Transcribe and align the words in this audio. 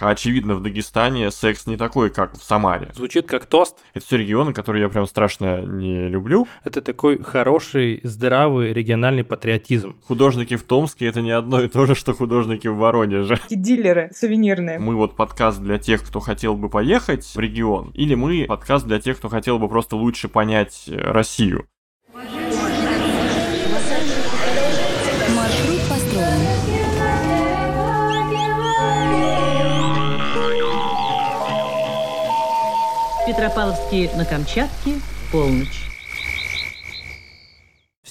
Очевидно, 0.00 0.54
в 0.54 0.62
Дагестане 0.62 1.30
секс 1.30 1.66
не 1.66 1.76
такой, 1.76 2.10
как 2.10 2.38
в 2.38 2.42
Самаре. 2.42 2.90
Звучит 2.94 3.26
как 3.26 3.46
тост. 3.46 3.76
Это 3.94 4.04
все 4.04 4.16
регионы, 4.16 4.52
которые 4.52 4.82
я 4.82 4.88
прям 4.88 5.06
страшно 5.06 5.62
не 5.62 6.08
люблю. 6.08 6.46
Это 6.64 6.80
такой 6.80 7.22
хороший, 7.22 8.00
здравый 8.02 8.72
региональный 8.72 9.24
патриотизм. 9.24 9.96
Художники 10.06 10.56
в 10.56 10.62
Томске 10.62 11.06
это 11.06 11.20
не 11.20 11.30
одно 11.30 11.62
и 11.62 11.68
то 11.68 11.86
же, 11.86 11.94
что 11.94 12.14
художники 12.14 12.68
в 12.68 12.76
Воронеже. 12.76 13.38
И 13.48 13.56
дилеры 13.56 14.10
сувенирные. 14.14 14.78
Мы 14.78 14.96
вот 14.96 15.16
подкаст 15.16 15.60
для 15.60 15.78
тех, 15.78 16.02
кто 16.02 16.20
хотел 16.20 16.56
бы 16.56 16.68
поехать 16.68 17.24
в 17.24 17.38
регион, 17.38 17.90
или 17.90 18.14
мы 18.14 18.46
подкаст 18.48 18.86
для 18.86 18.98
тех, 19.00 19.18
кто 19.18 19.28
хотел 19.28 19.58
бы 19.58 19.68
просто 19.68 19.96
лучше 19.96 20.28
понять 20.28 20.84
э, 20.88 20.96
Россию. 20.96 21.66
Петропавловске 33.34 34.10
на 34.14 34.24
Камчатке, 34.24 35.00
полночь. 35.32 35.93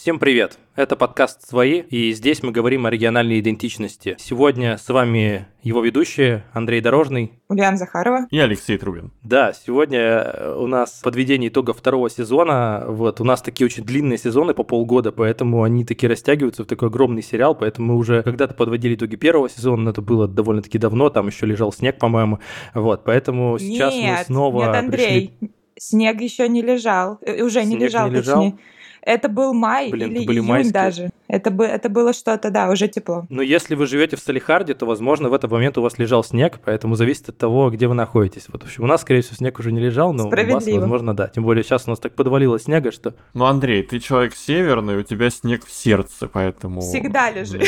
Всем 0.04 0.20
привет! 0.20 0.60
Это 0.76 0.98
подкаст 0.98 1.48
«Свои», 1.48 1.80
и 1.80 2.12
здесь 2.12 2.44
мы 2.44 2.52
говорим 2.52 2.86
о 2.86 2.90
региональной 2.90 3.40
идентичности. 3.40 4.18
Сегодня 4.20 4.78
с 4.78 4.90
вами 4.90 5.48
его 5.62 5.82
ведущие 5.82 6.44
Андрей 6.52 6.82
Дорожный. 6.82 7.40
Ульяна 7.48 7.78
Захарова. 7.78 8.28
И 8.30 8.38
Алексей 8.38 8.78
Трубин. 8.78 9.14
Да, 9.24 9.54
сегодня 9.54 10.56
у 10.58 10.68
нас 10.68 11.00
подведение 11.02 11.48
итогов 11.48 11.78
второго 11.78 12.10
сезона. 12.10 12.84
Вот, 12.86 13.22
у 13.22 13.24
нас 13.24 13.42
такие 13.42 13.66
очень 13.66 13.86
длинные 13.86 14.18
сезоны 14.18 14.54
по 14.54 14.64
полгода, 14.64 15.14
поэтому 15.14 15.64
они 15.64 15.86
такие 15.86 16.10
растягиваются 16.10 16.66
в 16.66 16.68
такой 16.68 16.90
огромный 16.90 17.24
сериал, 17.24 17.56
поэтому 17.56 17.94
мы 17.94 17.98
уже 17.98 18.24
когда-то 18.24 18.56
подводили 18.56 18.96
итоги 18.96 19.16
первого 19.16 19.50
сезона, 19.50 19.84
но 19.84 19.92
это 19.92 20.02
было 20.02 20.28
довольно-таки 20.28 20.80
давно, 20.80 21.12
там 21.12 21.28
еще 21.28 21.46
лежал 21.46 21.72
снег, 21.72 21.98
по-моему. 21.98 22.40
Вот, 22.74 23.06
поэтому 23.06 23.58
сейчас 23.58 23.94
нет, 23.94 24.20
мы 24.20 24.26
снова 24.26 24.66
Нет, 24.66 24.76
Андрей, 24.76 25.30
пришли... 25.40 25.54
снег 25.78 26.20
еще 26.20 26.50
не 26.50 26.62
лежал. 26.62 27.20
Э, 27.22 27.42
Уже 27.42 27.62
не 27.64 27.78
Снег 27.78 27.82
лежал, 27.84 28.10
не 28.10 28.16
лежал? 28.18 28.44
точнее. 28.44 28.60
Это 29.06 29.28
был 29.28 29.54
май 29.54 29.90
Блин, 29.92 30.12
или 30.12 30.18
это 30.20 30.28
были 30.28 30.38
июнь 30.38 30.48
майские. 30.48 30.74
даже. 30.74 31.10
Это, 31.28 31.52
бы, 31.52 31.66
это 31.66 31.90
было 31.90 32.14
что-то, 32.14 32.52
да, 32.52 32.70
уже 32.70 32.88
тепло. 32.88 33.26
Но 33.30 33.42
если 33.42 33.76
вы 33.76 33.86
живете 33.86 34.16
в 34.16 34.20
Салихарде, 34.20 34.76
то, 34.76 34.86
возможно, 34.86 35.30
в 35.30 35.34
этот 35.34 35.52
момент 35.52 35.78
у 35.78 35.82
вас 35.82 35.98
лежал 35.98 36.24
снег, 36.24 36.60
поэтому 36.64 36.96
зависит 36.96 37.30
от 37.30 37.38
того, 37.38 37.70
где 37.70 37.88
вы 37.88 37.96
находитесь. 37.96 38.46
Вот, 38.48 38.64
в 38.64 38.66
общем, 38.66 38.84
у 38.84 38.88
нас, 38.88 39.02
скорее 39.02 39.22
всего, 39.22 39.36
снег 39.36 39.60
уже 39.60 39.72
не 39.72 39.82
лежал, 39.82 40.14
но 40.14 40.28
у 40.28 40.30
вас, 40.30 40.66
возможно, 40.66 41.14
да. 41.14 41.28
Тем 41.28 41.44
более 41.44 41.64
сейчас 41.64 41.84
у 41.88 41.90
нас 41.90 42.00
так 42.00 42.16
подвалило 42.16 42.60
снега, 42.60 42.92
что... 42.92 43.14
Ну, 43.34 43.46
Андрей, 43.46 43.84
ты 43.84 44.00
человек 44.00 44.36
северный, 44.36 44.98
у 44.98 45.04
тебя 45.04 45.30
снег 45.30 45.66
в 45.66 45.72
сердце, 45.72 46.28
поэтому... 46.28 46.82
Всегда 46.82 47.30
лежит. 47.30 47.64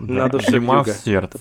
На 0.00 0.28
душе 0.28 0.52
зима 0.52 0.82
в 0.84 0.88
сердце. 0.88 1.38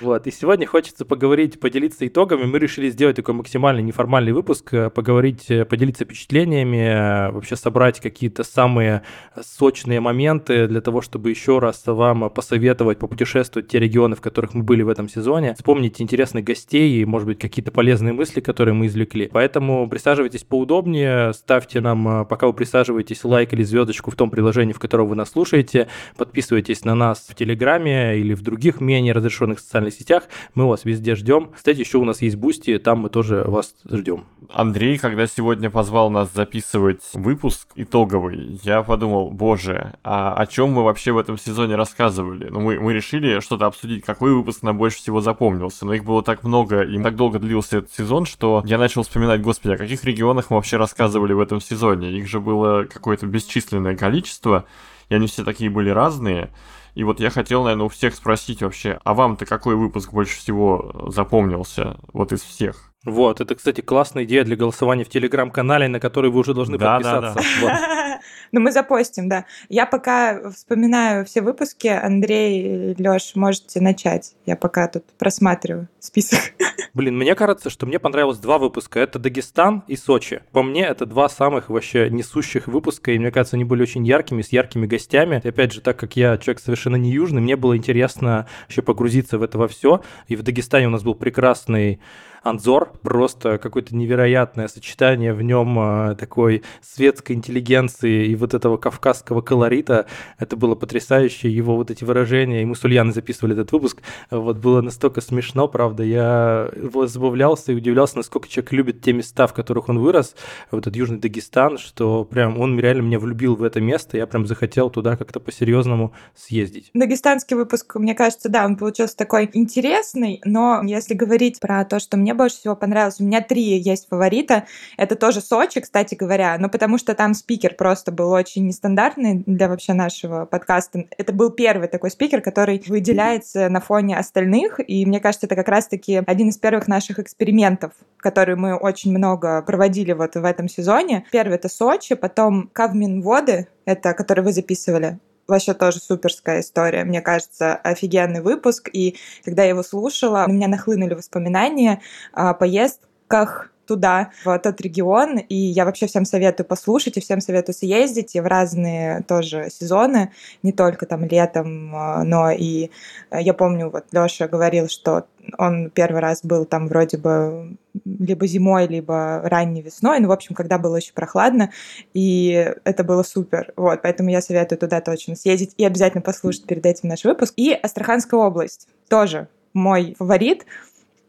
Вот, 0.00 0.26
и 0.26 0.30
сегодня 0.32 0.66
хочется 0.66 1.04
поговорить, 1.04 1.60
поделиться 1.60 2.06
итогами. 2.06 2.44
Мы 2.44 2.58
решили 2.58 2.90
сделать 2.90 3.16
такой 3.16 3.34
максимально 3.34 3.80
неформальный 3.80 4.32
выпуск, 4.32 4.74
э, 4.74 4.90
поговорить, 4.90 5.48
э, 5.50 5.64
поделиться 5.64 6.04
впечатлениями, 6.04 7.28
э, 7.28 7.30
вообще 7.30 7.54
собрать 7.54 8.00
какие-то 8.00 8.42
самые 8.42 9.02
сочные 9.40 10.00
моменты 10.00 10.66
для 10.66 10.80
того, 10.80 11.00
чтобы 11.00 11.30
еще 11.30 11.60
раз 11.60 11.84
вам 11.86 12.28
посоветовать 12.30 12.98
попутешествовать 12.98 13.68
те 13.68 13.78
регионы, 13.78 14.16
в 14.16 14.20
которых 14.20 14.54
мы 14.54 14.64
были 14.64 14.82
в 14.82 14.88
этом 14.88 15.08
сезоне, 15.08 15.54
вспомнить 15.54 16.00
интересных 16.00 16.44
гостей 16.44 17.00
и, 17.00 17.04
может 17.04 17.28
быть, 17.28 17.38
какие-то 17.38 17.70
полезные 17.70 18.12
мысли, 18.12 18.40
которые 18.40 18.74
мы 18.74 18.86
извлекли. 18.86 19.30
Поэтому 19.32 19.88
присаживайтесь 19.88 20.42
поудобнее, 20.42 21.32
ставьте 21.34 21.80
нам, 21.80 22.26
пока 22.26 22.48
вы 22.48 22.52
присаживаетесь, 22.52 23.22
лайк 23.24 23.52
или 23.52 23.62
звездочку 23.62 24.10
в 24.10 24.16
том 24.16 24.30
приложении, 24.30 24.72
в 24.72 24.80
котором 24.80 25.08
вы 25.08 25.14
нас 25.14 25.30
слушаете, 25.30 25.88
подписывайтесь 26.16 26.84
на 26.84 26.94
нас 26.94 27.26
в 27.28 27.34
Телеграме 27.34 28.18
или 28.18 28.34
в 28.34 28.42
других 28.42 28.80
менее 28.80 29.12
разрешенных 29.12 29.60
социальных 29.60 29.83
сетях. 29.90 30.24
Мы 30.54 30.68
вас 30.68 30.84
везде 30.84 31.14
ждем. 31.14 31.50
Кстати, 31.54 31.80
еще 31.80 31.98
у 31.98 32.04
нас 32.04 32.22
есть 32.22 32.36
Бусти, 32.36 32.78
там 32.78 33.00
мы 33.00 33.08
тоже 33.10 33.44
вас 33.46 33.74
ждем. 33.90 34.24
Андрей, 34.52 34.98
когда 34.98 35.26
сегодня 35.26 35.70
позвал 35.70 36.10
нас 36.10 36.32
записывать 36.32 37.02
выпуск 37.14 37.68
итоговый, 37.74 38.60
я 38.62 38.82
подумал, 38.82 39.30
боже, 39.30 39.94
а 40.04 40.34
о 40.34 40.46
чем 40.46 40.70
мы 40.72 40.84
вообще 40.84 41.12
в 41.12 41.18
этом 41.18 41.38
сезоне 41.38 41.76
рассказывали? 41.76 42.48
Ну, 42.48 42.60
мы, 42.60 42.78
мы 42.78 42.92
решили 42.92 43.40
что-то 43.40 43.66
обсудить, 43.66 44.04
какой 44.04 44.34
выпуск 44.34 44.62
нам 44.62 44.78
больше 44.78 44.98
всего 44.98 45.20
запомнился. 45.20 45.86
Но 45.86 45.94
их 45.94 46.04
было 46.04 46.22
так 46.22 46.44
много, 46.44 46.82
и 46.82 47.02
так 47.02 47.16
долго 47.16 47.38
длился 47.38 47.78
этот 47.78 47.92
сезон, 47.92 48.26
что 48.26 48.62
я 48.66 48.78
начал 48.78 49.02
вспоминать, 49.02 49.40
господи, 49.42 49.74
о 49.74 49.78
каких 49.78 50.04
регионах 50.04 50.50
мы 50.50 50.56
вообще 50.56 50.76
рассказывали 50.76 51.32
в 51.32 51.40
этом 51.40 51.60
сезоне? 51.60 52.12
Их 52.12 52.28
же 52.28 52.40
было 52.40 52.84
какое-то 52.84 53.26
бесчисленное 53.26 53.96
количество, 53.96 54.64
и 55.08 55.14
они 55.14 55.26
все 55.26 55.44
такие 55.44 55.70
были 55.70 55.90
разные. 55.90 56.50
И 56.94 57.04
вот 57.04 57.20
я 57.20 57.30
хотел, 57.30 57.64
наверное, 57.64 57.86
у 57.86 57.88
всех 57.88 58.14
спросить 58.14 58.62
вообще, 58.62 59.00
а 59.04 59.14
вам-то 59.14 59.46
какой 59.46 59.74
выпуск 59.74 60.12
больше 60.12 60.38
всего 60.38 61.08
запомнился 61.08 61.98
вот 62.12 62.32
из 62.32 62.42
всех? 62.42 62.93
Вот, 63.04 63.40
это, 63.40 63.54
кстати, 63.54 63.80
классная 63.80 64.24
идея 64.24 64.44
для 64.44 64.56
голосования 64.56 65.04
в 65.04 65.08
Телеграм-канале, 65.08 65.88
на 65.88 66.00
который 66.00 66.30
вы 66.30 66.40
уже 66.40 66.54
должны 66.54 66.78
Да, 66.78 66.98
да, 66.98 67.20
подписаться. 67.20 67.60
Вот. 67.60 67.72
Ну, 68.52 68.60
мы 68.60 68.70
запостим, 68.70 69.28
да. 69.28 69.46
Я 69.68 69.84
пока 69.84 70.48
вспоминаю 70.50 71.24
все 71.24 71.42
выпуски. 71.42 71.88
Андрей, 71.88 72.94
Лёш, 72.96 73.34
можете 73.34 73.80
начать. 73.80 74.36
Я 74.46 74.54
пока 74.54 74.86
тут 74.86 75.04
просматриваю 75.18 75.88
список. 75.98 76.38
Блин, 76.94 77.18
мне 77.18 77.34
кажется, 77.34 77.68
что 77.68 77.84
мне 77.86 77.98
понравилось 77.98 78.38
два 78.38 78.58
выпуска. 78.58 79.00
Это 79.00 79.18
Дагестан 79.18 79.82
и 79.88 79.96
Сочи. 79.96 80.42
По 80.52 80.62
мне, 80.62 80.82
это 80.82 81.04
два 81.04 81.28
самых 81.28 81.68
вообще 81.68 82.08
несущих 82.08 82.68
выпуска, 82.68 83.10
и 83.10 83.18
мне 83.18 83.32
кажется, 83.32 83.56
они 83.56 83.64
были 83.64 83.82
очень 83.82 84.06
яркими, 84.06 84.42
с 84.42 84.52
яркими 84.52 84.86
гостями. 84.86 85.40
И 85.42 85.48
опять 85.48 85.72
же, 85.72 85.80
так 85.80 85.96
как 85.98 86.14
я 86.14 86.38
человек 86.38 86.60
совершенно 86.60 86.96
не 86.96 87.10
южный, 87.10 87.42
мне 87.42 87.56
было 87.56 87.76
интересно 87.76 88.46
еще 88.68 88.82
погрузиться 88.82 89.38
в 89.38 89.42
это 89.42 89.58
во 89.58 89.66
все. 89.66 90.02
И 90.28 90.36
в 90.36 90.42
Дагестане 90.42 90.86
у 90.86 90.90
нас 90.90 91.02
был 91.02 91.16
прекрасный 91.16 92.00
Анзор, 92.44 92.92
просто 93.02 93.56
какое-то 93.56 93.96
невероятное 93.96 94.68
сочетание 94.68 95.32
в 95.32 95.40
нем 95.40 95.78
э, 95.78 96.14
такой 96.16 96.62
светской 96.82 97.32
интеллигенции 97.32 98.26
и 98.26 98.36
вот 98.36 98.52
этого 98.52 98.76
кавказского 98.76 99.40
колорита. 99.40 100.06
Это 100.38 100.54
было 100.54 100.74
потрясающе, 100.74 101.50
его 101.50 101.74
вот 101.74 101.90
эти 101.90 102.04
выражения, 102.04 102.60
и 102.60 102.66
мы 102.66 102.76
с 102.76 102.84
Ульяной 102.84 103.14
записывали 103.14 103.54
этот 103.54 103.72
выпуск, 103.72 104.02
вот 104.30 104.58
было 104.58 104.82
настолько 104.82 105.22
смешно, 105.22 105.68
правда, 105.68 106.02
я 106.02 106.70
забавлялся 107.06 107.72
и 107.72 107.74
удивлялся, 107.74 108.18
насколько 108.18 108.46
человек 108.46 108.72
любит 108.72 109.00
те 109.00 109.14
места, 109.14 109.46
в 109.46 109.54
которых 109.54 109.88
он 109.88 109.98
вырос, 109.98 110.36
вот 110.70 110.80
этот 110.80 110.96
Южный 110.96 111.18
Дагестан, 111.18 111.78
что 111.78 112.24
прям 112.24 112.60
он 112.60 112.78
реально 112.78 113.02
меня 113.02 113.18
влюбил 113.18 113.56
в 113.56 113.62
это 113.62 113.80
место, 113.80 114.18
я 114.18 114.26
прям 114.26 114.46
захотел 114.46 114.90
туда 114.90 115.16
как-то 115.16 115.40
по-серьезному 115.40 116.12
съездить. 116.34 116.90
Дагестанский 116.92 117.56
выпуск, 117.56 117.94
мне 117.94 118.14
кажется, 118.14 118.50
да, 118.50 118.66
он 118.66 118.76
получился 118.76 119.16
такой 119.16 119.48
интересный, 119.54 120.42
но 120.44 120.82
если 120.84 121.14
говорить 121.14 121.58
про 121.58 121.84
то, 121.86 121.98
что 121.98 122.18
мне 122.18 122.33
больше 122.34 122.56
всего 122.56 122.76
понравилось, 122.76 123.20
у 123.20 123.24
меня 123.24 123.40
три 123.40 123.78
есть 123.78 124.08
фаворита. 124.08 124.64
Это 124.96 125.16
тоже 125.16 125.40
Сочи, 125.40 125.80
кстати 125.80 126.14
говоря, 126.14 126.56
но 126.58 126.68
потому 126.68 126.98
что 126.98 127.14
там 127.14 127.34
спикер 127.34 127.74
просто 127.74 128.12
был 128.12 128.30
очень 128.30 128.66
нестандартный 128.66 129.42
для 129.46 129.68
вообще 129.68 129.92
нашего 129.92 130.44
подкаста. 130.44 131.04
Это 131.16 131.32
был 131.32 131.50
первый 131.50 131.88
такой 131.88 132.10
спикер, 132.10 132.40
который 132.40 132.82
выделяется 132.86 133.68
на 133.68 133.80
фоне 133.80 134.16
остальных, 134.16 134.80
и 134.86 135.06
мне 135.06 135.20
кажется, 135.20 135.46
это 135.46 135.56
как 135.56 135.68
раз-таки 135.68 136.22
один 136.26 136.48
из 136.48 136.58
первых 136.58 136.88
наших 136.88 137.18
экспериментов, 137.18 137.92
которые 138.18 138.56
мы 138.56 138.76
очень 138.76 139.16
много 139.16 139.62
проводили 139.62 140.12
вот 140.12 140.34
в 140.34 140.44
этом 140.44 140.68
сезоне. 140.68 141.24
Первый— 141.30 141.54
это 141.56 141.68
Сочи, 141.68 142.14
потом 142.14 142.68
Кавминводы, 142.72 143.68
это 143.84 144.14
который 144.14 144.44
вы 144.44 144.52
записывали, 144.52 145.18
вообще 145.46 145.74
тоже 145.74 145.98
суперская 145.98 146.60
история. 146.60 147.04
Мне 147.04 147.20
кажется, 147.20 147.74
офигенный 147.74 148.40
выпуск. 148.40 148.88
И 148.92 149.16
когда 149.44 149.62
я 149.62 149.70
его 149.70 149.82
слушала, 149.82 150.44
у 150.46 150.52
меня 150.52 150.68
нахлынули 150.68 151.14
воспоминания 151.14 152.00
о 152.32 152.54
поездках 152.54 153.70
туда, 153.86 154.30
в 154.44 154.58
тот 154.58 154.80
регион, 154.80 155.38
и 155.38 155.54
я 155.54 155.84
вообще 155.84 156.06
всем 156.06 156.24
советую 156.24 156.66
послушать, 156.66 157.16
и 157.16 157.20
всем 157.20 157.40
советую 157.40 157.74
съездить 157.74 158.34
и 158.34 158.40
в 158.40 158.46
разные 158.46 159.22
тоже 159.22 159.68
сезоны, 159.70 160.32
не 160.62 160.72
только 160.72 161.06
там 161.06 161.24
летом, 161.24 161.94
а, 161.94 162.24
но 162.24 162.50
и 162.50 162.90
э, 163.30 163.40
я 163.40 163.54
помню, 163.54 163.90
вот 163.90 164.04
Лёша 164.12 164.48
говорил, 164.48 164.88
что 164.88 165.26
он 165.58 165.90
первый 165.90 166.20
раз 166.20 166.40
был 166.42 166.64
там 166.64 166.88
вроде 166.88 167.18
бы 167.18 167.76
либо 168.04 168.46
зимой, 168.46 168.86
либо 168.86 169.40
ранней 169.44 169.82
весной, 169.82 170.20
ну, 170.20 170.28
в 170.28 170.32
общем, 170.32 170.54
когда 170.54 170.78
было 170.78 170.96
очень 170.96 171.14
прохладно, 171.14 171.70
и 172.12 172.74
это 172.84 173.04
было 173.04 173.22
супер, 173.22 173.72
вот, 173.76 174.02
поэтому 174.02 174.30
я 174.30 174.40
советую 174.40 174.78
туда 174.78 175.00
точно 175.00 175.36
съездить 175.36 175.74
и 175.76 175.84
обязательно 175.84 176.22
послушать 176.22 176.66
перед 176.66 176.84
этим 176.86 177.08
наш 177.08 177.24
выпуск. 177.24 177.54
И 177.56 177.72
Астраханская 177.72 178.40
область 178.40 178.88
тоже 179.08 179.48
мой 179.74 180.14
фаворит, 180.18 180.64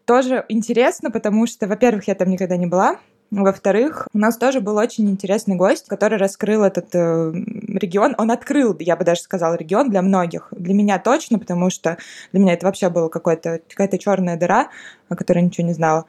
тоже 0.06 0.46
интересно, 0.50 1.12
потому 1.12 1.48
что, 1.48 1.68
во-первых, 1.68 2.08
я 2.08 2.16
там 2.16 2.30
никогда 2.30 2.58
не 2.58 2.68
была, 2.68 3.00
во-вторых, 3.32 4.08
у 4.14 4.18
нас 4.18 4.38
тоже 4.38 4.62
был 4.62 4.78
очень 4.78 5.10
интересный 5.10 5.56
гость, 5.56 5.88
который 5.88 6.18
раскрыл 6.18 6.64
этот 6.64 6.94
э, 6.94 7.34
регион. 7.34 8.16
Он 8.18 8.32
открыл, 8.32 8.76
я 8.80 8.96
бы 8.96 9.04
даже 9.04 9.22
сказала, 9.22 9.56
регион 9.56 9.90
для 9.90 10.02
многих. 10.02 10.48
Для 10.52 10.74
меня 10.74 11.00
точно, 11.00 11.40
потому 11.40 11.70
что 11.70 11.98
для 12.32 12.42
меня 12.42 12.54
это 12.54 12.66
вообще 12.66 12.90
была 12.90 13.10
какая-то 13.10 13.62
какая 13.68 13.98
черная 13.98 14.38
дыра, 14.38 14.70
о 15.10 15.16
которой 15.16 15.42
ничего 15.42 15.68
не 15.68 15.74
знала. 15.74 16.06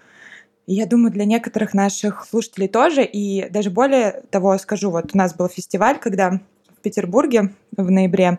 И 0.66 0.75
я 0.75 0.87
думаю, 0.87 1.10
для 1.10 1.25
некоторых 1.25 1.75
наших 1.75 2.26
слушателей 2.28 2.69
тоже. 2.69 3.04
И 3.04 3.49
даже 3.49 3.70
более 3.70 4.22
того 4.31 4.56
скажу, 4.58 4.90
вот 4.90 5.14
у 5.14 5.19
нас 5.19 5.34
был 5.34 5.49
фестиваль, 5.49 5.99
когда 5.99 6.31
в 6.31 6.82
Петербурге 6.82 7.54
в 7.76 7.90
ноябре 7.90 8.38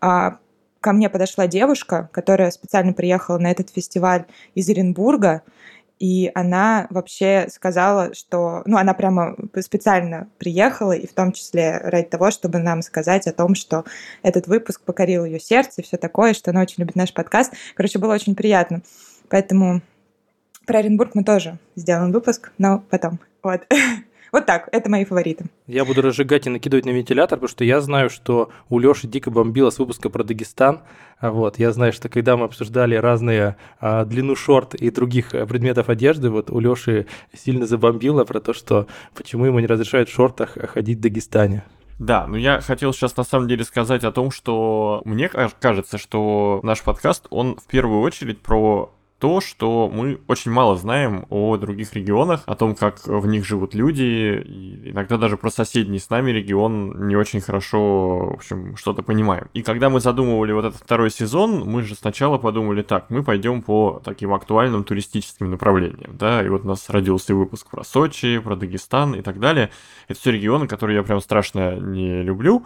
а, 0.00 0.38
ко 0.80 0.92
мне 0.92 1.08
подошла 1.08 1.46
девушка, 1.46 2.08
которая 2.12 2.50
специально 2.50 2.92
приехала 2.92 3.38
на 3.38 3.50
этот 3.50 3.70
фестиваль 3.70 4.26
из 4.54 4.68
Оренбурга, 4.68 5.42
и 5.98 6.30
она 6.34 6.86
вообще 6.90 7.48
сказала, 7.50 8.14
что... 8.14 8.62
Ну, 8.66 8.76
она 8.76 8.94
прямо 8.94 9.36
специально 9.60 10.28
приехала, 10.38 10.92
и 10.92 11.06
в 11.06 11.12
том 11.12 11.32
числе 11.32 11.78
ради 11.78 12.06
того, 12.06 12.30
чтобы 12.30 12.58
нам 12.58 12.82
сказать 12.82 13.26
о 13.26 13.32
том, 13.32 13.54
что 13.54 13.84
этот 14.22 14.46
выпуск 14.46 14.82
покорил 14.82 15.24
ее 15.24 15.40
сердце 15.40 15.80
и 15.80 15.84
все 15.84 15.96
такое, 15.96 16.34
что 16.34 16.52
она 16.52 16.62
очень 16.62 16.76
любит 16.78 16.94
наш 16.94 17.12
подкаст. 17.12 17.52
Короче, 17.74 17.98
было 17.98 18.14
очень 18.14 18.36
приятно. 18.36 18.82
Поэтому 19.28 19.82
про 20.66 20.78
Оренбург 20.78 21.14
мы 21.14 21.24
тоже 21.24 21.58
сделаем 21.74 22.12
выпуск, 22.12 22.52
но 22.58 22.84
потом. 22.90 23.18
Вот. 23.42 23.62
Вот 24.32 24.46
так, 24.46 24.68
это 24.72 24.90
мои 24.90 25.04
фавориты. 25.04 25.46
Я 25.66 25.84
буду 25.84 26.02
разжигать 26.02 26.46
и 26.46 26.50
накидывать 26.50 26.84
на 26.84 26.90
вентилятор, 26.90 27.38
потому 27.38 27.48
что 27.48 27.64
я 27.64 27.80
знаю, 27.80 28.10
что 28.10 28.50
у 28.68 28.78
Лёши 28.78 29.06
дико 29.06 29.30
бомбило 29.30 29.70
с 29.70 29.78
выпуска 29.78 30.10
про 30.10 30.24
Дагестан. 30.24 30.82
А 31.18 31.30
вот, 31.30 31.58
я 31.58 31.72
знаю, 31.72 31.92
что 31.92 32.08
когда 32.08 32.36
мы 32.36 32.44
обсуждали 32.44 32.94
разные 32.94 33.56
а, 33.80 34.04
длину 34.04 34.36
шорт 34.36 34.74
и 34.74 34.90
других 34.90 35.34
а, 35.34 35.46
предметов 35.46 35.88
одежды, 35.88 36.30
вот 36.30 36.50
у 36.50 36.60
Лёши 36.60 37.06
сильно 37.34 37.66
забомбило 37.66 38.24
про 38.24 38.40
то, 38.40 38.52
что 38.52 38.86
почему 39.14 39.46
ему 39.46 39.58
не 39.60 39.66
разрешают 39.66 40.08
в 40.08 40.12
шортах 40.12 40.56
ходить 40.72 40.98
в 40.98 41.00
Дагестане. 41.00 41.64
Да, 41.98 42.28
ну 42.28 42.36
я 42.36 42.60
хотел 42.60 42.92
сейчас 42.92 43.16
на 43.16 43.24
самом 43.24 43.48
деле 43.48 43.64
сказать 43.64 44.04
о 44.04 44.12
том, 44.12 44.30
что 44.30 45.02
мне 45.04 45.28
кажется, 45.28 45.98
что 45.98 46.60
наш 46.62 46.82
подкаст, 46.82 47.26
он 47.30 47.56
в 47.56 47.66
первую 47.66 48.02
очередь 48.02 48.40
про 48.40 48.92
то, 49.18 49.40
что 49.40 49.90
мы 49.92 50.20
очень 50.28 50.50
мало 50.50 50.76
знаем 50.76 51.26
о 51.28 51.56
других 51.56 51.94
регионах, 51.94 52.42
о 52.46 52.54
том, 52.54 52.74
как 52.74 53.06
в 53.06 53.26
них 53.26 53.44
живут 53.44 53.74
люди, 53.74 54.42
и 54.44 54.90
иногда 54.90 55.16
даже 55.16 55.36
про 55.36 55.50
соседний 55.50 55.98
с 55.98 56.08
нами 56.08 56.30
регион 56.30 57.08
не 57.08 57.16
очень 57.16 57.40
хорошо, 57.40 58.30
в 58.30 58.34
общем, 58.34 58.76
что-то 58.76 59.02
понимаем. 59.02 59.48
И 59.54 59.62
когда 59.62 59.90
мы 59.90 60.00
задумывали 60.00 60.52
вот 60.52 60.66
этот 60.66 60.80
второй 60.80 61.10
сезон, 61.10 61.64
мы 61.64 61.82
же 61.82 61.94
сначала 61.94 62.38
подумали, 62.38 62.82
так, 62.82 63.10
мы 63.10 63.24
пойдем 63.24 63.62
по 63.62 64.00
таким 64.04 64.32
актуальным 64.34 64.84
туристическим 64.84 65.50
направлениям, 65.50 66.16
да, 66.16 66.44
и 66.44 66.48
вот 66.48 66.64
у 66.64 66.68
нас 66.68 66.88
родился 66.88 67.34
выпуск 67.34 67.68
про 67.70 67.82
Сочи, 67.84 68.38
про 68.38 68.54
Дагестан 68.54 69.14
и 69.14 69.22
так 69.22 69.40
далее. 69.40 69.70
Это 70.06 70.20
все 70.20 70.30
регионы, 70.30 70.68
которые 70.68 70.96
я 70.96 71.02
прям 71.02 71.20
страшно 71.20 71.76
не 71.76 72.22
люблю, 72.22 72.64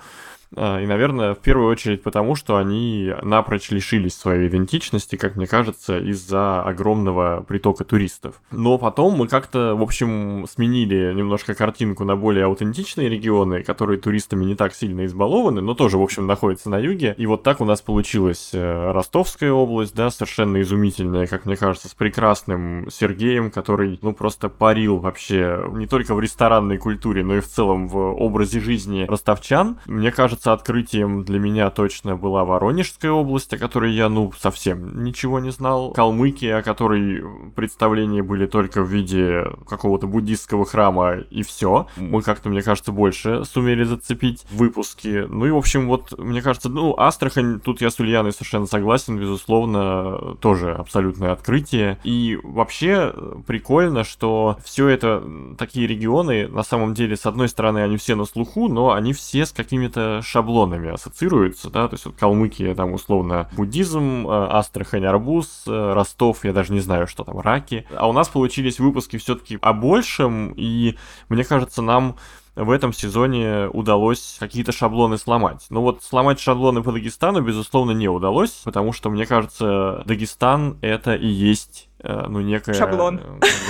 и, 0.56 0.86
наверное, 0.86 1.34
в 1.34 1.38
первую 1.38 1.70
очередь 1.70 2.02
потому, 2.02 2.34
что 2.34 2.56
они 2.56 3.12
напрочь 3.22 3.70
лишились 3.70 4.14
своей 4.14 4.48
идентичности, 4.48 5.16
как 5.16 5.36
мне 5.36 5.46
кажется, 5.46 5.98
из-за 5.98 6.62
огромного 6.62 7.44
притока 7.46 7.84
туристов. 7.84 8.40
Но 8.50 8.78
потом 8.78 9.14
мы 9.14 9.28
как-то, 9.28 9.74
в 9.74 9.82
общем, 9.82 10.46
сменили 10.50 11.12
немножко 11.14 11.54
картинку 11.54 12.04
на 12.04 12.16
более 12.16 12.44
аутентичные 12.44 13.08
регионы, 13.08 13.62
которые 13.62 13.98
туристами 13.98 14.44
не 14.44 14.54
так 14.54 14.74
сильно 14.74 15.06
избалованы, 15.06 15.60
но 15.60 15.74
тоже, 15.74 15.98
в 15.98 16.02
общем, 16.02 16.26
находятся 16.26 16.70
на 16.70 16.78
юге. 16.78 17.14
И 17.16 17.26
вот 17.26 17.42
так 17.42 17.60
у 17.60 17.64
нас 17.64 17.80
получилась 17.80 18.50
э, 18.52 18.92
Ростовская 18.92 19.52
область, 19.52 19.94
да, 19.94 20.10
совершенно 20.10 20.60
изумительная, 20.60 21.26
как 21.26 21.46
мне 21.46 21.56
кажется, 21.56 21.88
с 21.88 21.94
прекрасным 21.94 22.88
Сергеем, 22.90 23.50
который, 23.50 23.98
ну, 24.02 24.12
просто 24.12 24.48
парил 24.48 24.98
вообще 24.98 25.64
не 25.72 25.86
только 25.86 26.14
в 26.14 26.20
ресторанной 26.20 26.78
культуре, 26.78 27.24
но 27.24 27.36
и 27.36 27.40
в 27.40 27.48
целом 27.48 27.88
в 27.88 27.96
образе 27.96 28.60
жизни 28.60 29.06
ростовчан. 29.08 29.78
Мне 29.86 30.10
кажется, 30.10 30.41
кажется, 30.42 30.52
открытием 30.52 31.24
для 31.24 31.38
меня 31.38 31.70
точно 31.70 32.16
была 32.16 32.44
Воронежская 32.44 33.12
область, 33.12 33.52
о 33.54 33.58
которой 33.58 33.92
я, 33.92 34.08
ну, 34.08 34.32
совсем 34.38 35.04
ничего 35.04 35.38
не 35.40 35.50
знал. 35.50 35.92
Калмыкия, 35.92 36.58
о 36.58 36.62
которой 36.62 37.22
представления 37.54 38.22
были 38.22 38.46
только 38.46 38.82
в 38.82 38.88
виде 38.88 39.44
какого-то 39.68 40.06
буддистского 40.06 40.64
храма, 40.64 41.18
и 41.30 41.42
все. 41.42 41.86
Мы 41.96 42.22
как-то, 42.22 42.48
мне 42.48 42.62
кажется, 42.62 42.92
больше 42.92 43.44
сумели 43.44 43.84
зацепить 43.84 44.44
выпуски. 44.50 45.26
Ну 45.28 45.46
и, 45.46 45.50
в 45.50 45.56
общем, 45.56 45.86
вот, 45.86 46.18
мне 46.18 46.42
кажется, 46.42 46.68
ну, 46.68 46.94
Астрахань, 46.98 47.60
тут 47.60 47.80
я 47.80 47.90
с 47.90 48.00
Ульяной 48.00 48.32
совершенно 48.32 48.66
согласен, 48.66 49.18
безусловно, 49.18 50.36
тоже 50.40 50.72
абсолютное 50.72 51.32
открытие. 51.32 51.98
И 52.04 52.38
вообще 52.42 53.14
прикольно, 53.46 54.04
что 54.04 54.56
все 54.64 54.88
это 54.88 55.22
такие 55.58 55.86
регионы, 55.86 56.48
на 56.48 56.62
самом 56.62 56.94
деле, 56.94 57.16
с 57.16 57.26
одной 57.26 57.48
стороны, 57.48 57.78
они 57.78 57.96
все 57.96 58.16
на 58.16 58.24
слуху, 58.24 58.68
но 58.68 58.92
они 58.92 59.12
все 59.12 59.46
с 59.46 59.52
какими-то 59.52 60.20
шаблонами 60.32 60.90
ассоциируются, 60.90 61.70
да, 61.70 61.88
то 61.88 61.94
есть 61.94 62.06
вот 62.06 62.16
Калмыкия, 62.16 62.74
там, 62.74 62.92
условно, 62.92 63.48
буддизм, 63.52 64.26
э, 64.26 64.46
Астрахань, 64.50 65.04
арбуз, 65.04 65.64
э, 65.66 65.92
Ростов, 65.92 66.44
я 66.44 66.52
даже 66.52 66.72
не 66.72 66.80
знаю, 66.80 67.06
что 67.06 67.24
там, 67.24 67.38
раки. 67.38 67.86
А 67.94 68.08
у 68.08 68.12
нас 68.12 68.28
получились 68.28 68.80
выпуски 68.80 69.18
все-таки 69.18 69.58
о 69.60 69.72
большем, 69.72 70.52
и 70.56 70.96
мне 71.28 71.44
кажется, 71.44 71.82
нам 71.82 72.16
в 72.54 72.70
этом 72.70 72.92
сезоне 72.92 73.68
удалось 73.68 74.36
какие-то 74.38 74.72
шаблоны 74.72 75.16
сломать. 75.16 75.66
Но 75.70 75.82
вот 75.82 76.02
сломать 76.02 76.38
шаблоны 76.38 76.82
по 76.82 76.92
Дагестану, 76.92 77.40
безусловно, 77.40 77.92
не 77.92 78.08
удалось, 78.08 78.62
потому 78.64 78.92
что, 78.92 79.10
мне 79.10 79.26
кажется, 79.26 80.02
Дагестан 80.06 80.78
это 80.82 81.14
и 81.14 81.26
есть 81.26 81.88
э, 82.00 82.26
ну, 82.28 82.40
некая... 82.40 82.74
Шаблон. 82.74 83.20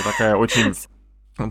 Такая 0.05 0.37
очень 0.37 0.75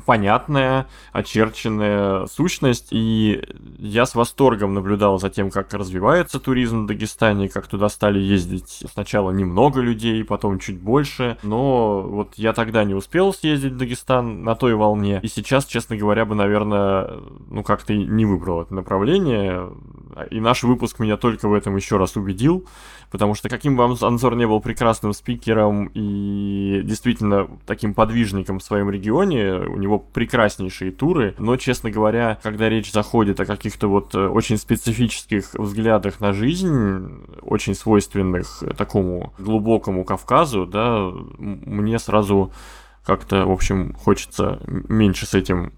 понятная, 0.06 0.88
очерченная 1.12 2.28
сущность, 2.28 2.90
и 2.92 3.44
я 3.78 4.06
с 4.06 4.16
восторгом 4.16 4.74
наблюдал 4.74 5.20
за 5.20 5.30
тем, 5.30 5.50
как 5.50 5.74
развивается 5.74 6.40
туризм 6.40 6.84
в 6.84 6.88
Дагестане, 6.88 7.50
как 7.50 7.68
туда 7.68 7.90
стали 7.90 8.20
ездить 8.20 8.84
сначала 8.94 9.32
немного 9.32 9.82
людей, 9.82 10.24
потом 10.24 10.60
чуть 10.60 10.80
больше, 10.80 11.38
но 11.44 12.02
вот 12.02 12.34
я 12.36 12.54
тогда 12.54 12.84
не 12.84 12.94
успел 12.94 13.34
съездить 13.34 13.74
в 13.74 13.78
Дагестан 13.78 14.44
на 14.44 14.56
той 14.56 14.76
волне, 14.76 15.20
и 15.24 15.28
сейчас, 15.28 15.66
честно 15.66 15.98
говоря, 15.98 16.26
бы, 16.26 16.36
наверное, 16.36 17.20
ну 17.50 17.64
как-то 17.64 17.94
не 17.94 18.26
выбрал 18.26 18.62
это 18.62 18.74
направление, 18.74 19.70
и 20.30 20.40
наш 20.40 20.64
выпуск 20.64 21.00
меня 21.00 21.18
только 21.18 21.48
в 21.48 21.54
этом 21.54 21.76
еще 21.76 21.98
раз 21.98 22.16
убедил, 22.16 22.68
потому 23.12 23.36
что 23.36 23.50
каким 23.50 23.76
бы 23.76 23.84
Анзор 23.84 24.36
не 24.36 24.48
был 24.48 24.62
прекрасным 24.62 25.14
спикером 25.14 25.92
и 25.94 26.82
действительно 26.84 27.48
таким 27.66 27.94
подвижником 27.94 28.60
в 28.60 28.64
своем 28.64 28.90
регионе, 28.90 29.56
у 29.56 29.78
него 29.78 30.00
прекраснейшие 30.00 30.92
туры, 30.92 31.36
но, 31.38 31.58
честно 31.58 31.92
говоря, 31.92 32.40
когда 32.42 32.70
речь 32.70 32.92
заходит 32.92 33.40
о 33.40 33.46
каких-то 33.46 33.88
вот 33.88 34.16
э, 34.16 34.28
очень 34.28 34.58
специфических 34.58 35.54
взглядах 35.54 36.22
на 36.22 36.32
жизнь, 36.32 37.26
очень 37.42 37.76
свойственных 37.76 38.64
такому 38.78 39.34
глубокому 39.38 40.06
Кавказу, 40.06 40.66
да, 40.66 41.12
мне 41.38 42.00
сразу 42.00 42.52
как-то, 43.06 43.46
в 43.46 43.52
общем, 43.52 43.94
хочется 43.94 44.62
меньше 44.68 45.26
с 45.26 45.34
этим 45.34 45.74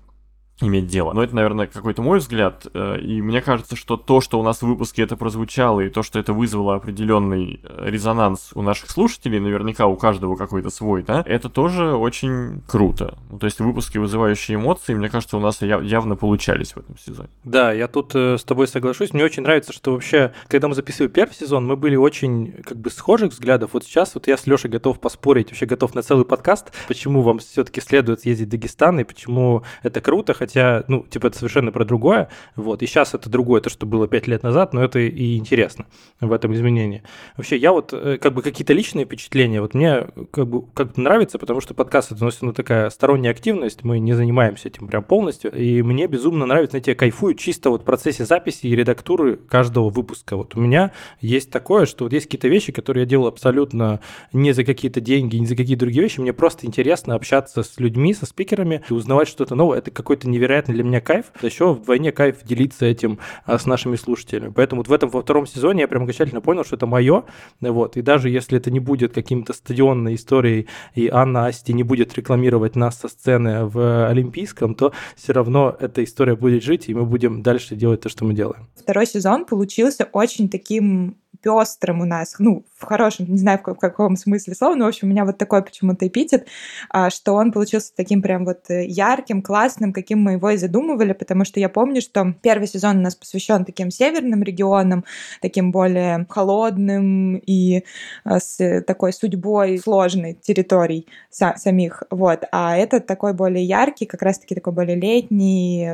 иметь 0.61 0.87
дело. 0.87 1.13
Но 1.13 1.23
это, 1.23 1.35
наверное, 1.35 1.67
какой-то 1.67 2.01
мой 2.01 2.19
взгляд. 2.19 2.67
Э, 2.73 2.97
и 2.99 3.21
мне 3.21 3.41
кажется, 3.41 3.75
что 3.75 3.97
то, 3.97 4.21
что 4.21 4.39
у 4.39 4.43
нас 4.43 4.61
в 4.61 4.67
выпуске 4.67 5.03
это 5.03 5.17
прозвучало, 5.17 5.81
и 5.81 5.89
то, 5.89 6.03
что 6.03 6.19
это 6.19 6.33
вызвало 6.33 6.75
определенный 6.75 7.59
э, 7.63 7.89
резонанс 7.89 8.51
у 8.53 8.61
наших 8.61 8.89
слушателей, 8.89 9.39
наверняка 9.39 9.87
у 9.87 9.95
каждого 9.95 10.35
какой-то 10.35 10.69
свой, 10.69 11.03
да, 11.03 11.23
это 11.25 11.49
тоже 11.49 11.93
очень 11.93 12.61
круто. 12.67 13.17
Ну, 13.31 13.39
то 13.39 13.45
есть 13.45 13.59
выпуски, 13.59 13.97
вызывающие 13.97 14.55
эмоции, 14.55 14.93
мне 14.93 15.09
кажется, 15.09 15.37
у 15.37 15.39
нас 15.39 15.61
явно 15.61 16.15
получались 16.15 16.73
в 16.73 16.77
этом 16.77 16.97
сезоне. 16.97 17.29
Да, 17.43 17.71
я 17.71 17.87
тут 17.87 18.11
э, 18.15 18.37
с 18.37 18.43
тобой 18.43 18.67
соглашусь. 18.67 19.13
Мне 19.13 19.23
очень 19.23 19.43
нравится, 19.43 19.73
что 19.73 19.93
вообще, 19.93 20.33
когда 20.47 20.67
мы 20.67 20.75
записывали 20.75 21.11
первый 21.11 21.33
сезон, 21.33 21.65
мы 21.65 21.75
были 21.75 21.95
очень 21.95 22.51
как 22.63 22.77
бы 22.77 22.89
схожих 22.89 23.31
взглядов. 23.31 23.71
Вот 23.73 23.83
сейчас 23.83 24.13
вот 24.13 24.27
я 24.27 24.37
с 24.37 24.45
Лешей 24.45 24.69
готов 24.69 24.99
поспорить, 24.99 25.49
вообще 25.49 25.65
готов 25.65 25.95
на 25.95 26.03
целый 26.03 26.25
подкаст, 26.25 26.71
почему 26.87 27.21
вам 27.21 27.39
все-таки 27.39 27.81
следует 27.81 28.21
съездить 28.21 28.47
в 28.47 28.51
Дагестан 28.51 28.99
и 28.99 29.03
почему 29.03 29.63
это 29.81 29.99
круто, 29.99 30.33
хотя 30.43 30.83
ну, 30.89 31.05
типа, 31.09 31.27
это 31.27 31.37
совершенно 31.37 31.71
про 31.71 31.85
другое, 31.85 32.27
вот, 32.57 32.83
и 32.83 32.85
сейчас 32.85 33.13
это 33.13 33.29
другое, 33.29 33.61
то, 33.61 33.69
что 33.69 33.85
было 33.85 34.09
пять 34.09 34.27
лет 34.27 34.43
назад, 34.43 34.73
но 34.73 34.83
это 34.83 34.99
и 34.99 35.37
интересно 35.37 35.85
в 36.19 36.33
этом 36.33 36.53
изменении. 36.53 37.01
Вообще, 37.37 37.55
я 37.55 37.71
вот, 37.71 37.93
э, 37.93 38.17
как 38.17 38.33
бы, 38.33 38.41
какие-то 38.41 38.73
личные 38.73 39.05
впечатления, 39.05 39.61
вот 39.61 39.73
мне, 39.73 40.07
как 40.31 40.47
бы, 40.47 40.65
как 40.73 40.97
нравится, 40.97 41.39
потому 41.39 41.61
что 41.61 41.73
подкаст 41.73 42.11
это, 42.11 42.29
ну, 42.41 42.51
такая 42.51 42.89
сторонняя 42.89 43.31
активность, 43.31 43.85
мы 43.85 43.99
не 43.99 44.11
занимаемся 44.13 44.67
этим 44.67 44.87
прям 44.87 45.03
полностью, 45.03 45.49
и 45.53 45.81
мне 45.81 46.07
безумно 46.07 46.45
нравится, 46.45 46.71
знаете, 46.71 46.91
я 46.91 46.95
кайфую 46.95 47.35
чисто 47.35 47.69
вот 47.69 47.83
в 47.83 47.85
процессе 47.85 48.25
записи 48.25 48.67
и 48.67 48.75
редактуры 48.75 49.37
каждого 49.37 49.89
выпуска. 49.89 50.35
Вот 50.35 50.57
у 50.57 50.59
меня 50.59 50.91
есть 51.21 51.51
такое, 51.51 51.85
что 51.85 52.03
вот 52.03 52.11
есть 52.11 52.25
какие-то 52.25 52.49
вещи, 52.49 52.73
которые 52.73 53.03
я 53.03 53.09
делаю 53.09 53.29
абсолютно 53.29 54.01
не 54.33 54.51
за 54.51 54.65
какие-то 54.65 54.99
деньги, 54.99 55.37
не 55.37 55.45
за 55.45 55.55
какие 55.55 55.77
другие 55.77 56.03
вещи, 56.03 56.19
мне 56.19 56.33
просто 56.33 56.65
интересно 56.65 57.15
общаться 57.15 57.63
с 57.63 57.79
людьми, 57.79 58.13
со 58.13 58.25
спикерами, 58.25 58.83
и 58.89 58.93
узнавать 58.93 59.29
что-то 59.29 59.55
новое, 59.55 59.77
это 59.77 59.91
какой-то 59.91 60.27
невероятный 60.33 60.75
для 60.75 60.83
меня 60.83 61.01
кайф. 61.01 61.31
Еще 61.41 61.73
вдвойне 61.73 62.11
кайф 62.11 62.43
делиться 62.43 62.85
этим 62.85 63.19
а, 63.45 63.57
с 63.57 63.65
нашими 63.65 63.95
слушателями. 63.95 64.51
Поэтому 64.53 64.81
вот 64.81 64.87
в 64.87 64.93
этом 64.93 65.09
во 65.09 65.21
втором 65.21 65.45
сезоне 65.45 65.81
я 65.81 65.87
прям 65.87 66.03
окончательно 66.03 66.41
понял, 66.41 66.63
что 66.63 66.75
это 66.75 66.85
мое. 66.85 67.23
Вот. 67.61 67.97
И 67.97 68.01
даже 68.01 68.29
если 68.29 68.57
это 68.57 68.71
не 68.71 68.79
будет 68.79 69.13
каким-то 69.13 69.53
стадионной 69.53 70.15
историей, 70.15 70.67
и 70.95 71.07
Анна 71.07 71.47
Асти 71.47 71.73
не 71.73 71.83
будет 71.83 72.15
рекламировать 72.15 72.75
нас 72.75 72.99
со 72.99 73.07
сцены 73.07 73.65
в 73.65 74.07
Олимпийском, 74.07 74.75
то 74.75 74.93
все 75.15 75.33
равно 75.33 75.75
эта 75.79 76.03
история 76.03 76.35
будет 76.35 76.63
жить, 76.63 76.89
и 76.89 76.93
мы 76.93 77.05
будем 77.05 77.41
дальше 77.41 77.75
делать 77.75 78.01
то, 78.01 78.09
что 78.09 78.25
мы 78.25 78.33
делаем. 78.33 78.67
Второй 78.75 79.05
сезон 79.05 79.45
получился 79.45 80.05
очень 80.11 80.49
таким 80.49 81.17
пестрым 81.41 82.01
у 82.01 82.05
нас, 82.05 82.35
ну, 82.39 82.65
в 82.83 82.87
хорошем, 82.87 83.25
не 83.27 83.37
знаю, 83.37 83.59
в 83.63 83.75
каком 83.75 84.15
смысле 84.15 84.55
слова, 84.55 84.75
но, 84.75 84.85
в 84.85 84.89
общем, 84.89 85.07
у 85.07 85.11
меня 85.11 85.25
вот 85.25 85.37
такой 85.37 85.63
почему-то 85.63 86.07
эпитет, 86.07 86.47
а, 86.89 87.09
что 87.09 87.33
он 87.33 87.51
получился 87.51 87.91
таким 87.95 88.21
прям 88.21 88.45
вот 88.45 88.69
э, 88.69 88.85
ярким, 88.85 89.41
классным, 89.41 89.93
каким 89.93 90.21
мы 90.21 90.33
его 90.33 90.51
и 90.51 90.57
задумывали, 90.57 91.13
потому 91.13 91.45
что 91.45 91.59
я 91.59 91.69
помню, 91.69 92.01
что 92.01 92.33
первый 92.41 92.67
сезон 92.67 92.97
у 92.97 93.01
нас 93.01 93.15
посвящен 93.15 93.65
таким 93.65 93.91
северным 93.91 94.43
регионам, 94.43 95.05
таким 95.41 95.71
более 95.71 96.25
холодным 96.29 97.37
и 97.37 97.83
а, 98.23 98.39
с 98.39 98.81
такой 98.85 99.13
судьбой 99.13 99.79
сложной 99.79 100.33
территорий 100.33 101.07
самих, 101.29 102.03
вот, 102.11 102.43
а 102.51 102.77
этот 102.77 103.05
такой 103.05 103.33
более 103.33 103.63
яркий, 103.63 104.05
как 104.05 104.21
раз-таки 104.21 104.55
такой 104.55 104.73
более 104.73 104.95
летний, 104.95 105.89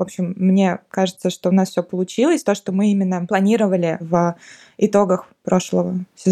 в 0.00 0.02
общем, 0.02 0.32
мне 0.38 0.78
кажется, 0.88 1.28
что 1.28 1.50
у 1.50 1.52
нас 1.52 1.68
все 1.68 1.82
получилось, 1.82 2.42
то, 2.42 2.54
что 2.54 2.72
мы 2.72 2.90
именно 2.90 3.26
планировали 3.26 3.98
в 4.00 4.34
итогах 4.78 5.28
прошлого 5.44 5.94
сезона. 6.14 6.29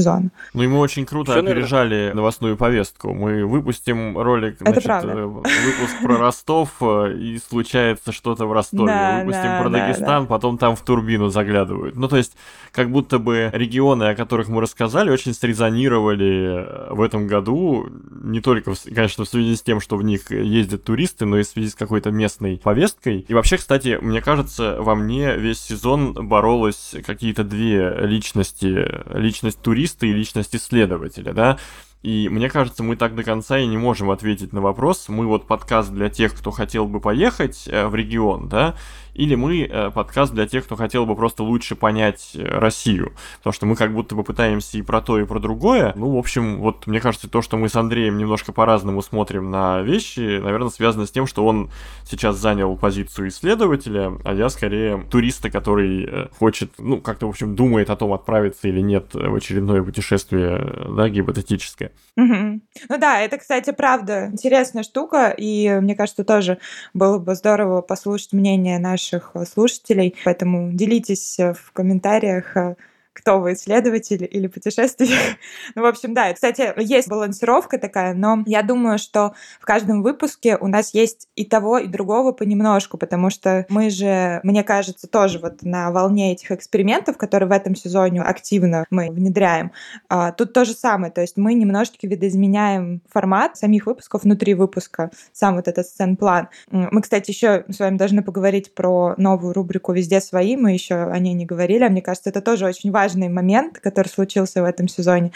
Ну 0.55 0.62
и 0.62 0.67
мы 0.67 0.78
очень 0.78 1.07
круто 1.07 1.33
Еще, 1.33 1.40
опережали 1.40 1.95
наверное... 1.95 2.14
новостную 2.14 2.57
повестку. 2.57 3.12
Мы 3.12 3.45
выпустим 3.45 4.19
ролик, 4.19 4.57
значит, 4.61 4.85
Это 4.85 5.26
выпуск 5.26 6.02
про 6.02 6.17
Ростов, 6.17 6.71
э, 6.81 7.14
и 7.19 7.38
случается 7.38 8.12
что-то 8.12 8.47
в 8.47 8.52
Ростове. 8.52 8.87
Да, 8.87 9.19
выпустим 9.21 9.43
да, 9.43 9.61
про 9.61 9.71
да, 9.71 9.78
Дагестан, 9.78 10.23
да. 10.23 10.28
потом 10.28 10.59
там 10.59 10.76
в 10.76 10.83
турбину 10.83 11.28
заглядывают. 11.28 11.97
Ну 11.97 12.09
то 12.09 12.17
есть, 12.17 12.37
как 12.73 12.90
будто 12.90 13.19
бы 13.19 13.50
регионы, 13.52 14.05
о 14.05 14.14
которых 14.14 14.49
мы 14.49 14.61
рассказали, 14.61 15.11
очень 15.11 15.35
срезонировали 15.35 16.90
э, 16.90 16.95
в 16.95 17.00
этом 17.02 17.26
году, 17.26 17.88
не 18.23 18.40
только, 18.40 18.75
конечно, 18.95 19.25
в 19.25 19.28
связи 19.28 19.57
с 19.57 19.62
тем, 19.62 19.81
что 19.81 19.97
в 19.97 20.02
них 20.02 20.31
ездят 20.31 20.85
туристы, 20.85 21.25
но 21.26 21.38
и 21.38 21.43
в 21.43 21.47
связи 21.47 21.71
с 21.71 21.75
какой-то 21.75 22.11
местной 22.11 22.59
повесткой. 22.59 23.21
И 23.28 23.35
вообще, 23.35 23.57
кстати, 23.57 23.99
мне 24.00 24.21
кажется, 24.21 24.76
во 24.81 24.95
мне 24.95 25.37
весь 25.37 25.61
сезон 25.61 26.12
боролось 26.12 26.95
какие-то 27.07 27.45
две 27.45 27.95
личности, 28.00 28.88
личность 29.17 29.61
туриста 29.61 29.88
и 30.00 30.12
личность 30.12 30.54
исследователя, 30.54 31.33
да, 31.33 31.59
и 32.02 32.28
мне 32.28 32.49
кажется, 32.49 32.83
мы 32.83 32.95
так 32.97 33.16
до 33.16 33.25
конца 33.25 33.59
и 33.59 33.66
не 33.66 33.76
можем 33.76 34.11
ответить 34.11 34.52
на 34.52 34.61
вопрос. 34.61 35.09
Мы 35.09 35.26
вот 35.26 35.49
подкаст 35.49 35.90
для 35.90 36.09
тех, 36.09 36.33
кто 36.33 36.52
хотел 36.52 36.87
бы 36.87 37.00
поехать 37.00 37.64
э, 37.66 37.88
в 37.88 37.95
регион, 37.95 38.49
да, 38.49 38.76
или 39.18 39.34
мы 39.34 39.62
э, 39.62 39.90
подкаст 39.90 40.32
для 40.32 40.46
тех, 40.46 40.64
кто 40.64 40.76
хотел 40.76 41.04
бы 41.04 41.16
просто 41.16 41.42
лучше 41.42 41.75
понять 41.75 42.30
э, 42.34 42.44
Россию. 42.44 43.14
Потому 43.38 43.52
что 43.52 43.66
мы 43.66 43.75
как 43.75 43.92
будто 43.92 44.14
бы 44.14 44.22
пытаемся 44.22 44.78
и 44.78 44.82
про 44.82 45.00
то, 45.00 45.18
и 45.18 45.25
про 45.25 45.40
другое. 45.40 45.92
Ну, 45.96 46.14
в 46.14 46.16
общем, 46.16 46.60
вот 46.60 46.87
мне 46.87 47.00
кажется, 47.00 47.28
то, 47.28 47.42
что 47.42 47.56
мы 47.56 47.68
с 47.68 47.75
Андреем 47.75 48.16
немножко 48.16 48.52
по-разному 48.52 49.02
смотрим 49.02 49.50
на 49.50 49.82
вещи, 49.82 50.38
наверное, 50.38 50.70
связано 50.70 51.04
с 51.04 51.10
тем, 51.10 51.26
что 51.26 51.44
он 51.44 51.68
сейчас 52.04 52.37
занял 52.37 52.76
позицию 52.76 53.28
исследователя, 53.28 54.12
а 54.25 54.34
я 54.34 54.48
скорее 54.50 55.04
туриста, 55.10 55.50
который 55.50 56.04
э, 56.04 56.28
хочет, 56.38 56.70
ну, 56.78 57.00
как-то, 57.00 57.26
в 57.26 57.30
общем, 57.30 57.56
думает 57.56 57.90
о 57.90 57.96
том, 57.96 58.12
отправиться 58.12 58.68
или 58.68 58.80
нет 58.80 59.14
в 59.14 59.34
очередное 59.34 59.82
путешествие, 59.82 60.94
да, 60.96 61.08
гипотетическое. 61.08 61.90
Угу. 62.16 62.60
Ну 62.88 62.98
да, 62.98 63.20
это, 63.20 63.37
кстати, 63.38 63.72
правда 63.72 64.28
интересная 64.30 64.84
штука, 64.84 65.34
и 65.37 65.80
мне 65.80 65.96
кажется, 65.96 66.22
тоже 66.22 66.58
было 66.94 67.18
бы 67.18 67.34
здорово 67.34 67.82
послушать 67.82 68.32
мнение 68.32 68.78
наших 68.78 69.08
наших 69.12 69.31
э, 69.35 69.45
слушателей. 69.45 70.15
Поэтому 70.25 70.73
делитесь 70.73 71.38
э, 71.38 71.53
в 71.53 71.73
комментариях, 71.73 72.57
э, 72.57 72.77
кто 73.18 73.40
вы, 73.40 73.54
исследователь 73.54 74.26
или 74.30 74.46
путешественник. 74.46 75.38
ну, 75.75 75.82
в 75.82 75.87
общем, 75.87 76.14
да, 76.14 76.32
кстати, 76.32 76.72
есть 76.78 77.08
балансировка 77.08 77.78
такая, 77.78 78.14
но 78.14 78.42
я 78.46 78.62
думаю, 78.62 78.98
что 78.98 79.34
в 79.60 79.64
каждом 79.64 80.02
выпуске 80.02 80.56
у 80.56 80.68
нас 80.68 80.94
есть 80.94 81.28
и 81.34 81.44
того, 81.44 81.78
и 81.78 81.88
другого 81.88 82.32
понемножку, 82.32 82.96
потому 82.96 83.30
что 83.30 83.66
мы 83.68 83.90
же, 83.90 84.40
мне 84.44 84.62
кажется, 84.62 85.08
тоже 85.08 85.38
вот 85.40 85.62
на 85.62 85.90
волне 85.90 86.32
этих 86.32 86.52
экспериментов, 86.52 87.16
которые 87.16 87.48
в 87.48 87.52
этом 87.52 87.75
сезоне 87.75 88.22
активно 88.22 88.87
мы 88.90 89.10
внедряем, 89.10 89.72
а, 90.08 90.32
тут 90.32 90.52
то 90.52 90.64
же 90.64 90.72
самое, 90.72 91.12
то 91.12 91.20
есть 91.20 91.37
мы 91.37 91.54
немножечко 91.54 92.06
видоизменяем 92.06 93.02
формат 93.08 93.56
самих 93.56 93.87
выпусков 93.87 94.22
внутри 94.22 94.54
выпуска, 94.54 95.10
сам 95.32 95.56
вот 95.56 95.66
этот 95.66 95.87
сцен-план. 95.87 96.48
Мы, 96.70 97.02
кстати, 97.02 97.30
еще 97.30 97.64
с 97.68 97.78
вами 97.80 97.96
должны 97.96 98.22
поговорить 98.22 98.75
про 98.75 99.14
новую 99.16 99.52
рубрику 99.52 99.92
«Везде 99.92 100.20
свои», 100.20 100.56
мы 100.56 100.72
еще 100.72 100.94
о 100.94 101.18
ней 101.18 101.34
не 101.34 101.46
говорили, 101.46 101.84
а 101.84 101.88
мне 101.88 102.02
кажется, 102.02 102.30
это 102.30 102.40
тоже 102.40 102.66
очень 102.66 102.92
важно 102.92 103.08
важный 103.09 103.31
момент, 103.31 103.79
который 103.79 104.09
случился 104.09 104.62
в 104.62 104.67
этом 104.67 104.87
сезоне. 104.87 105.33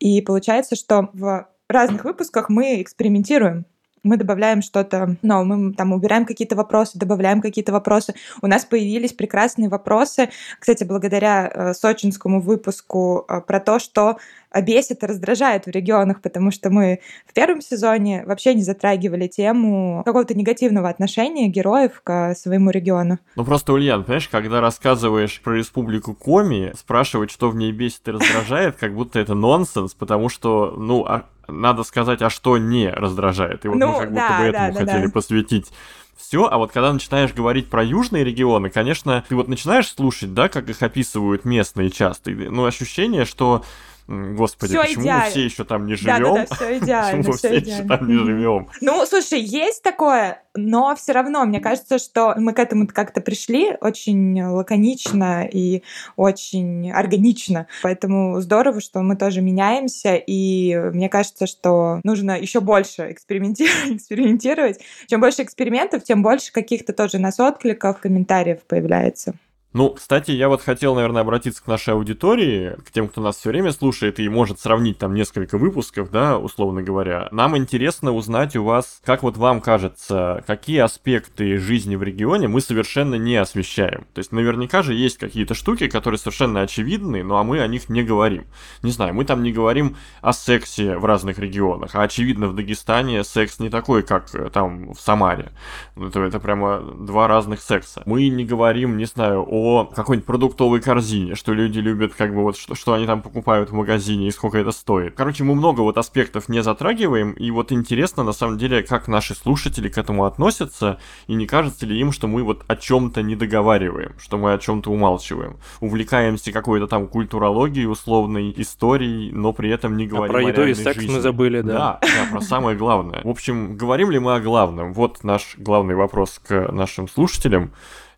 И 0.00 0.20
получается, 0.22 0.74
что 0.74 1.10
в 1.12 1.46
разных 1.68 2.04
выпусках 2.04 2.48
мы 2.48 2.82
экспериментируем 2.82 3.64
мы 4.02 4.16
добавляем 4.16 4.62
что-то 4.62 5.16
но 5.22 5.44
мы 5.44 5.72
там 5.74 5.92
убираем 5.92 6.24
какие-то 6.24 6.56
вопросы, 6.56 6.98
добавляем 6.98 7.40
какие-то 7.40 7.72
вопросы. 7.72 8.14
У 8.40 8.46
нас 8.46 8.64
появились 8.64 9.12
прекрасные 9.12 9.68
вопросы, 9.68 10.30
кстати, 10.58 10.84
благодаря 10.84 11.48
э, 11.48 11.74
сочинскому 11.74 12.40
выпуску 12.40 13.24
э, 13.28 13.40
про 13.40 13.60
то, 13.60 13.78
что 13.78 14.18
бесит 14.60 15.02
и 15.02 15.06
раздражает 15.06 15.64
в 15.64 15.70
регионах, 15.70 16.20
потому 16.20 16.50
что 16.50 16.68
мы 16.68 17.00
в 17.26 17.32
первом 17.32 17.62
сезоне 17.62 18.22
вообще 18.26 18.52
не 18.54 18.62
затрагивали 18.62 19.26
тему 19.26 20.02
какого-то 20.04 20.34
негативного 20.34 20.90
отношения 20.90 21.48
героев 21.48 22.02
к 22.04 22.34
своему 22.34 22.70
региону. 22.70 23.18
Ну 23.36 23.44
просто, 23.46 23.72
Ульян, 23.72 24.04
понимаешь, 24.04 24.28
когда 24.28 24.60
рассказываешь 24.60 25.40
про 25.40 25.54
республику 25.56 26.14
Коми, 26.14 26.72
спрашивать, 26.76 27.30
что 27.30 27.48
в 27.48 27.56
ней 27.56 27.72
бесит 27.72 28.06
и 28.08 28.10
раздражает, 28.10 28.76
как 28.76 28.94
будто 28.94 29.18
это 29.18 29.34
нонсенс, 29.34 29.94
потому 29.94 30.28
что, 30.28 30.74
ну, 30.76 31.04
а 31.06 31.24
надо 31.48 31.82
сказать, 31.84 32.22
а 32.22 32.30
что 32.30 32.58
не 32.58 32.88
раздражает. 32.88 33.64
И 33.64 33.68
вот 33.68 33.78
ну, 33.78 33.92
мы 33.92 33.98
как 33.98 34.10
будто 34.10 34.28
да, 34.28 34.38
бы 34.38 34.44
этому 34.44 34.72
да, 34.72 34.78
хотели 34.80 35.06
да. 35.06 35.12
посвятить 35.12 35.72
все, 36.16 36.46
а 36.46 36.56
вот 36.56 36.72
когда 36.72 36.92
начинаешь 36.92 37.32
говорить 37.32 37.68
про 37.68 37.82
южные 37.82 38.24
регионы, 38.24 38.70
конечно, 38.70 39.24
ты 39.28 39.34
вот 39.34 39.48
начинаешь 39.48 39.88
слушать, 39.88 40.34
да, 40.34 40.48
как 40.48 40.68
их 40.68 40.82
описывают 40.82 41.44
местные 41.44 41.90
часто, 41.90 42.30
ну, 42.30 42.64
ощущение, 42.64 43.24
что 43.24 43.64
Господи, 44.08 44.72
всё 44.72 44.82
почему 44.82 45.02
идеально. 45.04 45.24
мы 45.24 45.30
все 45.30 45.44
еще 45.44 45.64
там 45.64 45.86
не 45.86 45.94
живем? 45.94 46.06
Да, 46.06 46.34
да, 46.34 46.46
да, 46.48 46.54
все 46.54 46.78
идеально. 46.78 47.18
Почему 47.18 47.32
мы 47.32 47.38
все 47.38 47.54
еще 47.54 47.84
там 47.84 48.08
не 48.08 48.18
живем? 48.18 48.68
Ну, 48.80 49.06
слушай, 49.06 49.40
есть 49.40 49.82
такое, 49.82 50.42
но 50.54 50.94
все 50.96 51.12
равно, 51.12 51.44
мне 51.44 51.60
кажется, 51.60 51.98
что 51.98 52.34
мы 52.36 52.52
к 52.52 52.58
этому 52.58 52.86
как-то 52.86 53.20
пришли 53.20 53.76
очень 53.80 54.42
лаконично 54.42 55.48
и 55.50 55.82
очень 56.16 56.90
органично. 56.90 57.66
Поэтому 57.82 58.40
здорово, 58.40 58.80
что 58.80 59.00
мы 59.02 59.16
тоже 59.16 59.40
меняемся, 59.40 60.14
и 60.14 60.76
мне 60.92 61.08
кажется, 61.08 61.46
что 61.46 62.00
нужно 62.04 62.38
еще 62.38 62.60
больше 62.60 63.12
экспериментировать, 63.12 63.90
экспериментировать. 63.96 64.80
Чем 65.06 65.20
больше 65.20 65.42
экспериментов, 65.42 66.04
тем 66.04 66.22
больше 66.22 66.52
каких-то 66.52 66.92
тоже 66.92 67.18
нас 67.18 67.38
откликов, 67.40 68.00
комментариев 68.00 68.62
появляется. 68.66 69.34
Ну, 69.72 69.88
кстати, 69.90 70.32
я 70.32 70.50
вот 70.50 70.60
хотел, 70.60 70.94
наверное, 70.94 71.22
обратиться 71.22 71.62
к 71.62 71.66
нашей 71.66 71.94
аудитории, 71.94 72.76
к 72.84 72.90
тем, 72.90 73.08
кто 73.08 73.22
нас 73.22 73.36
все 73.36 73.48
время 73.48 73.72
слушает 73.72 74.20
и 74.20 74.28
может 74.28 74.60
сравнить 74.60 74.98
там 74.98 75.14
несколько 75.14 75.56
выпусков, 75.56 76.10
да, 76.10 76.38
условно 76.38 76.82
говоря. 76.82 77.28
Нам 77.30 77.56
интересно 77.56 78.12
узнать 78.12 78.54
у 78.54 78.64
вас, 78.64 79.00
как 79.02 79.22
вот 79.22 79.38
вам 79.38 79.62
кажется, 79.62 80.44
какие 80.46 80.80
аспекты 80.80 81.56
жизни 81.56 81.96
в 81.96 82.02
регионе 82.02 82.48
мы 82.48 82.60
совершенно 82.60 83.14
не 83.14 83.36
освещаем. 83.36 84.06
То 84.12 84.18
есть 84.18 84.30
наверняка 84.30 84.82
же 84.82 84.92
есть 84.92 85.16
какие-то 85.16 85.54
штуки, 85.54 85.88
которые 85.88 86.18
совершенно 86.18 86.60
очевидны, 86.60 87.24
но 87.24 87.38
а 87.38 87.42
мы 87.42 87.60
о 87.60 87.66
них 87.66 87.88
не 87.88 88.02
говорим. 88.02 88.44
Не 88.82 88.90
знаю, 88.90 89.14
мы 89.14 89.24
там 89.24 89.42
не 89.42 89.52
говорим 89.52 89.96
о 90.20 90.34
сексе 90.34 90.98
в 90.98 91.06
разных 91.06 91.38
регионах, 91.38 91.94
а 91.94 92.02
очевидно 92.02 92.48
в 92.48 92.54
Дагестане 92.54 93.24
секс 93.24 93.58
не 93.58 93.70
такой, 93.70 94.02
как 94.02 94.34
э, 94.34 94.50
там 94.50 94.92
в 94.92 95.00
Самаре. 95.00 95.50
Это, 95.96 96.20
это 96.20 96.40
прямо 96.40 96.80
два 96.80 97.26
разных 97.26 97.62
секса. 97.62 98.02
Мы 98.04 98.28
не 98.28 98.44
говорим, 98.44 98.98
не 98.98 99.06
знаю, 99.06 99.46
о 99.48 99.61
о 99.62 99.84
какой-нибудь 99.86 100.26
продуктовой 100.26 100.80
корзине, 100.80 101.34
что 101.34 101.52
люди 101.52 101.78
любят, 101.78 102.14
как 102.14 102.34
бы 102.34 102.42
вот, 102.42 102.56
что, 102.56 102.74
что 102.74 102.94
они 102.94 103.06
там 103.06 103.22
покупают 103.22 103.70
в 103.70 103.74
магазине 103.74 104.28
и 104.28 104.30
сколько 104.30 104.58
это 104.58 104.72
стоит. 104.72 105.14
Короче, 105.14 105.44
мы 105.44 105.54
много 105.54 105.82
вот 105.82 105.98
аспектов 105.98 106.48
не 106.48 106.62
затрагиваем, 106.62 107.32
и 107.32 107.50
вот 107.50 107.70
интересно, 107.70 108.24
на 108.24 108.32
самом 108.32 108.58
деле, 108.58 108.82
как 108.82 109.08
наши 109.08 109.34
слушатели 109.34 109.88
к 109.88 109.98
этому 109.98 110.24
относятся, 110.24 110.98
и 111.26 111.34
не 111.34 111.46
кажется 111.46 111.86
ли 111.86 111.98
им, 111.98 112.12
что 112.12 112.26
мы 112.26 112.42
вот 112.42 112.64
о 112.66 112.76
чем-то 112.76 113.22
не 113.22 113.36
договариваем, 113.36 114.14
что 114.18 114.36
мы 114.36 114.52
о 114.52 114.58
чем-то 114.58 114.90
умалчиваем. 114.90 115.58
Увлекаемся 115.80 116.52
какой-то 116.52 116.86
там 116.86 117.06
культурологией, 117.06 117.86
условной 117.86 118.52
историей, 118.56 119.30
но 119.32 119.52
при 119.52 119.70
этом 119.70 119.96
не 119.96 120.06
говорим 120.06 120.34
а 120.34 120.38
про 120.38 120.48
еду 120.48 120.66
и 120.66 120.74
секс 120.74 121.00
жизни. 121.00 121.14
мы 121.14 121.20
забыли, 121.20 121.60
да. 121.60 121.72
Да, 121.72 122.00
да, 122.02 122.30
про 122.30 122.40
самое 122.40 122.76
главное. 122.76 123.20
В 123.22 123.28
общем, 123.28 123.76
говорим 123.76 124.10
ли 124.10 124.18
мы 124.18 124.34
о 124.34 124.40
главном? 124.40 124.92
Вот 124.92 125.24
наш 125.24 125.54
главный 125.56 125.94
вопрос 125.94 126.40
к 126.46 126.72
нашим 126.72 127.08
слушателям. 127.08 127.72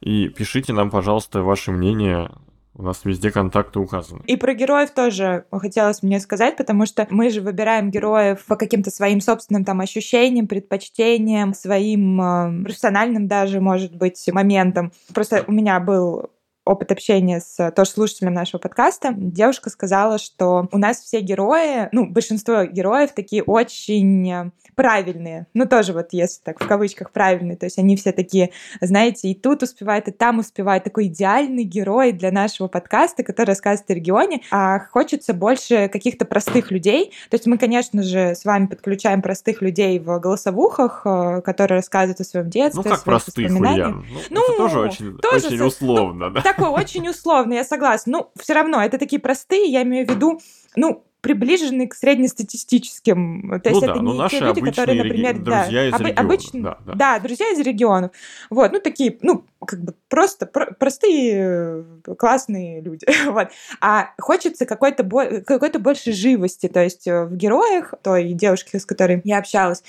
И 0.05 0.29
пишите 0.29 0.75
нам, 0.75 0.91
пожалуйста, 0.91 1.41
ваше 1.41 1.73
мнение 1.73 2.31
у 2.75 2.83
нас 2.83 3.07
везде 3.07 3.31
контакты 3.31 3.79
указаны. 3.79 4.21
И 4.27 4.37
про 4.37 4.53
героев 4.53 4.91
тоже 4.91 5.47
хотелось 5.51 6.03
мне 6.03 6.21
сказать, 6.21 6.59
потому 6.59 6.85
что 6.85 7.07
мы 7.09 7.31
же 7.31 7.41
выбираем 7.41 7.91
героев 7.91 8.45
по 8.45 8.57
каким-то 8.57 8.91
своим 8.91 9.23
собственным 9.23 9.65
там 9.65 9.81
ощущениям, 9.81 10.47
предпочтениям, 10.47 11.55
своим 11.55 12.21
э, 12.21 12.65
профессиональным 12.65 13.29
даже, 13.29 13.63
может 13.63 13.97
быть, 13.97 14.23
моментам. 14.31 14.93
Просто 15.15 15.43
у 15.47 15.53
меня 15.53 15.81
был 15.81 16.29
опыт 16.65 16.93
общения 16.93 17.41
с 17.41 17.71
тоже 17.73 17.91
слушателем 17.91 18.33
нашего 18.35 18.59
подкаста. 18.61 19.13
Девушка 19.17 19.71
сказала, 19.71 20.19
что 20.19 20.69
у 20.73 20.79
нас 20.79 20.99
все 21.01 21.21
герои, 21.21 21.89
ну, 21.93 22.07
большинство 22.09 22.65
героев 22.65 23.11
такие 23.15 23.43
очень 23.43 24.53
правильные. 24.75 25.47
Ну, 25.55 25.67
тоже 25.67 25.93
вот 25.93 26.09
если 26.13 26.43
так 26.43 26.63
в 26.63 26.67
кавычках 26.67 27.11
правильные. 27.13 27.57
То 27.57 27.67
есть 27.67 27.79
они 27.79 27.97
все 27.97 28.13
такие, 28.13 28.51
знаете, 28.81 29.29
и 29.29 29.35
тут 29.35 29.63
успевают, 29.63 30.09
и 30.09 30.11
там 30.11 30.39
успевают. 30.39 30.85
Такой 30.85 31.07
идеальный 31.07 31.65
герой 31.65 32.13
для 32.13 32.33
нашего 32.33 32.67
подкаста, 32.69 33.23
который 33.23 33.49
рассказывает 33.49 33.91
о 33.91 33.95
регионе. 33.95 34.41
А 34.51 34.81
хочется 34.81 35.33
больше 35.35 35.89
каких-то 35.89 36.25
простых 36.25 36.71
людей. 36.71 37.13
То 37.31 37.37
есть 37.37 37.47
мы, 37.47 37.59
конечно 37.59 38.03
же, 38.03 38.35
с 38.35 38.45
вами 38.45 38.67
подключаем 38.67 39.23
простых 39.23 39.63
людей 39.63 39.99
в 39.99 40.19
голосовухах, 40.19 41.03
э, 41.05 41.41
которые 41.43 41.79
рассказывают 41.79 42.21
о 42.21 42.25
своем 42.25 42.51
детстве, 42.51 42.83
Ну, 42.85 42.91
как 42.91 43.05
простых, 43.05 43.51
Ульян? 43.51 44.05
Ну, 44.31 44.41
Ну, 44.41 44.43
это 44.49 44.57
тоже 44.57 44.81
очень, 44.81 45.19
тоже 45.19 45.47
очень 45.47 45.59
со- 45.59 45.65
условно, 45.67 46.31
да? 46.31 46.54
Такой 46.57 46.69
очень 46.71 47.09
условный, 47.09 47.57
я 47.57 47.65
согласна. 47.65 48.13
Ну, 48.19 48.31
все 48.41 48.55
равно, 48.55 48.83
это 48.83 48.99
такие 48.99 49.21
простые, 49.21 49.71
я 49.71 49.83
имею 49.83 50.07
в 50.07 50.11
виду, 50.11 50.41
ну, 50.77 51.05
приближенные 51.21 51.89
к 51.89 51.95
среднестатистическим. 51.95 53.61
То 53.63 53.71
есть 53.71 53.81
Ну 53.81 53.87
это 53.87 53.95
да, 53.95 54.03
ну 54.03 54.13
не 54.13 54.19
наши 54.19 54.39
те 54.39 54.45
люди, 54.45 54.61
которые, 54.61 55.01
обычные 55.01 55.23
реги- 55.23 55.23
например, 55.25 55.39
да, 55.39 55.63
друзья 55.63 55.89
из 55.89 55.93
обы- 55.95 55.99
региона, 56.09 56.21
обычные- 56.21 56.63
да, 56.63 56.79
да. 56.87 56.93
да, 56.95 57.19
друзья 57.19 57.51
из 57.51 57.59
регионов. 57.61 58.11
Вот, 58.51 58.73
ну, 58.73 58.81
такие, 58.81 59.19
ну, 59.23 59.45
как 59.67 59.81
бы 59.83 59.95
просто 60.11 60.45
про- 60.45 60.73
простые 60.75 61.85
э, 62.07 62.15
классные 62.19 62.83
люди. 62.83 63.07
вот. 63.31 63.49
А 63.81 64.11
хочется 64.19 64.67
какой-то 64.67 65.03
бо- 65.03 65.41
какой-то 65.41 65.79
больше 65.79 66.13
живости, 66.13 66.69
то 66.69 66.83
есть 66.85 67.07
э, 67.07 67.25
в 67.25 67.35
героях 67.37 67.95
той 68.03 68.33
девушки, 68.35 68.77
с 68.77 68.85
которой 68.85 69.23
я 69.25 69.39
общалась. 69.39 69.83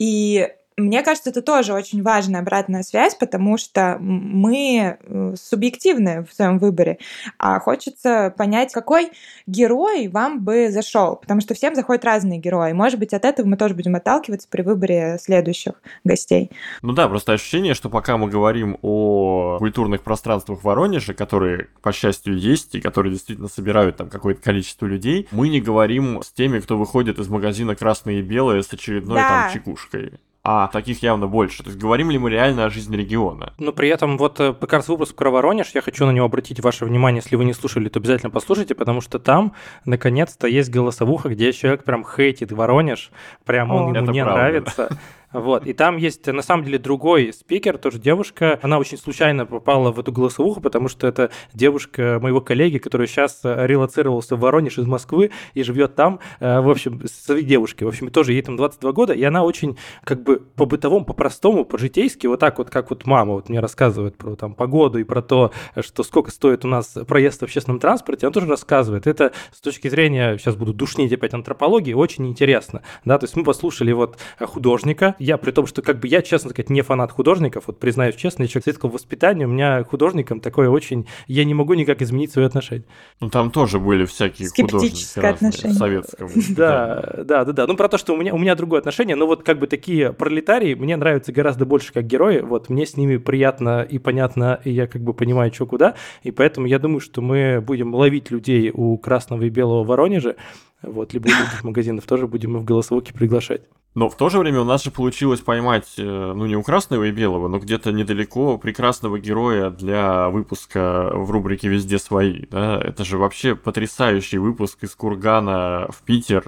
И 0.00 0.48
мне 0.76 1.02
кажется, 1.02 1.30
это 1.30 1.42
тоже 1.42 1.72
очень 1.72 2.02
важная 2.02 2.40
обратная 2.40 2.82
связь, 2.82 3.14
потому 3.14 3.56
что 3.58 3.98
мы 4.00 4.98
э, 5.00 5.34
субъективны 5.36 6.26
в 6.28 6.34
своем 6.34 6.58
выборе, 6.58 6.98
а 7.38 7.60
хочется 7.60 8.34
понять, 8.36 8.72
какой 8.72 9.10
герой 9.46 10.08
вам 10.08 10.40
бы 10.40 10.70
зашел, 10.70 11.16
потому 11.16 11.40
что 11.40 11.54
всем 11.54 11.74
заходят 11.74 12.04
разные 12.04 12.38
герои. 12.38 12.72
Может 12.72 12.98
быть, 12.98 13.12
от 13.12 13.24
этого 13.24 13.46
мы 13.46 13.56
тоже 13.56 13.74
будем 13.74 13.94
отталкиваться 13.96 14.48
при 14.48 14.62
выборе 14.62 15.18
следующих 15.20 15.74
гостей. 16.04 16.50
Ну 16.82 16.92
да, 16.92 17.08
просто 17.08 17.32
ощущение, 17.32 17.74
что 17.74 17.90
пока 17.90 18.16
мы 18.16 18.28
говорим 18.28 18.78
о 18.82 19.58
культурных 19.58 20.02
пространствах 20.02 20.64
Воронежа, 20.64 21.14
которые, 21.14 21.68
по 21.82 21.92
счастью, 21.92 22.38
есть, 22.38 22.74
и 22.74 22.80
которые 22.80 23.12
действительно 23.12 23.48
собирают 23.48 23.96
там 23.96 24.08
какое-то 24.08 24.40
количество 24.42 24.86
людей, 24.86 25.28
мы 25.30 25.48
не 25.48 25.60
говорим 25.60 26.22
с 26.22 26.30
теми, 26.30 26.60
кто 26.60 26.78
выходит 26.78 27.18
из 27.18 27.28
магазина 27.28 27.74
«Красное 27.74 28.14
и 28.14 28.22
белое» 28.22 28.62
с 28.62 28.72
очередной 28.72 29.16
Да. 29.16 29.28
там 29.28 29.52
чекушкой. 29.52 30.12
А 30.42 30.68
таких 30.68 31.02
явно 31.02 31.26
больше. 31.26 31.62
То 31.62 31.68
есть 31.68 31.78
говорим 31.78 32.10
ли 32.10 32.18
мы 32.18 32.30
реально 32.30 32.64
о 32.64 32.70
жизни 32.70 32.96
региона? 32.96 33.52
Но 33.58 33.72
при 33.72 33.90
этом 33.90 34.16
вот 34.16 34.40
э, 34.40 34.54
как 34.54 34.72
раз 34.72 34.88
выпуск 34.88 35.14
про 35.14 35.30
Воронеж, 35.30 35.72
я 35.74 35.82
хочу 35.82 36.06
на 36.06 36.12
него 36.12 36.24
обратить 36.24 36.60
ваше 36.60 36.86
внимание, 36.86 37.20
если 37.22 37.36
вы 37.36 37.44
не 37.44 37.52
слушали, 37.52 37.90
то 37.90 37.98
обязательно 37.98 38.30
послушайте, 38.30 38.74
потому 38.74 39.02
что 39.02 39.18
там, 39.18 39.52
наконец-то, 39.84 40.46
есть 40.46 40.70
голосовуха, 40.70 41.28
где 41.28 41.52
человек 41.52 41.84
прям 41.84 42.06
хейтит 42.06 42.52
Воронеж, 42.52 43.10
прям 43.44 43.70
он 43.70 43.94
О. 43.94 43.98
ему 43.98 44.12
не 44.12 44.24
правда. 44.24 44.40
нравится. 44.40 44.98
Вот, 45.32 45.66
и 45.66 45.72
там 45.72 45.96
есть, 45.96 46.26
на 46.26 46.42
самом 46.42 46.64
деле, 46.64 46.78
другой 46.78 47.32
спикер, 47.32 47.78
тоже 47.78 47.98
девушка. 47.98 48.58
Она 48.62 48.78
очень 48.78 48.98
случайно 48.98 49.46
попала 49.46 49.92
в 49.92 50.00
эту 50.00 50.12
голосовуху, 50.12 50.60
потому 50.60 50.88
что 50.88 51.06
это 51.06 51.30
девушка 51.54 52.18
моего 52.20 52.40
коллеги, 52.40 52.78
который 52.78 53.06
сейчас 53.06 53.40
релацировался 53.44 54.36
в 54.36 54.40
Воронеж 54.40 54.78
из 54.78 54.86
Москвы 54.86 55.30
и 55.54 55.62
живет 55.62 55.94
там, 55.94 56.18
э, 56.40 56.60
в 56.60 56.68
общем, 56.68 57.02
с 57.06 57.26
своей 57.26 57.44
девушкой. 57.44 57.84
В 57.84 57.88
общем, 57.88 58.10
тоже 58.10 58.32
ей 58.32 58.42
там 58.42 58.56
22 58.56 58.92
года, 58.92 59.12
и 59.12 59.22
она 59.22 59.44
очень, 59.44 59.76
как 60.04 60.22
бы, 60.22 60.40
по-бытовому, 60.40 61.04
по-простому, 61.04 61.64
по-житейски, 61.64 62.26
вот 62.26 62.40
так 62.40 62.58
вот, 62.58 62.70
как 62.70 62.90
вот 62.90 63.06
мама 63.06 63.34
вот 63.34 63.48
мне 63.48 63.60
рассказывает 63.60 64.16
про 64.16 64.34
там 64.34 64.54
погоду 64.54 64.98
и 64.98 65.04
про 65.04 65.22
то, 65.22 65.52
что 65.80 66.02
сколько 66.02 66.30
стоит 66.30 66.64
у 66.64 66.68
нас 66.68 66.96
проезд 67.06 67.40
в 67.40 67.44
общественном 67.44 67.78
транспорте, 67.78 68.26
она 68.26 68.32
тоже 68.32 68.46
рассказывает. 68.46 69.06
Это 69.06 69.32
с 69.52 69.60
точки 69.60 69.88
зрения, 69.88 70.36
сейчас 70.38 70.56
буду 70.56 70.72
душнить 70.72 71.12
опять 71.12 71.34
антропологии, 71.34 71.92
очень 71.92 72.26
интересно. 72.26 72.82
Да, 73.04 73.18
то 73.18 73.24
есть 73.24 73.36
мы 73.36 73.44
послушали 73.44 73.92
вот 73.92 74.18
художника, 74.40 75.14
я 75.20 75.36
при 75.36 75.52
том, 75.52 75.66
что 75.66 75.82
как 75.82 76.00
бы 76.00 76.08
я, 76.08 76.22
честно 76.22 76.50
сказать, 76.50 76.70
не 76.70 76.82
фанат 76.82 77.12
художников, 77.12 77.64
вот 77.66 77.78
признаюсь 77.78 78.16
честно, 78.16 78.42
я 78.42 78.48
человек 78.48 78.64
светского 78.64 78.90
воспитания, 78.90 79.44
у 79.44 79.50
меня 79.50 79.84
к 79.84 79.90
художникам 79.90 80.40
такое 80.40 80.68
очень, 80.70 81.06
я 81.28 81.44
не 81.44 81.54
могу 81.54 81.74
никак 81.74 82.02
изменить 82.02 82.32
свое 82.32 82.46
отношение. 82.46 82.86
Ну 83.20 83.28
там 83.28 83.50
тоже 83.50 83.78
были 83.78 84.06
всякие 84.06 84.48
художники 84.48 85.18
отношение. 85.18 85.76
советского. 85.76 86.30
Да, 86.50 87.22
да, 87.24 87.44
да, 87.44 87.52
да. 87.52 87.66
Ну, 87.66 87.76
про 87.76 87.88
то, 87.88 87.96
что 87.96 88.14
у 88.14 88.16
меня, 88.16 88.34
у 88.34 88.38
меня 88.38 88.54
другое 88.54 88.80
отношение, 88.80 89.14
но 89.14 89.26
вот 89.26 89.42
как 89.44 89.58
бы 89.58 89.66
такие 89.66 90.12
пролетарии 90.12 90.74
мне 90.74 90.96
нравятся 90.96 91.32
гораздо 91.32 91.64
больше 91.64 91.92
как 91.92 92.06
герои, 92.06 92.40
вот 92.40 92.68
мне 92.68 92.86
с 92.86 92.96
ними 92.96 93.18
приятно 93.18 93.82
и 93.82 93.98
понятно, 93.98 94.60
и 94.64 94.70
я 94.70 94.86
как 94.86 95.02
бы 95.02 95.14
понимаю, 95.14 95.52
что 95.52 95.66
куда, 95.66 95.94
и 96.22 96.30
поэтому 96.30 96.66
я 96.66 96.78
думаю, 96.78 97.00
что 97.00 97.20
мы 97.20 97.60
будем 97.60 97.94
ловить 97.94 98.30
людей 98.30 98.70
у 98.72 98.96
красного 98.98 99.44
и 99.44 99.48
белого 99.48 99.84
Воронежа, 99.84 100.36
вот, 100.82 101.12
либо 101.12 101.26
у 101.26 101.30
других 101.30 101.64
магазинов 101.64 102.06
тоже 102.06 102.26
будем 102.26 102.56
их 102.56 102.62
в 102.62 102.64
голосовухе 102.64 103.12
приглашать. 103.12 103.62
Но 103.96 104.08
в 104.08 104.16
то 104.16 104.28
же 104.28 104.38
время 104.38 104.60
у 104.60 104.64
нас 104.64 104.84
же 104.84 104.92
получилось 104.92 105.40
поймать, 105.40 105.94
э, 105.98 106.02
ну 106.02 106.46
не 106.46 106.54
у 106.54 106.62
красного 106.62 107.04
и 107.04 107.10
белого, 107.10 107.48
но 107.48 107.58
где-то 107.58 107.90
недалеко 107.90 108.56
прекрасного 108.56 109.18
героя 109.18 109.70
для 109.70 110.28
выпуска 110.28 111.10
в 111.12 111.28
рубрике 111.32 111.68
«Везде 111.68 111.98
свои». 111.98 112.46
Да? 112.50 112.80
Это 112.80 113.04
же 113.04 113.18
вообще 113.18 113.56
потрясающий 113.56 114.38
выпуск 114.38 114.84
из 114.84 114.94
Кургана 114.94 115.88
в 115.90 116.02
Питер. 116.04 116.44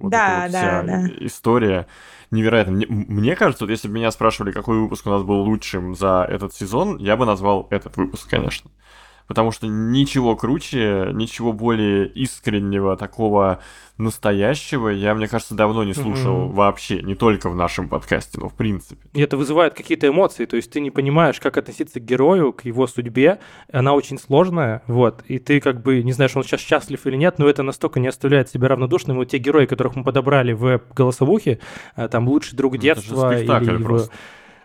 Вот 0.00 0.12
Да, 0.12 0.46
эта 0.46 0.46
вот 0.46 0.52
да, 0.52 0.58
вся 0.58 0.82
да. 0.82 1.26
история 1.26 1.86
невероятно. 2.30 2.74
Мне, 2.74 2.86
мне 2.88 3.34
кажется, 3.34 3.64
вот 3.64 3.70
если 3.70 3.88
бы 3.88 3.94
меня 3.94 4.12
спрашивали, 4.12 4.52
какой 4.52 4.78
выпуск 4.78 5.04
у 5.08 5.10
нас 5.10 5.24
был 5.24 5.40
лучшим 5.40 5.96
за 5.96 6.24
этот 6.30 6.54
сезон, 6.54 6.98
я 6.98 7.16
бы 7.16 7.26
назвал 7.26 7.66
этот 7.70 7.96
выпуск, 7.96 8.30
конечно. 8.30 8.70
Потому 9.26 9.52
что 9.52 9.66
ничего 9.66 10.36
круче, 10.36 11.08
ничего 11.12 11.52
более 11.54 12.06
искреннего, 12.06 12.96
такого 12.96 13.60
настоящего 13.96 14.88
я, 14.88 15.14
мне 15.14 15.28
кажется, 15.28 15.54
давно 15.54 15.82
не 15.84 15.94
слушал 15.94 16.46
Мгм. 16.46 16.52
вообще. 16.52 17.00
Не 17.02 17.14
только 17.14 17.48
в 17.48 17.56
нашем 17.56 17.88
подкасте, 17.88 18.38
но 18.40 18.48
в 18.48 18.54
принципе. 18.54 19.00
И 19.14 19.20
это 19.22 19.36
вызывает 19.36 19.74
какие-то 19.74 20.08
эмоции, 20.08 20.44
то 20.44 20.56
есть 20.56 20.70
ты 20.70 20.80
не 20.80 20.90
понимаешь, 20.90 21.40
как 21.40 21.56
относиться 21.56 22.00
к 22.00 22.04
герою, 22.04 22.52
к 22.52 22.64
его 22.64 22.86
судьбе, 22.86 23.38
она 23.72 23.94
очень 23.94 24.18
сложная, 24.18 24.82
вот, 24.86 25.22
и 25.26 25.38
ты 25.38 25.60
как 25.60 25.82
бы 25.82 26.02
не 26.02 26.12
знаешь, 26.12 26.36
он 26.36 26.42
сейчас 26.44 26.60
счастлив 26.60 27.06
или 27.06 27.16
нет, 27.16 27.38
но 27.38 27.48
это 27.48 27.62
настолько 27.62 28.00
не 28.00 28.08
оставляет 28.08 28.48
себя 28.50 28.68
равнодушным. 28.68 29.16
Вот 29.16 29.26
те 29.28 29.38
герои, 29.38 29.66
которых 29.66 29.96
мы 29.96 30.04
подобрали 30.04 30.52
в 30.52 30.80
голосовухе, 30.94 31.60
а, 31.96 32.08
там 32.08 32.28
лучший 32.28 32.56
друг 32.56 32.74
Ну, 32.74 32.78
детства 32.80 33.32
спектакль 33.34 33.64
или 33.66 33.74
его- 33.74 33.84
просто. 33.84 34.12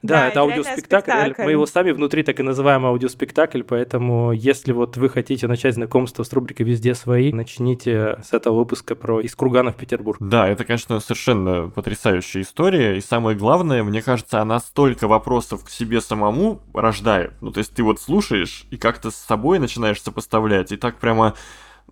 Да, 0.02 0.22
Да, 0.22 0.28
это 0.28 0.42
аудиоспектакль. 0.42 1.12
спектакль. 1.12 1.44
Мы 1.44 1.52
его 1.52 1.66
сами 1.66 1.92
внутри 1.92 2.24
так 2.24 2.40
и 2.40 2.44
называем 2.44 2.86
аудиоспектакль, 2.86 3.64
поэтому 3.64 4.32
если 4.32 4.72
вот 4.72 4.98
вы 4.98 5.10
хотите 5.10 5.48
начать 5.48 5.76
знакомство 5.76 6.24
с 6.24 6.34
рубрикой 6.34 6.66
«Везде 6.66 6.96
свои», 6.96 7.32
начните 7.34 8.20
с 8.24 8.34
этого 8.34 8.60
выпуска 8.60 8.96
про 8.96 9.22
«Из 9.22 9.36
Кургана 9.36 9.72
в 9.72 9.76
Петербург». 9.76 10.18
Да, 10.20 10.48
это, 10.48 10.64
конечно, 10.64 11.00
совершенно 11.00 11.70
потрясающая 11.70 12.42
история. 12.42 12.98
И 12.98 13.02
самое 13.02 13.38
главное, 13.38 13.84
мне 13.84 14.02
кажется, 14.02 14.42
она 14.42 14.60
столько 14.60 15.08
вопросов 15.08 15.66
к 15.66 15.70
себе 15.70 16.02
самому 16.02 16.62
рождает. 16.74 17.34
Ну, 17.42 17.52
то 17.52 17.60
есть 17.60 17.74
ты 17.74 17.84
вот 17.84 18.00
слушаешь 18.00 18.66
и 18.70 18.78
как-то 18.78 19.12
с 19.12 19.16
собой 19.16 19.60
начинаешь 19.60 20.02
сопоставлять. 20.02 20.72
И 20.72 20.78
так 20.78 20.98
прямо 21.00 21.36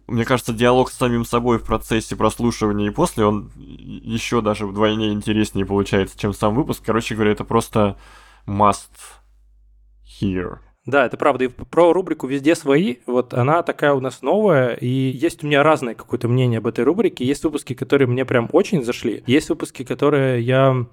мне 0.08 0.26
кажется, 0.26 0.54
диалог 0.54 0.90
с 0.90 0.98
самим 0.98 1.26
собой 1.26 1.60
в 1.60 1.64
процессе 1.64 2.16
прослушивания 2.16 2.88
и 2.88 2.94
после, 2.94 3.26
он 3.26 3.52
еще 3.56 4.42
даже 4.42 4.66
вдвойне 4.66 5.12
интереснее 5.12 5.66
получается, 5.66 6.18
чем 6.18 6.34
сам 6.34 6.56
выпуск. 6.56 6.82
Короче 6.86 7.16
говоря, 7.16 7.32
это 7.32 7.44
просто 7.44 7.98
must 8.48 8.90
hear. 10.22 10.60
Да, 10.86 11.06
это 11.06 11.18
правда. 11.18 11.44
И 11.44 11.48
про 11.50 11.92
рубрику 11.92 12.28
«Везде 12.28 12.56
свои», 12.56 12.96
вот 13.06 13.34
она 13.34 13.62
такая 13.62 13.94
у 13.94 14.00
нас 14.00 14.22
новая, 14.22 14.74
и 14.74 14.88
есть 14.88 15.44
у 15.44 15.48
меня 15.48 15.62
разное 15.62 15.96
какое-то 15.96 16.30
мнение 16.30 16.60
об 16.60 16.68
этой 16.68 16.86
рубрике. 16.86 17.26
Есть 17.26 17.44
выпуски, 17.44 17.74
которые 17.74 18.08
мне 18.08 18.24
прям 18.24 18.50
очень 18.54 18.86
зашли, 18.86 19.22
есть 19.28 19.50
выпуски, 19.50 19.84
которые 19.84 20.42
я 20.42 20.86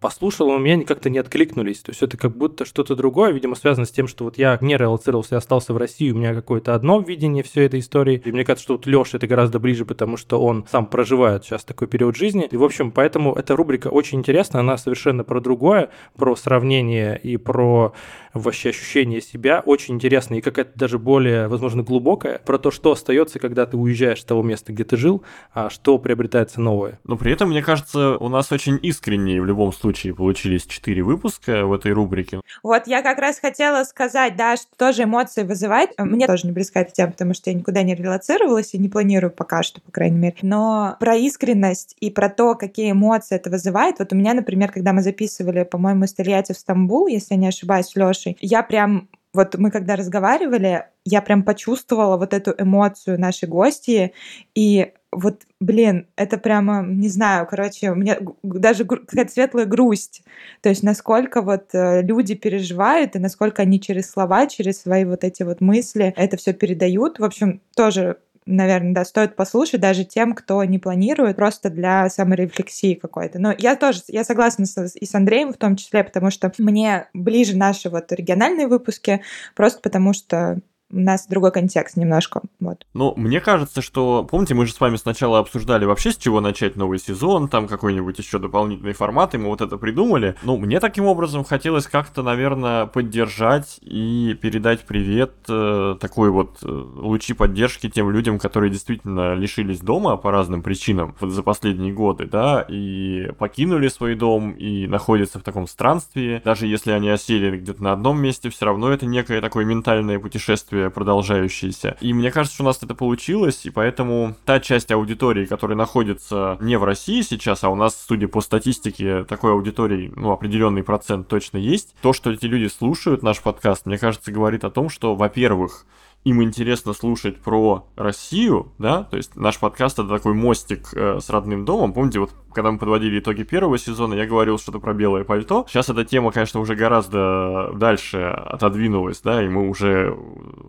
послушал, 0.00 0.48
у 0.48 0.58
меня 0.58 0.82
как-то 0.84 1.10
не 1.10 1.18
откликнулись. 1.18 1.80
То 1.80 1.90
есть 1.90 2.02
это 2.02 2.16
как 2.16 2.36
будто 2.36 2.64
что-то 2.64 2.96
другое, 2.96 3.32
видимо, 3.32 3.54
связано 3.54 3.86
с 3.86 3.90
тем, 3.90 4.08
что 4.08 4.24
вот 4.24 4.38
я 4.38 4.58
не 4.60 4.76
релацировался, 4.76 5.34
я 5.34 5.38
остался 5.38 5.74
в 5.74 5.76
России, 5.76 6.10
у 6.10 6.16
меня 6.16 6.34
какое-то 6.34 6.74
одно 6.74 7.00
видение 7.00 7.42
всей 7.42 7.66
этой 7.66 7.80
истории. 7.80 8.20
И 8.24 8.32
мне 8.32 8.44
кажется, 8.44 8.64
что 8.64 8.74
вот 8.74 8.86
Леша 8.86 9.18
это 9.18 9.26
гораздо 9.26 9.58
ближе, 9.58 9.84
потому 9.84 10.16
что 10.16 10.42
он 10.42 10.66
сам 10.70 10.86
проживает 10.86 11.44
сейчас 11.44 11.64
такой 11.64 11.88
период 11.88 12.16
жизни. 12.16 12.48
И, 12.50 12.56
в 12.56 12.64
общем, 12.64 12.90
поэтому 12.90 13.34
эта 13.34 13.54
рубрика 13.54 13.88
очень 13.88 14.18
интересна, 14.18 14.60
она 14.60 14.76
совершенно 14.76 15.24
про 15.24 15.40
другое, 15.40 15.90
про 16.16 16.34
сравнение 16.34 17.18
и 17.18 17.36
про 17.36 17.92
вообще 18.34 18.70
ощущение 18.70 19.20
себя. 19.20 19.62
Очень 19.64 19.94
интересно 19.94 20.34
и 20.34 20.40
какая-то 20.40 20.72
даже 20.74 20.98
более, 20.98 21.48
возможно, 21.48 21.82
глубокая, 21.82 22.38
про 22.38 22.58
то, 22.58 22.70
что 22.70 22.92
остается, 22.92 23.38
когда 23.38 23.66
ты 23.66 23.76
уезжаешь 23.76 24.20
с 24.20 24.24
того 24.24 24.42
места, 24.42 24.72
где 24.72 24.84
ты 24.84 24.96
жил, 24.96 25.22
а 25.52 25.70
что 25.70 25.98
приобретается 25.98 26.60
новое. 26.60 26.98
Но 27.04 27.16
при 27.16 27.32
этом, 27.32 27.50
мне 27.50 27.62
кажется, 27.62 28.16
у 28.16 28.28
нас 28.28 28.52
очень 28.52 28.78
искренние 28.82 29.40
в 29.40 29.46
любом 29.46 29.72
случае 29.72 30.14
получились 30.14 30.66
четыре 30.66 31.02
выпуска 31.02 31.66
в 31.66 31.72
этой 31.72 31.92
рубрике. 31.92 32.40
Вот 32.62 32.86
я 32.86 33.02
как 33.02 33.18
раз 33.18 33.38
хотела 33.38 33.84
сказать, 33.84 34.36
да, 34.36 34.56
что 34.56 34.68
тоже 34.76 35.04
эмоции 35.04 35.42
вызывает. 35.42 35.90
Мне 35.98 36.26
тоже 36.26 36.46
не 36.46 36.52
близка 36.52 36.80
эта 36.80 36.92
тема, 36.92 37.12
потому 37.12 37.34
что 37.34 37.50
я 37.50 37.56
никуда 37.56 37.82
не 37.82 37.94
релацировалась 37.94 38.74
и 38.74 38.78
не 38.78 38.88
планирую 38.88 39.30
пока 39.30 39.62
что, 39.62 39.80
по 39.80 39.90
крайней 39.90 40.18
мере. 40.18 40.36
Но 40.42 40.96
про 41.00 41.16
искренность 41.16 41.96
и 42.00 42.10
про 42.10 42.28
то, 42.28 42.54
какие 42.54 42.92
эмоции 42.92 43.36
это 43.36 43.50
вызывает. 43.50 43.98
Вот 43.98 44.12
у 44.12 44.16
меня, 44.16 44.34
например, 44.34 44.70
когда 44.72 44.92
мы 44.92 45.02
записывали, 45.02 45.64
по-моему, 45.64 46.04
из 46.04 46.12
Тольятти 46.12 46.52
в 46.52 46.56
Стамбул, 46.56 47.06
если 47.06 47.34
я 47.34 47.40
не 47.40 47.48
ошибаюсь, 47.48 47.86
с 47.86 47.96
Лешей, 48.20 48.36
я 48.40 48.62
прям 48.62 49.08
вот 49.32 49.56
мы 49.56 49.70
когда 49.70 49.94
разговаривали, 49.94 50.86
я 51.04 51.22
прям 51.22 51.44
почувствовала 51.44 52.16
вот 52.16 52.34
эту 52.34 52.52
эмоцию 52.58 53.20
нашей 53.20 53.48
гости, 53.48 54.12
и 54.56 54.92
вот, 55.12 55.42
блин, 55.60 56.08
это 56.16 56.36
прямо, 56.38 56.84
не 56.84 57.08
знаю, 57.08 57.46
короче, 57.48 57.90
у 57.90 57.94
меня 57.94 58.18
даже 58.42 58.84
какая-то 58.84 59.32
светлая 59.32 59.66
грусть. 59.66 60.22
То 60.62 60.68
есть 60.68 60.82
насколько 60.82 61.42
вот 61.42 61.74
э, 61.74 62.02
люди 62.02 62.34
переживают, 62.34 63.16
и 63.16 63.20
насколько 63.20 63.62
они 63.62 63.80
через 63.80 64.10
слова, 64.10 64.46
через 64.46 64.80
свои 64.80 65.04
вот 65.04 65.24
эти 65.24 65.42
вот 65.42 65.60
мысли 65.60 66.12
это 66.16 66.36
все 66.36 66.52
передают. 66.52 67.18
В 67.18 67.24
общем, 67.24 67.60
тоже 67.74 68.18
наверное, 68.46 68.94
да, 68.94 69.04
стоит 69.04 69.36
послушать 69.36 69.80
даже 69.80 70.04
тем, 70.04 70.34
кто 70.34 70.62
не 70.64 70.78
планирует, 70.78 71.36
просто 71.36 71.70
для 71.70 72.08
саморефлексии 72.08 72.94
какой-то. 72.94 73.38
Но 73.38 73.54
я 73.56 73.76
тоже, 73.76 74.00
я 74.08 74.24
согласна 74.24 74.66
с, 74.66 74.96
и 74.96 75.06
с 75.06 75.14
Андреем 75.14 75.52
в 75.52 75.56
том 75.56 75.76
числе, 75.76 76.04
потому 76.04 76.30
что 76.30 76.52
мне 76.58 77.08
ближе 77.14 77.56
наши 77.56 77.90
вот 77.90 78.10
региональные 78.12 78.66
выпуски, 78.66 79.22
просто 79.54 79.80
потому 79.80 80.12
что 80.12 80.60
у 80.92 80.98
нас 80.98 81.26
другой 81.26 81.52
контекст 81.52 81.96
немножко. 81.96 82.42
Вот. 82.58 82.86
Ну, 82.94 83.14
мне 83.16 83.40
кажется, 83.40 83.82
что... 83.82 84.26
Помните, 84.28 84.54
мы 84.54 84.66
же 84.66 84.72
с 84.72 84.80
вами 84.80 84.96
сначала 84.96 85.38
обсуждали 85.38 85.84
вообще, 85.84 86.12
с 86.12 86.16
чего 86.16 86.40
начать 86.40 86.76
новый 86.76 86.98
сезон, 86.98 87.48
там 87.48 87.68
какой-нибудь 87.68 88.18
еще 88.18 88.38
дополнительный 88.38 88.92
формат, 88.92 89.34
и 89.34 89.38
мы 89.38 89.48
вот 89.48 89.60
это 89.60 89.76
придумали. 89.76 90.36
Ну, 90.42 90.56
мне 90.56 90.80
таким 90.80 91.06
образом 91.06 91.44
хотелось 91.44 91.86
как-то, 91.86 92.22
наверное, 92.22 92.86
поддержать 92.86 93.78
и 93.82 94.36
передать 94.40 94.80
привет, 94.82 95.32
э, 95.48 95.96
такой 96.00 96.30
вот 96.30 96.58
э, 96.62 96.66
лучи 96.68 97.34
поддержки 97.34 97.88
тем 97.88 98.10
людям, 98.10 98.38
которые 98.38 98.70
действительно 98.70 99.34
лишились 99.34 99.80
дома 99.80 100.16
по 100.16 100.30
разным 100.30 100.62
причинам 100.62 101.14
вот 101.20 101.30
за 101.30 101.42
последние 101.42 101.92
годы, 101.92 102.26
да, 102.26 102.64
и 102.68 103.30
покинули 103.38 103.88
свой 103.88 104.14
дом, 104.14 104.52
и 104.52 104.86
находятся 104.86 105.38
в 105.38 105.42
таком 105.42 105.66
странстве. 105.66 106.42
Даже 106.44 106.66
если 106.66 106.90
они 106.90 107.08
осели 107.10 107.58
где-то 107.58 107.82
на 107.82 107.92
одном 107.92 108.20
месте, 108.20 108.50
все 108.50 108.66
равно 108.66 108.90
это 108.90 109.06
некое 109.06 109.40
такое 109.40 109.64
ментальное 109.64 110.18
путешествие 110.18 110.79
путешествие 110.80 110.90
продолжающееся. 110.90 111.96
И 112.00 112.12
мне 112.12 112.30
кажется, 112.30 112.54
что 112.54 112.64
у 112.64 112.66
нас 112.66 112.78
это 112.82 112.94
получилось, 112.94 113.66
и 113.66 113.70
поэтому 113.70 114.34
та 114.44 114.60
часть 114.60 114.90
аудитории, 114.90 115.46
которая 115.46 115.76
находится 115.76 116.56
не 116.60 116.78
в 116.78 116.84
России 116.84 117.22
сейчас, 117.22 117.64
а 117.64 117.68
у 117.68 117.74
нас, 117.74 118.04
судя 118.08 118.28
по 118.28 118.40
статистике, 118.40 119.24
такой 119.24 119.52
аудитории, 119.52 120.12
ну, 120.16 120.32
определенный 120.32 120.82
процент 120.82 121.28
точно 121.28 121.58
есть, 121.58 121.94
то, 122.02 122.12
что 122.12 122.30
эти 122.30 122.46
люди 122.46 122.68
слушают 122.68 123.22
наш 123.22 123.40
подкаст, 123.40 123.86
мне 123.86 123.98
кажется, 123.98 124.32
говорит 124.32 124.64
о 124.64 124.70
том, 124.70 124.88
что, 124.88 125.14
во-первых, 125.14 125.86
им 126.24 126.42
интересно 126.42 126.92
слушать 126.92 127.40
про 127.40 127.86
Россию, 127.96 128.72
да, 128.78 129.04
то 129.04 129.16
есть 129.16 129.36
наш 129.36 129.58
подкаст 129.58 129.98
это 129.98 130.08
такой 130.08 130.34
мостик 130.34 130.92
э, 130.94 131.18
с 131.18 131.30
родным 131.30 131.64
домом. 131.64 131.94
Помните, 131.94 132.18
вот 132.18 132.30
когда 132.52 132.70
мы 132.70 132.78
подводили 132.78 133.18
итоги 133.18 133.42
первого 133.42 133.78
сезона, 133.78 134.14
я 134.14 134.26
говорил 134.26 134.58
что-то 134.58 134.78
про 134.78 134.94
белое 134.94 135.24
пальто. 135.24 135.66
Сейчас 135.68 135.88
эта 135.88 136.04
тема, 136.04 136.32
конечно, 136.32 136.60
уже 136.60 136.74
гораздо 136.74 137.72
дальше 137.74 138.18
отодвинулась, 138.18 139.20
да, 139.22 139.42
и 139.42 139.48
мы 139.48 139.68
уже 139.68 140.16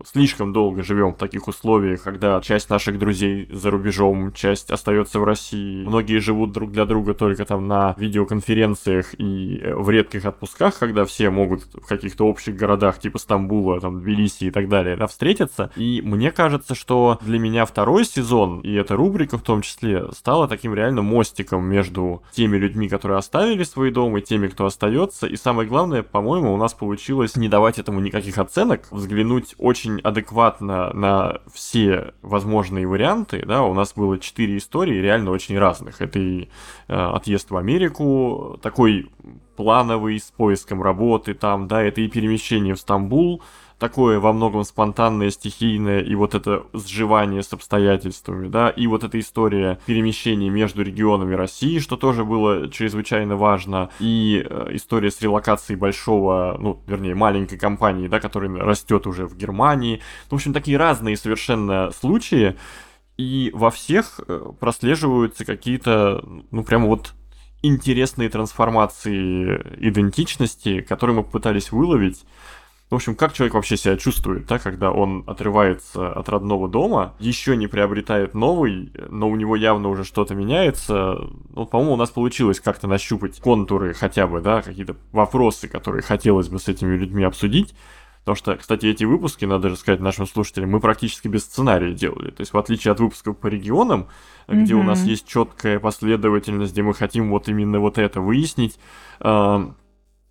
слишком 0.04 0.52
долго 0.52 0.82
живем 0.82 1.14
в 1.14 1.18
таких 1.18 1.48
условиях, 1.48 2.02
когда 2.02 2.40
часть 2.40 2.70
наших 2.70 2.98
друзей 2.98 3.48
за 3.50 3.70
рубежом, 3.70 4.32
часть 4.32 4.70
остается 4.70 5.18
в 5.18 5.24
России. 5.24 5.84
Многие 5.84 6.18
живут 6.18 6.52
друг 6.52 6.72
для 6.72 6.84
друга 6.84 7.14
только 7.14 7.44
там 7.44 7.66
на 7.68 7.94
видеоконференциях 7.98 9.14
и 9.18 9.62
в 9.74 9.90
редких 9.90 10.24
отпусках, 10.24 10.78
когда 10.78 11.04
все 11.04 11.30
могут 11.30 11.64
в 11.74 11.86
каких-то 11.86 12.26
общих 12.26 12.56
городах 12.56 12.98
типа 12.98 13.18
Стамбула, 13.18 13.80
там, 13.80 14.00
Тбилиси 14.00 14.44
и 14.44 14.50
так 14.50 14.68
далее, 14.68 14.96
да, 14.96 15.06
встретиться. 15.06 15.70
И 15.76 16.00
мне 16.04 16.30
кажется, 16.30 16.74
что 16.74 17.18
для 17.22 17.38
меня 17.38 17.64
второй 17.64 18.04
сезон, 18.04 18.60
и 18.60 18.72
эта 18.74 18.96
рубрика 18.96 19.38
в 19.38 19.42
том 19.42 19.62
числе, 19.62 20.10
стала 20.12 20.48
таким 20.48 20.74
реально 20.74 21.02
мостиком 21.02 21.71
между 21.72 22.22
теми 22.32 22.58
людьми, 22.58 22.88
которые 22.88 23.18
оставили 23.18 23.64
свой 23.64 23.90
дом, 23.90 24.16
и 24.16 24.20
теми, 24.20 24.46
кто 24.48 24.66
остается. 24.66 25.26
И 25.26 25.36
самое 25.36 25.68
главное, 25.68 26.02
по-моему, 26.02 26.52
у 26.52 26.56
нас 26.56 26.74
получилось 26.74 27.36
не 27.36 27.48
давать 27.48 27.78
этому 27.78 28.00
никаких 28.00 28.38
оценок, 28.38 28.86
взглянуть 28.90 29.54
очень 29.58 30.00
адекватно 30.00 30.92
на 30.92 31.40
все 31.52 32.12
возможные 32.22 32.86
варианты. 32.86 33.44
Да, 33.46 33.62
у 33.62 33.74
нас 33.74 33.94
было 33.94 34.18
четыре 34.18 34.58
истории, 34.58 35.00
реально 35.00 35.30
очень 35.30 35.58
разных. 35.58 36.02
Это 36.02 36.18
и 36.18 36.48
э, 36.88 36.94
отъезд 36.94 37.50
в 37.50 37.56
Америку, 37.56 38.58
такой 38.62 39.10
плановый, 39.56 40.18
с 40.18 40.30
поиском 40.30 40.82
работы 40.82 41.34
там, 41.34 41.68
да, 41.68 41.82
это 41.82 42.00
и 42.00 42.08
перемещение 42.08 42.74
в 42.74 42.80
Стамбул, 42.80 43.42
такое 43.82 44.20
во 44.20 44.32
многом 44.32 44.62
спонтанное, 44.62 45.30
стихийное, 45.30 46.02
и 46.02 46.14
вот 46.14 46.36
это 46.36 46.62
сживание 46.72 47.42
с 47.42 47.52
обстоятельствами, 47.52 48.46
да, 48.46 48.70
и 48.70 48.86
вот 48.86 49.02
эта 49.02 49.18
история 49.18 49.80
перемещения 49.86 50.50
между 50.50 50.84
регионами 50.84 51.34
России, 51.34 51.80
что 51.80 51.96
тоже 51.96 52.24
было 52.24 52.70
чрезвычайно 52.70 53.34
важно, 53.34 53.90
и 53.98 54.46
э, 54.48 54.68
история 54.74 55.10
с 55.10 55.20
релокацией 55.20 55.76
большого, 55.76 56.56
ну, 56.60 56.80
вернее, 56.86 57.16
маленькой 57.16 57.58
компании, 57.58 58.06
да, 58.06 58.20
которая 58.20 58.52
растет 58.52 59.08
уже 59.08 59.26
в 59.26 59.36
Германии. 59.36 60.00
В 60.30 60.34
общем, 60.36 60.52
такие 60.52 60.76
разные 60.76 61.16
совершенно 61.16 61.90
случаи, 61.90 62.54
и 63.16 63.50
во 63.52 63.72
всех 63.72 64.20
э, 64.28 64.52
прослеживаются 64.60 65.44
какие-то, 65.44 66.24
ну, 66.52 66.62
прямо 66.62 66.86
вот 66.86 67.14
интересные 67.62 68.28
трансформации 68.28 69.60
идентичности, 69.88 70.82
которые 70.82 71.16
мы 71.16 71.24
пытались 71.24 71.72
выловить. 71.72 72.24
В 72.92 72.94
общем, 72.94 73.14
как 73.14 73.32
человек 73.32 73.54
вообще 73.54 73.78
себя 73.78 73.96
чувствует, 73.96 74.44
да, 74.44 74.58
когда 74.58 74.92
он 74.92 75.24
отрывается 75.26 76.12
от 76.12 76.28
родного 76.28 76.68
дома, 76.68 77.14
еще 77.18 77.56
не 77.56 77.66
приобретает 77.66 78.34
новый, 78.34 78.92
но 79.08 79.30
у 79.30 79.36
него 79.36 79.56
явно 79.56 79.88
уже 79.88 80.04
что-то 80.04 80.34
меняется. 80.34 81.18
Ну, 81.54 81.64
по-моему, 81.64 81.94
у 81.94 81.96
нас 81.96 82.10
получилось 82.10 82.60
как-то 82.60 82.88
нащупать 82.88 83.40
контуры 83.40 83.94
хотя 83.94 84.26
бы, 84.26 84.42
да, 84.42 84.60
какие-то 84.60 84.94
вопросы, 85.10 85.68
которые 85.68 86.02
хотелось 86.02 86.50
бы 86.50 86.58
с 86.58 86.68
этими 86.68 86.94
людьми 86.94 87.24
обсудить. 87.24 87.74
Потому 88.24 88.36
что, 88.36 88.56
кстати, 88.56 88.84
эти 88.84 89.04
выпуски, 89.04 89.46
надо 89.46 89.70
же 89.70 89.76
сказать 89.76 90.00
нашим 90.00 90.26
слушателям, 90.26 90.70
мы 90.70 90.78
практически 90.78 91.28
без 91.28 91.44
сценария 91.44 91.94
делали. 91.94 92.30
То 92.30 92.42
есть, 92.42 92.52
в 92.52 92.58
отличие 92.58 92.92
от 92.92 93.00
выпусков 93.00 93.38
по 93.38 93.46
регионам, 93.46 94.08
mm-hmm. 94.48 94.62
где 94.64 94.74
у 94.74 94.82
нас 94.82 95.02
есть 95.04 95.26
четкая 95.26 95.80
последовательность, 95.80 96.72
где 96.72 96.82
мы 96.82 96.92
хотим 96.92 97.30
вот 97.30 97.48
именно 97.48 97.80
вот 97.80 97.96
это 97.96 98.20
выяснить, 98.20 98.78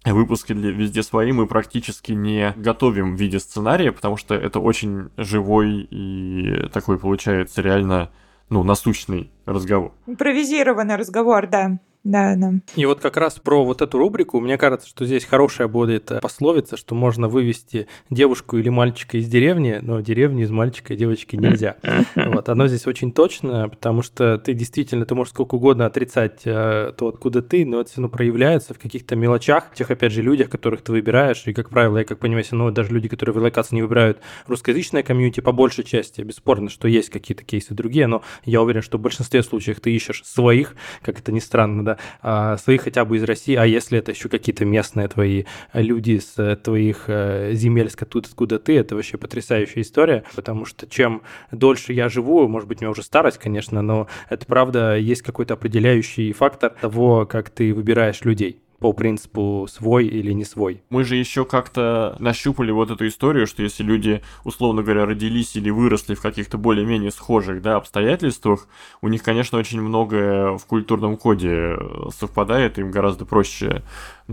выпуски 0.06 0.54
для 0.54 0.72
везде 0.72 1.04
свои 1.04 1.32
мы 1.32 1.46
практически 1.48 2.14
не 2.14 2.54
готовим 2.58 3.16
в 3.16 3.20
виде 3.20 3.40
сценария, 3.40 3.92
потому 3.92 4.18
что 4.18 4.34
это 4.34 4.60
очень 4.60 5.10
живой 5.18 5.88
и 5.92 6.70
такой 6.74 6.98
получается 6.98 7.62
реально 7.62 8.10
ну, 8.50 8.64
насущный 8.64 9.32
разговор. 9.46 9.94
Импровизированный 10.08 10.96
разговор, 10.96 11.48
да. 11.48 11.80
Да, 12.04 12.36
да. 12.36 12.54
И 12.76 12.86
вот 12.86 13.00
как 13.00 13.18
раз 13.18 13.40
про 13.40 13.64
вот 13.64 13.82
эту 13.82 13.98
рубрику, 13.98 14.40
мне 14.40 14.58
кажется, 14.58 14.88
что 14.88 15.06
здесь 15.06 15.24
хорошая 15.24 15.68
будет 15.68 16.12
пословица, 16.22 16.76
что 16.78 16.96
можно 16.96 17.28
вывести 17.28 17.88
девушку 18.10 18.58
или 18.58 18.70
мальчика 18.70 19.18
из 19.18 19.28
деревни, 19.28 19.80
но 19.82 20.02
деревни 20.02 20.44
из 20.44 20.50
мальчика 20.50 20.94
и 20.94 20.98
девочки 20.98 21.36
нельзя. 21.36 21.78
Вот, 22.16 22.50
оно 22.50 22.68
здесь 22.68 22.88
очень 22.88 23.12
точно, 23.12 23.70
потому 23.70 24.02
что 24.02 24.38
ты 24.38 24.54
действительно, 24.54 25.06
ты 25.06 25.16
можешь 25.16 25.34
сколько 25.34 25.56
угодно 25.56 25.86
отрицать 25.86 26.42
э, 26.46 26.94
то, 26.98 27.08
откуда 27.08 27.42
ты, 27.42 27.66
но 27.66 27.82
это 27.82 27.90
все 27.90 28.02
равно 28.02 28.10
проявляется 28.10 28.74
в 28.74 28.80
каких-то 28.80 29.16
мелочах, 29.16 29.74
тех, 29.74 29.92
опять 29.92 30.12
же, 30.12 30.22
людях, 30.22 30.50
которых 30.50 30.82
ты 30.82 30.92
выбираешь, 30.92 31.44
и, 31.46 31.54
как 31.54 31.70
правило, 31.70 31.98
я 31.98 32.04
как 32.04 32.20
понимаю, 32.20 32.46
ну, 32.52 32.72
даже 32.72 32.92
люди, 32.92 33.08
которые 33.08 33.34
в 33.34 33.38
релокации 33.38 33.76
не 33.76 33.82
выбирают 33.82 34.20
русскоязычное 34.48 35.04
комьюнити 35.04 35.42
по 35.42 35.52
большей 35.52 35.84
части, 35.84 36.22
бесспорно, 36.22 36.70
что 36.70 36.88
есть 36.88 37.10
какие-то 37.10 37.44
кейсы 37.44 37.74
другие, 37.74 38.08
но 38.08 38.24
я 38.46 38.62
уверен, 38.62 38.82
что 38.82 38.98
в 38.98 39.02
большинстве 39.02 39.44
случаев 39.44 39.80
ты 39.80 39.94
ищешь 39.94 40.24
своих, 40.26 40.76
как 41.02 41.20
это 41.20 41.32
ни 41.32 41.40
странно, 41.40 41.86
да, 41.86 41.91
да, 41.92 41.98
а, 42.22 42.58
свои 42.58 42.78
хотя 42.78 43.06
бы 43.06 43.18
из 43.18 43.24
России, 43.24 43.56
а 43.56 43.66
если 43.66 44.00
это 44.00 44.12
еще 44.12 44.30
какие-то 44.30 44.66
местные 44.66 45.08
твои 45.08 45.44
люди 45.74 46.20
с 46.20 46.56
твоих 46.64 47.06
э, 47.08 47.52
земель, 47.54 47.88
откуда, 47.88 48.28
откуда 48.28 48.60
ты, 48.60 48.78
это 48.78 48.96
вообще 48.96 49.18
потрясающая 49.18 49.82
история, 49.82 50.24
потому 50.36 50.66
что 50.66 50.88
чем 50.88 51.22
дольше 51.52 51.94
я 51.94 52.10
живу, 52.10 52.48
может 52.48 52.68
быть, 52.68 52.82
у 52.82 52.86
меня 52.86 52.92
уже 52.92 53.04
старость, 53.04 53.38
конечно, 53.38 53.82
но 53.82 54.08
это 54.30 54.46
правда 54.46 54.98
есть 54.98 55.22
какой-то 55.22 55.54
определяющий 55.54 56.32
фактор 56.34 56.72
того, 56.82 57.26
как 57.26 57.50
ты 57.50 57.74
выбираешь 57.74 58.22
людей 58.22 58.62
по 58.82 58.94
принципу 58.94 59.68
свой 59.70 60.08
или 60.08 60.32
не 60.32 60.44
свой. 60.44 60.82
Мы 60.90 61.04
же 61.04 61.16
еще 61.16 61.46
как-то 61.46 62.16
нащупали 62.18 62.72
вот 62.72 62.90
эту 62.90 63.08
историю, 63.08 63.46
что 63.46 63.62
если 63.62 63.84
люди, 63.84 64.24
условно 64.44 64.82
говоря, 64.82 65.06
родились 65.06 65.56
или 65.56 65.70
выросли 65.70 66.16
в 66.16 66.22
каких-то 66.22 66.58
более-менее 66.58 67.12
схожих 67.12 67.62
да, 67.62 67.76
обстоятельствах, 67.76 68.68
у 69.04 69.08
них, 69.08 69.22
конечно, 69.22 69.60
очень 69.60 69.82
многое 69.82 70.58
в 70.58 70.66
культурном 70.66 71.16
коде 71.16 71.78
совпадает, 72.10 72.80
им 72.80 72.90
гораздо 72.90 73.24
проще 73.24 73.84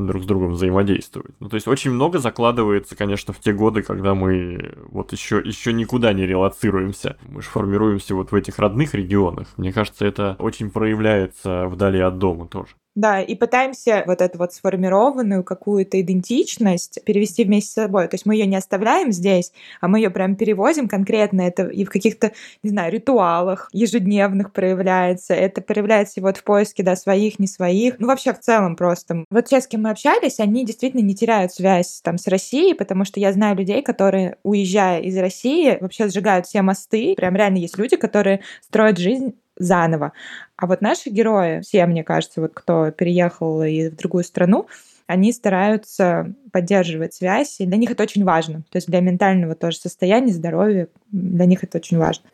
друг 0.06 0.22
с 0.22 0.26
другом 0.26 0.52
взаимодействовать. 0.52 1.32
Ну, 1.40 1.48
то 1.48 1.54
есть 1.54 1.68
очень 1.68 1.90
много 1.90 2.18
закладывается, 2.18 2.96
конечно, 2.96 3.32
в 3.32 3.40
те 3.40 3.52
годы, 3.52 3.82
когда 3.82 4.14
мы 4.14 4.74
вот 4.88 5.12
еще, 5.12 5.42
еще 5.44 5.72
никуда 5.72 6.12
не 6.12 6.26
релацируемся. 6.26 7.16
Мы 7.26 7.42
же 7.42 7.48
формируемся 7.48 8.14
вот 8.14 8.32
в 8.32 8.34
этих 8.34 8.58
родных 8.58 8.94
регионах. 8.94 9.48
Мне 9.56 9.72
кажется, 9.72 10.06
это 10.06 10.36
очень 10.38 10.70
проявляется 10.70 11.66
вдали 11.66 12.00
от 12.00 12.18
дома 12.18 12.46
тоже. 12.46 12.70
Да, 12.98 13.22
и 13.22 13.36
пытаемся 13.36 14.02
вот 14.08 14.20
эту 14.20 14.38
вот 14.38 14.52
сформированную 14.54 15.44
какую-то 15.44 16.00
идентичность 16.00 16.98
перевести 17.04 17.44
вместе 17.44 17.70
с 17.70 17.74
собой. 17.74 18.08
То 18.08 18.14
есть 18.14 18.26
мы 18.26 18.34
ее 18.34 18.44
не 18.44 18.56
оставляем 18.56 19.12
здесь, 19.12 19.52
а 19.80 19.86
мы 19.86 20.00
ее 20.00 20.10
прям 20.10 20.34
перевозим 20.34 20.88
конкретно. 20.88 21.42
Это 21.42 21.68
и 21.68 21.84
в 21.84 21.90
каких-то, 21.90 22.32
не 22.64 22.70
знаю, 22.70 22.92
ритуалах 22.92 23.68
ежедневных 23.72 24.52
проявляется. 24.52 25.32
Это 25.32 25.60
проявляется 25.60 26.18
и 26.18 26.24
вот 26.24 26.38
в 26.38 26.42
поиске, 26.42 26.82
да, 26.82 26.96
своих, 26.96 27.38
не 27.38 27.46
своих. 27.46 28.00
Ну, 28.00 28.08
вообще 28.08 28.34
в 28.34 28.40
целом 28.40 28.74
просто. 28.74 29.24
Вот 29.30 29.44
те, 29.44 29.60
с 29.60 29.68
кем 29.68 29.82
мы 29.82 29.87
общались, 29.90 30.40
они 30.40 30.64
действительно 30.64 31.00
не 31.00 31.14
теряют 31.14 31.52
связь 31.52 32.00
там 32.02 32.18
с 32.18 32.26
Россией, 32.26 32.74
потому 32.74 33.04
что 33.04 33.20
я 33.20 33.32
знаю 33.32 33.56
людей, 33.56 33.82
которые, 33.82 34.36
уезжая 34.42 35.00
из 35.00 35.16
России, 35.16 35.78
вообще 35.80 36.08
сжигают 36.08 36.46
все 36.46 36.62
мосты. 36.62 37.14
Прям 37.16 37.36
реально 37.36 37.58
есть 37.58 37.78
люди, 37.78 37.96
которые 37.96 38.40
строят 38.60 38.98
жизнь 38.98 39.34
заново. 39.56 40.12
А 40.56 40.66
вот 40.66 40.80
наши 40.80 41.10
герои, 41.10 41.60
все, 41.60 41.86
мне 41.86 42.04
кажется, 42.04 42.40
вот 42.40 42.52
кто 42.54 42.90
переехал 42.90 43.60
в 43.60 43.90
другую 43.96 44.24
страну, 44.24 44.66
они 45.06 45.32
стараются 45.32 46.34
поддерживать 46.52 47.14
связь, 47.14 47.60
и 47.60 47.66
для 47.66 47.78
них 47.78 47.90
это 47.90 48.02
очень 48.02 48.24
важно. 48.24 48.62
То 48.70 48.76
есть 48.76 48.88
для 48.88 49.00
ментального 49.00 49.54
тоже 49.54 49.78
состояния, 49.78 50.32
здоровья, 50.32 50.88
для 51.10 51.46
них 51.46 51.64
это 51.64 51.78
очень 51.78 51.98
важно. 51.98 52.24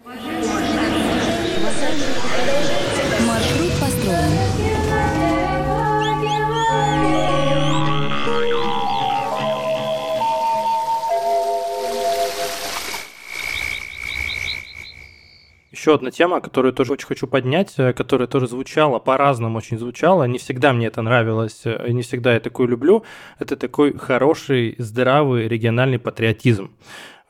Еще 15.85 15.97
одна 15.97 16.11
тема, 16.11 16.41
которую 16.41 16.73
тоже 16.73 16.95
очень 16.95 17.07
хочу 17.07 17.27
поднять, 17.27 17.75
э, 17.77 17.93
которая 17.93 18.27
тоже 18.27 18.47
звучала, 18.47 18.99
по-разному 18.99 19.59
очень 19.59 19.79
звучала, 19.79 20.25
не 20.25 20.39
всегда 20.39 20.73
мне 20.73 20.87
это 20.87 21.03
нравилось, 21.03 21.61
э, 21.67 21.91
не 21.91 22.01
всегда 22.01 22.33
я 22.33 22.41
такую 22.41 22.71
люблю, 22.71 23.05
это 23.39 23.55
такой 23.55 23.93
хороший, 23.99 24.77
здравый 24.79 25.47
региональный 25.47 25.99
патриотизм 25.99 26.71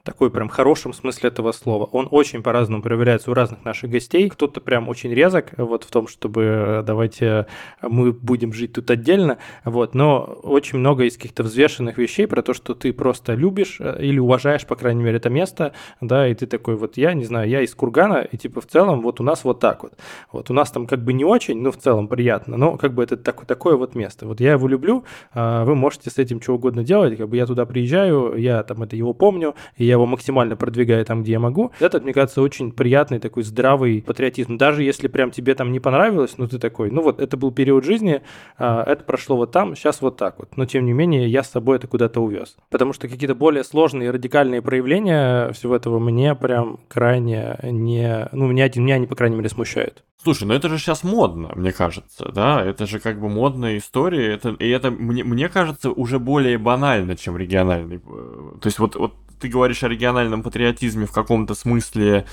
такой 0.05 0.31
прям 0.31 0.49
хорошем 0.49 0.93
смысле 0.93 1.29
этого 1.29 1.53
слова. 1.53 1.87
Он 1.87 2.07
очень 2.11 2.43
по-разному 2.43 2.83
проверяется 2.83 3.31
у 3.31 3.35
разных 3.35 3.65
наших 3.65 3.91
гостей. 3.91 4.29
Кто-то 4.29 4.61
прям 4.61 4.89
очень 4.89 5.13
резок 5.13 5.53
вот 5.57 5.85
в 5.85 5.91
том, 5.91 6.09
чтобы 6.09 6.43
э, 6.43 6.83
давайте 6.87 7.47
мы 7.81 8.13
будем 8.13 8.53
жить 8.53 8.75
тут 8.75 8.91
отдельно, 8.91 9.39
вот, 9.65 9.95
но 9.95 10.39
очень 10.43 10.79
много 10.79 11.05
из 11.05 11.17
каких-то 11.17 11.43
взвешенных 11.43 11.97
вещей 11.97 12.27
про 12.27 12.43
то, 12.43 12.53
что 12.53 12.75
ты 12.75 12.93
просто 12.93 13.33
любишь 13.33 13.79
э, 13.81 13.97
или 14.01 14.19
уважаешь, 14.19 14.67
по 14.67 14.77
крайней 14.77 15.03
мере, 15.03 15.17
это 15.17 15.31
место, 15.31 15.73
да, 16.03 16.29
и 16.29 16.35
ты 16.35 16.47
такой 16.47 16.77
вот, 16.77 16.99
я 16.99 17.15
не 17.15 17.25
знаю, 17.25 17.49
я 17.49 17.63
из 17.63 17.75
Кургана, 17.75 18.19
и 18.31 18.37
типа 18.37 18.61
в 18.61 18.67
целом 18.67 19.01
вот 19.01 19.21
у 19.21 19.25
нас 19.25 19.43
вот 19.43 19.61
так 19.61 19.83
вот. 19.85 19.95
Вот 20.31 20.51
у 20.51 20.55
нас 20.55 20.71
там 20.71 20.87
как 20.87 21.03
бы 21.03 21.15
не 21.15 21.25
очень, 21.25 21.61
но 21.63 21.73
в 21.73 21.79
целом 21.79 22.09
приятно, 22.09 22.59
но 22.59 22.77
как 22.77 22.93
бы 22.93 23.03
это 23.03 23.17
так, 23.17 23.47
такое 23.47 23.77
вот 23.77 23.95
место. 23.95 24.27
Вот 24.27 24.41
я 24.41 24.53
его 24.53 24.69
люблю, 24.69 25.05
а 25.33 25.65
вы 25.65 25.75
можете 25.75 26.11
с 26.11 26.19
этим 26.19 26.43
что 26.43 26.55
угодно 26.55 26.85
делать, 26.85 27.17
как 27.17 27.31
бы 27.31 27.39
я 27.39 27.47
туда 27.47 27.65
приезжаю, 27.65 28.37
я 28.37 28.63
там 28.65 28.83
это 28.83 28.97
его 28.97 29.15
помню, 29.15 29.55
и 29.77 29.87
я 29.87 29.94
его 29.95 30.07
максимально 30.07 30.57
продвигаю 30.57 31.05
там, 31.05 31.23
где 31.23 31.33
я 31.33 31.41
могу. 31.41 31.73
Это, 31.81 32.01
мне 32.01 32.13
кажется, 32.13 32.43
очень 32.43 32.73
приятный 32.73 33.19
такой 33.19 33.43
здравый 33.43 34.03
патриотизм. 34.03 34.57
Даже 34.57 34.83
если 34.83 35.09
прям 35.09 35.31
тебе 35.31 35.55
там 35.55 35.73
не 35.73 35.81
понравилось, 35.81 36.35
ну 36.37 36.47
ты 36.47 36.59
такой, 36.59 36.91
ну 36.91 37.03
вот 37.03 37.21
это 37.21 37.37
был 37.37 37.53
период 37.53 37.85
жизни, 37.85 38.23
а, 38.59 38.83
это 38.85 39.05
прошло 39.05 39.37
вот 39.37 39.53
там, 39.53 39.75
сейчас 39.77 40.01
вот 40.01 40.17
так 40.17 40.39
вот. 40.39 40.57
Но 40.57 40.67
тем 40.67 40.87
не 40.87 40.93
менее 40.93 41.29
я 41.29 41.43
с 41.43 41.51
собой 41.51 41.77
это 41.77 41.87
куда-то 41.87 42.21
увез. 42.21 42.57
Потому 42.71 42.93
что 42.93 43.09
какие-то 43.09 43.35
более 43.35 43.65
сложные 43.65 44.11
радикальные 44.11 44.63
проявления 44.63 45.53
всего 45.53 45.77
этого 45.77 45.99
мне 45.99 46.35
прям 46.35 46.81
крайне 46.89 47.59
не, 47.63 48.29
ну 48.33 48.47
меня, 48.47 48.71
меня 48.75 48.97
они, 48.97 49.07
по 49.07 49.17
крайней 49.17 49.37
мере, 49.37 49.49
смущают. 49.49 50.05
Слушай, 50.25 50.45
ну 50.45 50.55
это 50.55 50.71
же 50.71 50.79
сейчас 50.79 51.05
модно, 51.05 51.53
мне 51.55 51.71
кажется, 51.71 52.31
да? 52.35 52.65
Это 52.65 52.87
же 52.87 52.99
как 52.99 53.21
бы 53.21 53.29
модная 53.29 53.77
история, 53.77 54.33
это, 54.33 54.51
и 54.59 54.69
это, 54.71 54.91
мне, 54.91 55.23
мне 55.23 55.51
кажется, 55.51 55.91
уже 55.91 56.19
более 56.19 56.57
банально, 56.57 57.15
чем 57.15 57.37
региональный. 57.37 57.97
Э, 57.97 58.53
то 58.59 58.67
есть 58.67 58.79
вот, 58.79 58.97
вот 58.97 59.13
ты 59.45 59.51
говоришь 59.51 59.83
о 59.83 59.89
региональном 59.89 60.43
патриотизме 60.43 61.05
в 61.05 61.13
каком-то 61.13 61.55
смысле 61.55 62.25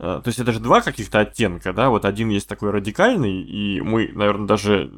Э, 0.00 0.20
то 0.24 0.28
есть 0.28 0.38
это 0.38 0.52
же 0.52 0.60
два 0.60 0.80
каких-то 0.80 1.20
оттенка, 1.20 1.74
да, 1.74 1.90
вот 1.90 2.06
один 2.06 2.30
есть 2.30 2.48
такой 2.48 2.70
радикальный, 2.70 3.42
и 3.42 3.82
мы, 3.82 4.10
наверное, 4.14 4.46
даже 4.46 4.90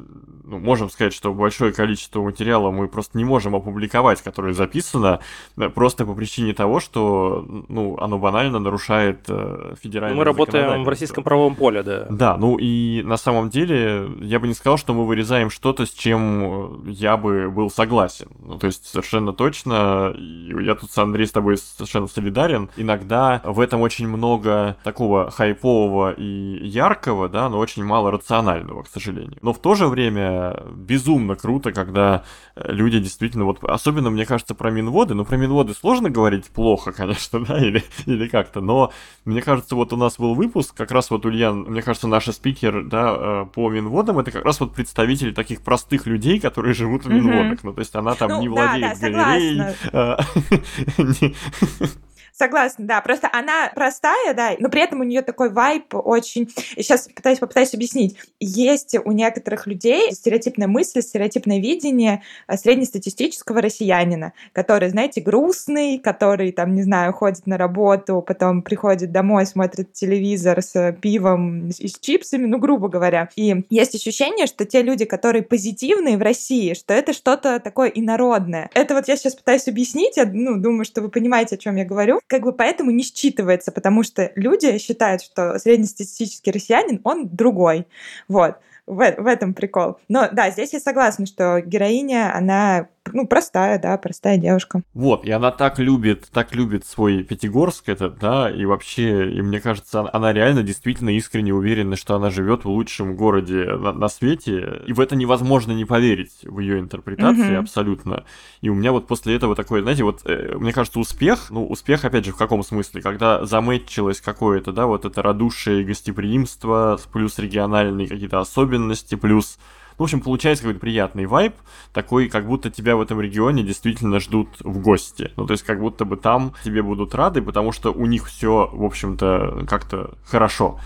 ну, 0.43 0.59
можем 0.59 0.89
сказать, 0.89 1.13
что 1.13 1.33
большое 1.33 1.73
количество 1.73 2.21
материала 2.21 2.71
мы 2.71 2.87
просто 2.87 3.17
не 3.17 3.25
можем 3.25 3.55
опубликовать, 3.55 4.21
которое 4.21 4.53
записано, 4.53 5.19
э, 5.57 5.69
просто 5.69 6.05
по 6.05 6.13
причине 6.13 6.53
того, 6.53 6.79
что, 6.79 7.45
ну, 7.69 7.97
оно 7.99 8.19
банально 8.19 8.59
нарушает 8.59 9.25
э, 9.27 9.75
федеральное 9.81 10.17
Мы 10.17 10.23
работаем 10.23 10.83
в 10.83 10.89
российском 10.89 11.23
правовом 11.23 11.55
поле, 11.55 11.83
да. 11.83 12.05
Да, 12.09 12.37
ну 12.37 12.57
и 12.57 13.01
на 13.03 13.17
самом 13.17 13.49
деле 13.49 14.09
я 14.21 14.39
бы 14.39 14.47
не 14.47 14.53
сказал, 14.53 14.77
что 14.77 14.93
мы 14.93 15.05
вырезаем 15.05 15.49
что-то, 15.49 15.85
с 15.85 15.91
чем 15.91 16.83
я 16.87 17.17
бы 17.17 17.49
был 17.49 17.69
согласен. 17.69 18.27
Ну, 18.39 18.57
то 18.57 18.67
есть 18.67 18.85
совершенно 18.85 19.33
точно, 19.33 20.13
я 20.17 20.75
тут 20.75 20.91
с 20.91 20.97
Андреем 20.97 21.27
с 21.27 21.31
тобой 21.31 21.57
совершенно 21.57 22.07
солидарен, 22.07 22.69
иногда 22.75 23.41
в 23.45 23.59
этом 23.59 23.81
очень 23.81 24.07
много 24.07 24.77
такого 24.83 25.31
хайпового 25.31 26.11
и 26.11 26.67
яркого, 26.67 27.29
да, 27.29 27.49
но 27.49 27.59
очень 27.59 27.83
мало 27.83 28.11
рационального, 28.11 28.83
к 28.83 28.87
сожалению. 28.87 29.37
Но 29.41 29.53
в 29.53 29.59
то 29.59 29.75
же 29.75 29.87
время 29.87 30.32
безумно 30.75 31.35
круто, 31.35 31.71
когда 31.71 32.23
люди 32.55 32.99
действительно, 32.99 33.45
вот 33.45 33.63
особенно, 33.63 34.09
мне 34.09 34.25
кажется, 34.25 34.55
про 34.55 34.71
Минводы, 34.71 35.13
ну, 35.13 35.25
про 35.25 35.37
Минводы 35.37 35.73
сложно 35.73 36.09
говорить 36.09 36.47
плохо, 36.47 36.91
конечно, 36.91 37.39
да, 37.45 37.57
или, 37.59 37.83
или 38.05 38.27
как-то, 38.27 38.61
но 38.61 38.91
мне 39.25 39.41
кажется, 39.41 39.75
вот 39.75 39.93
у 39.93 39.97
нас 39.97 40.17
был 40.17 40.35
выпуск, 40.35 40.75
как 40.75 40.91
раз 40.91 41.09
вот 41.09 41.25
Ульян, 41.25 41.61
мне 41.61 41.81
кажется, 41.81 42.07
наш 42.07 42.25
спикер, 42.25 42.83
да, 42.83 43.15
э, 43.17 43.45
по 43.53 43.69
Минводам, 43.69 44.19
это 44.19 44.31
как 44.31 44.45
раз 44.45 44.59
вот 44.59 44.73
представитель 44.73 45.33
таких 45.33 45.61
простых 45.61 46.05
людей, 46.05 46.39
которые 46.39 46.73
живут 46.73 47.05
в 47.05 47.09
Минводах, 47.09 47.63
ну, 47.63 47.73
то 47.73 47.79
есть 47.79 47.95
она 47.95 48.15
там 48.15 48.29
ну, 48.29 48.41
не 48.41 48.49
владеет 48.49 48.99
да, 48.99 49.09
да, 49.09 49.23
галереей, 49.23 49.75
э, 49.91 51.87
Согласна, 52.35 52.87
да. 52.87 53.01
Просто 53.01 53.29
она 53.31 53.71
простая, 53.75 54.33
да, 54.33 54.55
но 54.57 54.67
при 54.69 54.81
этом 54.81 55.01
у 55.01 55.03
нее 55.03 55.21
такой 55.21 55.51
вайп 55.51 55.93
очень... 55.93 56.49
Сейчас 56.75 57.07
пытаюсь, 57.07 57.37
попытаюсь 57.37 57.75
объяснить. 57.75 58.17
Есть 58.39 58.95
у 59.05 59.11
некоторых 59.11 59.67
людей 59.67 60.11
стереотипная 60.11 60.67
мысль, 60.67 61.03
стереотипное 61.03 61.59
видение 61.59 62.23
э, 62.47 62.57
среднестатистического 62.57 63.61
россиянина, 63.61 64.33
который, 64.51 64.89
знаете, 64.89 65.21
грустный, 65.21 65.99
который, 65.99 66.51
там, 66.51 66.73
не 66.73 66.81
знаю, 66.81 67.13
ходит 67.13 67.45
на 67.45 67.55
работу, 67.59 68.23
потом 68.25 68.63
приходит 68.63 69.11
домой, 69.11 69.45
смотрит 69.45 69.93
телевизор 69.93 70.63
с 70.63 70.91
пивом 70.93 71.67
и 71.67 71.87
с 71.87 71.99
чипсами, 71.99 72.47
ну, 72.47 72.57
грубо 72.57 72.89
говоря. 72.89 73.29
И 73.35 73.63
есть 73.69 73.93
ощущение, 73.93 74.47
что 74.47 74.65
те 74.65 74.81
люди, 74.81 75.05
которые 75.05 75.43
позитивные 75.43 76.17
в 76.17 76.23
России, 76.23 76.73
что 76.73 76.95
это 76.95 77.13
что-то 77.13 77.59
такое 77.59 77.89
инородное. 77.89 78.71
Это 78.73 78.95
вот 78.95 79.07
я 79.07 79.17
сейчас 79.17 79.35
пытаюсь 79.35 79.67
объяснить, 79.67 80.17
я, 80.17 80.25
ну, 80.25 80.57
думаю, 80.57 80.83
что 80.83 81.03
вы 81.03 81.09
понимаете, 81.09 81.55
о 81.55 81.59
чем 81.59 81.75
я 81.75 81.85
говорю 81.85 82.22
как 82.27 82.43
бы 82.43 82.53
поэтому 82.53 82.91
не 82.91 83.03
считывается, 83.03 83.71
потому 83.71 84.03
что 84.03 84.31
люди 84.35 84.77
считают, 84.77 85.21
что 85.21 85.57
среднестатистический 85.59 86.51
россиянин, 86.51 87.01
он 87.03 87.29
другой. 87.29 87.87
Вот. 88.27 88.57
В, 88.85 88.95
в 88.95 89.27
этом 89.27 89.53
прикол. 89.53 89.97
Но 90.09 90.27
да, 90.31 90.49
здесь 90.49 90.73
я 90.73 90.79
согласна, 90.79 91.25
что 91.25 91.61
героиня, 91.61 92.35
она 92.35 92.89
ну, 93.13 93.27
простая, 93.27 93.79
да, 93.79 93.97
простая 93.97 94.37
девушка. 94.37 94.83
Вот, 94.93 95.25
и 95.25 95.31
она 95.31 95.51
так 95.51 95.79
любит, 95.79 96.29
так 96.31 96.53
любит 96.55 96.85
свой 96.85 97.23
Пятигорск 97.23 97.89
этот, 97.89 98.19
да, 98.19 98.49
и 98.51 98.65
вообще, 98.65 99.31
и 99.31 99.41
мне 99.41 99.59
кажется, 99.59 100.09
она 100.11 100.33
реально 100.33 100.63
действительно 100.63 101.09
искренне 101.09 101.53
уверена, 101.53 101.95
что 101.95 102.15
она 102.15 102.29
живет 102.29 102.65
в 102.65 102.69
лучшем 102.69 103.15
городе 103.15 103.65
на, 103.65 103.93
на 103.93 104.07
свете, 104.09 104.81
и 104.85 104.93
в 104.93 104.99
это 104.99 105.15
невозможно 105.15 105.71
не 105.71 105.85
поверить 105.85 106.39
в 106.43 106.59
ее 106.59 106.79
интерпретации 106.79 107.51
mm-hmm. 107.51 107.59
абсолютно. 107.59 108.25
И 108.61 108.69
у 108.69 108.75
меня 108.75 108.91
вот 108.91 109.07
после 109.07 109.35
этого 109.35 109.55
такое, 109.55 109.81
знаете, 109.81 110.03
вот, 110.03 110.21
э, 110.25 110.55
мне 110.57 110.73
кажется, 110.73 110.99
успех, 110.99 111.49
ну, 111.49 111.65
успех, 111.67 112.05
опять 112.05 112.25
же, 112.25 112.31
в 112.31 112.37
каком 112.37 112.63
смысле, 112.63 113.01
когда 113.01 113.45
замэтчилось 113.45 114.21
какое-то, 114.21 114.71
да, 114.71 114.85
вот 114.85 115.05
это 115.05 115.21
радушие 115.21 115.81
и 115.81 115.85
гостеприимство, 115.85 116.99
плюс 117.11 117.39
региональные 117.39 118.07
какие-то 118.07 118.39
особенности, 118.39 119.15
плюс 119.15 119.57
в 119.97 120.03
общем, 120.03 120.21
получается 120.21 120.63
какой-то 120.63 120.79
приятный 120.79 121.25
вайб, 121.25 121.53
такой, 121.93 122.29
как 122.29 122.47
будто 122.47 122.69
тебя 122.69 122.95
в 122.95 123.01
этом 123.01 123.21
регионе 123.21 123.63
действительно 123.63 124.19
ждут 124.19 124.49
в 124.59 124.79
гости. 124.79 125.31
Ну, 125.35 125.45
то 125.45 125.53
есть, 125.53 125.63
как 125.63 125.79
будто 125.79 126.05
бы 126.05 126.17
там 126.17 126.53
тебе 126.63 126.81
будут 126.81 127.15
рады, 127.15 127.41
потому 127.41 127.71
что 127.71 127.91
у 127.91 128.05
них 128.05 128.27
все, 128.27 128.69
в 128.71 128.83
общем-то, 128.83 129.65
как-то 129.67 130.15
хорошо. 130.25 130.79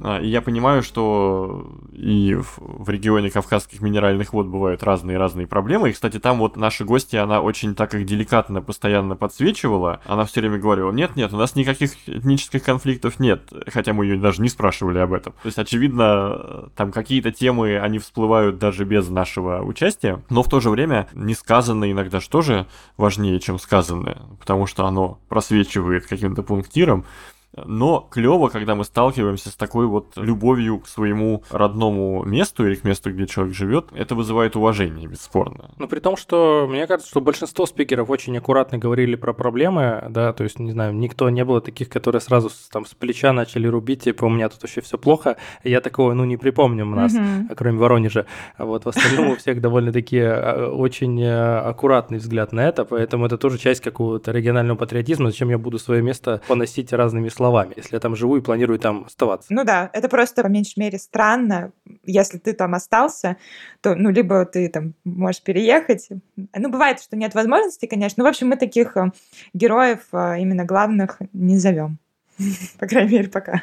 А, 0.00 0.20
и 0.20 0.28
я 0.28 0.40
понимаю, 0.40 0.82
что 0.82 1.70
и 1.92 2.36
в 2.56 2.88
регионе 2.88 3.30
Кавказских 3.30 3.80
минеральных 3.80 4.32
вод 4.32 4.46
бывают 4.46 4.82
разные-разные 4.82 5.46
проблемы. 5.46 5.90
И, 5.90 5.92
кстати, 5.92 6.18
там 6.18 6.38
вот 6.38 6.56
наши 6.56 6.84
гости, 6.84 7.16
она 7.16 7.40
очень 7.40 7.74
так 7.74 7.94
их 7.94 8.06
деликатно 8.06 8.62
постоянно 8.62 9.16
подсвечивала. 9.16 10.00
Она 10.06 10.24
все 10.24 10.40
время 10.40 10.58
говорила, 10.58 10.90
нет-нет, 10.90 11.32
у 11.32 11.36
нас 11.36 11.54
никаких 11.56 11.92
этнических 12.08 12.62
конфликтов 12.62 13.20
нет. 13.20 13.52
Хотя 13.68 13.92
мы 13.92 14.06
ее 14.06 14.18
даже 14.18 14.40
не 14.42 14.48
спрашивали 14.48 14.98
об 14.98 15.12
этом. 15.12 15.34
То 15.42 15.46
есть, 15.46 15.58
очевидно, 15.58 16.70
там 16.74 16.90
какие-то 16.90 17.30
темы, 17.30 17.78
они 17.78 17.98
всплывают 17.98 18.58
даже 18.58 18.84
без 18.84 19.08
нашего 19.08 19.62
участия. 19.62 20.22
Но 20.30 20.42
в 20.42 20.48
то 20.48 20.60
же 20.60 20.70
время 20.70 21.08
несказанное 21.14 21.92
иногда 21.92 22.20
что 22.20 22.40
же 22.40 22.66
важнее, 22.96 23.38
чем 23.40 23.58
сказанное. 23.58 24.22
Потому 24.40 24.66
что 24.66 24.86
оно 24.86 25.18
просвечивает 25.28 26.06
каким-то 26.06 26.42
пунктиром 26.42 27.04
Но 27.54 28.00
клево, 28.10 28.48
когда 28.48 28.74
мы 28.74 28.84
сталкиваемся 28.84 29.50
с 29.50 29.56
такой 29.56 29.86
вот 29.86 30.16
любовью 30.16 30.80
к 30.80 30.88
своему 30.88 31.44
родному 31.50 32.24
месту 32.24 32.66
или 32.66 32.74
к 32.74 32.84
месту, 32.84 33.12
где 33.12 33.26
человек 33.26 33.54
живет. 33.54 33.86
Это 33.94 34.14
вызывает 34.14 34.56
уважение, 34.56 35.06
бесспорно. 35.06 35.70
Ну, 35.76 35.86
при 35.86 36.00
том, 36.00 36.16
что 36.16 36.66
мне 36.68 36.86
кажется, 36.86 37.10
что 37.10 37.20
большинство 37.20 37.66
спикеров 37.66 38.08
очень 38.08 38.36
аккуратно 38.38 38.78
говорили 38.78 39.16
про 39.16 39.34
проблемы, 39.34 40.04
да, 40.08 40.32
то 40.32 40.44
есть, 40.44 40.58
не 40.58 40.72
знаю, 40.72 40.94
никто 40.94 41.28
не 41.28 41.44
было 41.44 41.60
таких, 41.60 41.90
которые 41.90 42.20
сразу 42.20 42.50
там 42.70 42.86
с 42.86 42.94
плеча 42.94 43.32
начали 43.32 43.66
рубить, 43.66 44.04
типа, 44.04 44.24
у 44.24 44.30
меня 44.30 44.48
тут 44.48 44.62
вообще 44.62 44.80
все 44.80 44.96
плохо. 44.96 45.36
Я 45.62 45.80
такого, 45.80 46.14
ну, 46.14 46.24
не 46.24 46.38
припомню 46.38 46.86
у 46.86 46.94
нас, 46.94 47.14
mm-hmm. 47.14 47.54
кроме 47.54 47.78
Воронежа. 47.78 48.26
А 48.56 48.64
вот 48.64 48.84
в 48.84 48.88
остальном 48.88 49.30
у 49.30 49.36
всех 49.36 49.60
довольно-таки 49.60 50.18
а, 50.18 50.70
очень 50.70 51.22
э, 51.22 51.58
аккуратный 51.58 52.18
взгляд 52.18 52.52
на 52.52 52.66
это, 52.66 52.84
поэтому 52.84 53.26
это 53.26 53.36
тоже 53.36 53.58
часть 53.58 53.82
какого-то 53.82 54.32
регионального 54.32 54.78
патриотизма, 54.78 55.30
зачем 55.30 55.50
я 55.50 55.58
буду 55.58 55.78
свое 55.78 56.02
место 56.02 56.40
поносить 56.48 56.92
разными 56.92 57.28
словами, 57.28 57.41
если 57.76 57.96
я 57.96 58.00
там 58.00 58.16
живу 58.16 58.36
и 58.36 58.40
планирую 58.40 58.78
там 58.78 59.04
оставаться. 59.04 59.52
Ну 59.52 59.64
да, 59.64 59.90
это 59.92 60.08
просто 60.08 60.42
по 60.42 60.48
меньшей 60.48 60.78
мере 60.80 60.98
странно, 60.98 61.72
если 62.04 62.38
ты 62.38 62.52
там 62.52 62.74
остался, 62.74 63.36
то, 63.80 63.94
ну, 63.94 64.10
либо 64.10 64.44
ты 64.44 64.68
там 64.68 64.94
можешь 65.04 65.42
переехать. 65.42 66.08
Ну, 66.36 66.68
бывает, 66.70 67.00
что 67.00 67.16
нет 67.16 67.34
возможности, 67.34 67.86
конечно. 67.86 68.22
Ну, 68.22 68.28
в 68.28 68.30
общем, 68.30 68.48
мы 68.48 68.56
таких 68.56 68.96
э, 68.96 69.10
героев, 69.54 70.00
э, 70.12 70.40
именно 70.40 70.64
главных, 70.64 71.18
не 71.32 71.58
зовем. 71.58 71.98
По 72.78 72.86
крайней 72.86 73.12
мере, 73.12 73.28
пока. 73.28 73.62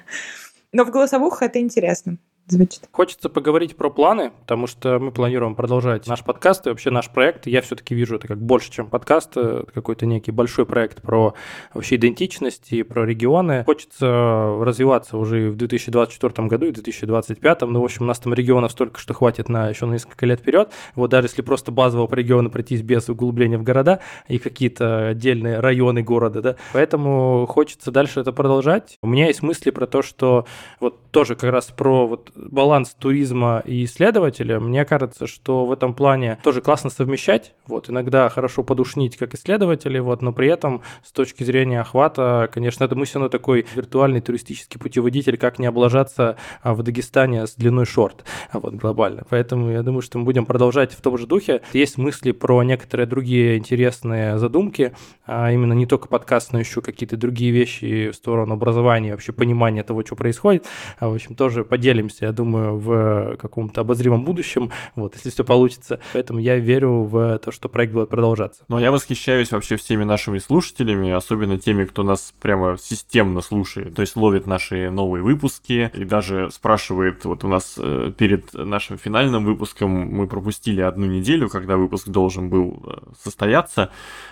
Но 0.72 0.84
в 0.84 0.92
голосовухах 0.92 1.44
это 1.44 1.60
интересно 1.60 2.18
звучит. 2.52 2.88
Хочется 2.92 3.30
поговорить 3.30 3.76
про 3.76 3.90
планы, 3.90 4.32
потому 4.42 4.68
что 4.68 5.00
мы 5.00 5.12
планируем 5.12 5.56
продолжать 5.56 6.08
наш 6.08 6.24
подкаст 6.24 6.68
и 6.68 6.70
вообще 6.70 6.90
наш 6.90 7.10
проект. 7.10 7.48
Я 7.48 7.62
все-таки 7.62 7.96
вижу 7.96 8.16
это 8.16 8.28
как 8.28 8.42
больше, 8.42 8.72
чем 8.72 8.88
подкаст, 8.88 9.38
это 9.38 9.66
какой-то 9.74 10.06
некий 10.06 10.32
большой 10.32 10.66
проект 10.66 11.02
про 11.02 11.34
вообще 11.74 11.96
идентичность 11.96 12.72
и 12.72 12.84
про 12.84 13.06
регионы. 13.06 13.64
Хочется 13.66 14.08
развиваться 14.62 15.18
уже 15.18 15.48
и 15.48 15.50
в 15.50 15.56
2024 15.56 16.48
году, 16.48 16.66
и 16.68 16.72
в 16.72 16.74
2025. 16.74 17.62
Ну, 17.62 17.82
в 17.82 17.84
общем, 17.84 18.04
у 18.04 18.08
нас 18.08 18.20
там 18.20 18.34
регионов 18.34 18.72
столько, 18.72 19.00
что 19.00 19.14
хватит 19.14 19.50
на 19.50 19.70
еще 19.70 19.86
на 19.86 19.94
несколько 19.94 20.26
лет 20.26 20.40
вперед. 20.40 20.72
Вот 20.96 21.10
даже 21.10 21.28
если 21.28 21.42
просто 21.42 21.72
базово 21.72 22.08
по 22.08 22.16
региону 22.16 22.50
пройтись 22.50 22.82
без 22.82 23.10
углубления 23.10 23.58
в 23.58 23.64
города 23.64 24.00
и 24.28 24.40
какие-то 24.40 25.10
отдельные 25.10 25.60
районы 25.60 26.02
города, 26.02 26.42
да. 26.42 26.56
Поэтому 26.74 27.46
хочется 27.48 27.92
дальше 27.92 28.20
это 28.20 28.32
продолжать. 28.32 28.98
У 29.02 29.08
меня 29.08 29.28
есть 29.28 29.42
мысли 29.42 29.70
про 29.72 29.86
то, 29.88 30.02
что 30.02 30.46
вот 30.80 31.12
тоже 31.12 31.36
как 31.36 31.52
раз 31.52 31.66
про 31.66 32.08
вот 32.08 32.32
баланс 32.40 32.96
туризма 32.98 33.62
и 33.66 33.84
исследователя, 33.84 34.60
мне 34.60 34.86
кажется, 34.86 35.28
что 35.28 35.66
в 35.66 35.72
этом 35.72 35.94
плане 35.94 36.40
тоже 36.44 36.62
классно 36.62 36.90
совмещать. 36.90 37.54
Вот, 37.68 37.90
иногда 37.90 38.30
хорошо 38.30 38.64
подушнить 38.64 39.18
как 39.18 39.34
исследователи, 39.36 40.00
вот, 40.00 40.22
но 40.22 40.34
при 40.34 40.48
этом 40.48 40.82
с 41.04 41.12
точки 41.12 41.44
зрения 41.44 41.82
охвата, 41.82 42.50
конечно, 42.52 42.84
это 42.84 42.96
мы 42.96 43.06
все 43.06 43.20
равно 43.20 43.30
такой 43.30 43.66
виртуальный 43.76 44.22
туристический 44.22 44.80
путеводитель, 44.80 45.38
как 45.38 45.60
не 45.60 45.68
облажаться 45.68 46.38
а, 46.62 46.74
в 46.74 46.84
Дагестане 46.84 47.46
с 47.46 47.56
длиной 47.56 47.86
шорт, 47.86 48.24
вот, 48.54 48.74
глобально. 48.76 49.24
Поэтому 49.30 49.70
я 49.72 49.84
думаю, 49.84 50.02
что 50.02 50.18
мы 50.18 50.26
будем 50.26 50.46
продолжать 50.46 50.94
в 50.94 51.02
том 51.02 51.18
же 51.18 51.28
духе. 51.28 51.62
Есть 51.74 51.98
мысли 51.98 52.32
про 52.32 52.64
некоторые 52.64 53.08
другие 53.08 53.58
интересные 53.58 54.38
задумки, 54.38 54.94
а 55.26 55.52
именно 55.52 55.74
не 55.74 55.86
только 55.86 56.08
подкаст, 56.08 56.54
но 56.54 56.60
еще 56.60 56.82
какие-то 56.82 57.18
другие 57.18 57.52
вещи 57.52 58.10
в 58.12 58.16
сторону 58.16 58.54
образования, 58.54 59.12
вообще 59.12 59.34
понимания 59.34 59.84
того, 59.84 60.04
что 60.06 60.16
происходит. 60.16 60.66
А, 61.00 61.10
в 61.10 61.14
общем, 61.14 61.36
тоже 61.36 61.64
поделимся 61.64 62.29
я 62.30 62.34
думаю, 62.34 62.78
в 62.78 63.38
каком-то 63.38 63.82
обозримом 63.82 64.24
будущем, 64.24 64.72
вот, 64.96 65.16
если 65.16 65.30
все 65.30 65.44
получится. 65.44 66.00
Поэтому 66.14 66.40
я 66.40 66.58
верю 66.58 67.04
в 67.04 67.40
то, 67.40 67.52
что 67.52 67.70
проект 67.70 67.94
будет 67.94 68.10
продолжаться. 68.10 68.64
Ну, 68.68 68.78
а 68.78 68.82
я 68.82 68.92
восхищаюсь 68.92 69.52
вообще 69.52 69.76
всеми 69.76 70.04
нашими 70.04 70.40
слушателями, 70.40 71.12
особенно 71.12 71.58
теми, 71.58 71.86
кто 71.86 72.04
нас 72.04 72.34
прямо 72.40 72.78
системно 72.78 73.42
слушает, 73.42 73.96
то 73.96 74.02
есть 74.02 74.16
ловит 74.16 74.48
наши 74.48 74.90
новые 74.90 75.24
выпуски 75.24 75.92
и 75.94 76.06
даже 76.06 76.50
спрашивает, 76.52 77.26
вот 77.26 77.44
у 77.44 77.48
нас 77.48 77.76
э, 77.78 78.12
перед 78.18 78.54
нашим 78.54 78.98
финальным 78.98 79.46
выпуском 79.46 79.90
мы 79.90 80.28
пропустили 80.28 80.82
одну 80.82 81.06
неделю, 81.08 81.50
когда 81.50 81.78
выпуск 81.78 82.10
должен 82.10 82.50
был 82.50 82.84
э, 82.86 82.98
состояться, 83.24 83.90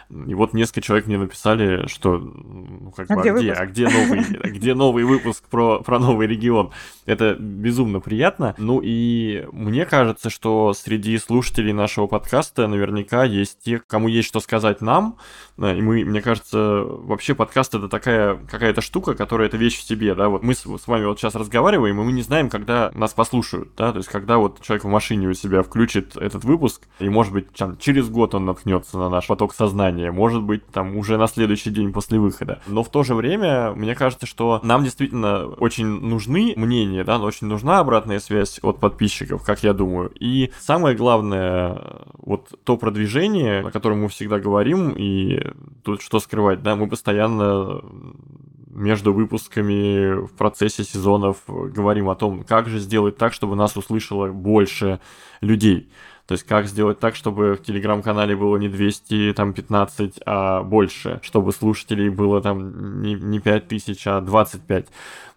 и 0.10 0.34
вот 0.34 0.54
несколько 0.54 0.82
человек 0.82 1.08
мне 1.08 1.18
написали, 1.18 1.88
что 1.88 2.18
ну, 2.18 2.94
как 2.96 3.12
а 3.12 3.16
бы, 3.16 3.22
где, 3.22 3.52
а 3.52 3.66
где, 3.66 3.88
а 3.88 3.88
где 3.88 3.90
новый, 3.90 4.20
где 4.52 4.74
новый 4.74 5.04
выпуск 5.04 5.44
про, 5.50 5.82
про 5.82 6.00
новый 6.00 6.28
регион. 6.28 6.72
Это 7.06 7.36
безумно 7.78 8.00
приятно. 8.00 8.56
Ну 8.58 8.82
и 8.84 9.48
мне 9.52 9.86
кажется, 9.86 10.32
что 10.32 10.74
среди 10.74 11.18
слушателей 11.20 11.74
нашего 11.74 12.08
подкаста 12.08 12.68
наверняка 12.68 13.24
есть 13.24 13.60
те, 13.64 13.80
кому 13.86 14.08
есть 14.08 14.28
что 14.28 14.40
сказать 14.40 14.82
нам. 14.82 15.18
И 15.58 15.62
мы, 15.62 16.04
мне 16.04 16.22
кажется, 16.22 16.84
вообще 16.84 17.36
подкаст 17.36 17.76
это 17.76 17.88
такая 17.88 18.36
какая-то 18.50 18.82
штука, 18.82 19.14
которая 19.14 19.48
это 19.48 19.58
вещь 19.58 19.78
в 19.78 19.84
себе, 19.84 20.16
да. 20.16 20.30
Вот 20.30 20.42
мы 20.42 20.56
с, 20.56 20.62
с 20.62 20.88
вами 20.88 21.06
вот 21.06 21.20
сейчас 21.20 21.36
разговариваем, 21.36 22.00
и 22.00 22.04
мы 22.04 22.12
не 22.12 22.24
знаем, 22.24 22.50
когда 22.50 22.92
нас 22.96 23.14
послушают, 23.14 23.70
да. 23.78 23.92
То 23.92 24.00
есть 24.00 24.10
когда 24.10 24.38
вот 24.38 24.62
человек 24.62 24.84
в 24.84 24.88
машине 24.88 25.28
у 25.28 25.34
себя 25.34 25.62
включит 25.62 26.18
этот 26.18 26.44
выпуск, 26.44 26.88
и 27.00 27.10
может 27.10 27.32
быть 27.32 27.52
там, 27.54 27.78
через 27.78 28.10
год 28.10 28.34
он 28.34 28.46
наткнется 28.46 28.98
на 28.98 29.10
наш 29.10 29.28
поток 29.28 29.54
сознания 29.54 30.12
может 30.12 30.42
быть, 30.42 30.66
там 30.68 30.98
уже 30.98 31.18
на 31.18 31.28
следующий 31.28 31.70
день 31.70 31.94
после 31.94 32.18
выхода. 32.18 32.60
Но 32.66 32.82
в 32.82 32.90
то 32.90 33.04
же 33.04 33.14
время, 33.14 33.72
мне 33.74 33.94
кажется, 33.94 34.26
что 34.26 34.60
нам 34.64 34.84
действительно 34.84 35.46
очень 35.46 35.86
нужны 35.86 36.54
мнения, 36.56 37.04
да, 37.04 37.20
очень 37.20 37.48
нужна 37.68 37.80
обратная 37.82 38.20
связь 38.20 38.60
от 38.62 38.80
подписчиков, 38.80 39.44
как 39.44 39.62
я 39.62 39.74
думаю. 39.74 40.10
И 40.20 40.52
самое 40.60 40.96
главное, 40.96 42.06
вот 42.18 42.58
то 42.64 42.78
продвижение, 42.78 43.60
о 43.60 43.72
котором 43.72 44.02
мы 44.04 44.08
всегда 44.08 44.40
говорим, 44.40 44.94
и 44.98 45.42
тут 45.84 46.02
что 46.02 46.20
скрывать, 46.22 46.64
да, 46.64 46.78
мы 46.78 46.88
постоянно 46.88 47.82
между 48.70 49.12
выпусками 49.12 50.26
в 50.28 50.32
процессе 50.38 50.84
сезонов 50.86 51.44
говорим 51.48 52.10
о 52.10 52.16
том, 52.16 52.46
как 52.46 52.70
же 52.70 52.80
сделать 52.80 53.18
так, 53.18 53.34
чтобы 53.34 53.58
нас 53.58 53.76
услышало 53.76 54.32
больше 54.32 55.00
людей. 55.42 55.90
То 56.28 56.34
есть 56.34 56.46
как 56.46 56.68
сделать 56.68 57.00
так, 57.00 57.16
чтобы 57.16 57.54
в 57.56 57.64
телеграм-канале 57.64 58.36
было 58.36 58.58
не 58.58 58.68
200, 58.68 59.34
там 59.34 59.54
15, 59.54 60.20
а 60.26 60.62
больше, 60.62 61.22
чтобы 61.24 61.54
слушателей 61.54 62.10
было 62.10 62.42
там 62.42 63.02
не, 63.02 63.14
не 63.14 63.40
5 63.40 63.68
тысяч, 63.70 64.06
а 64.06 64.20
25. 64.20 64.88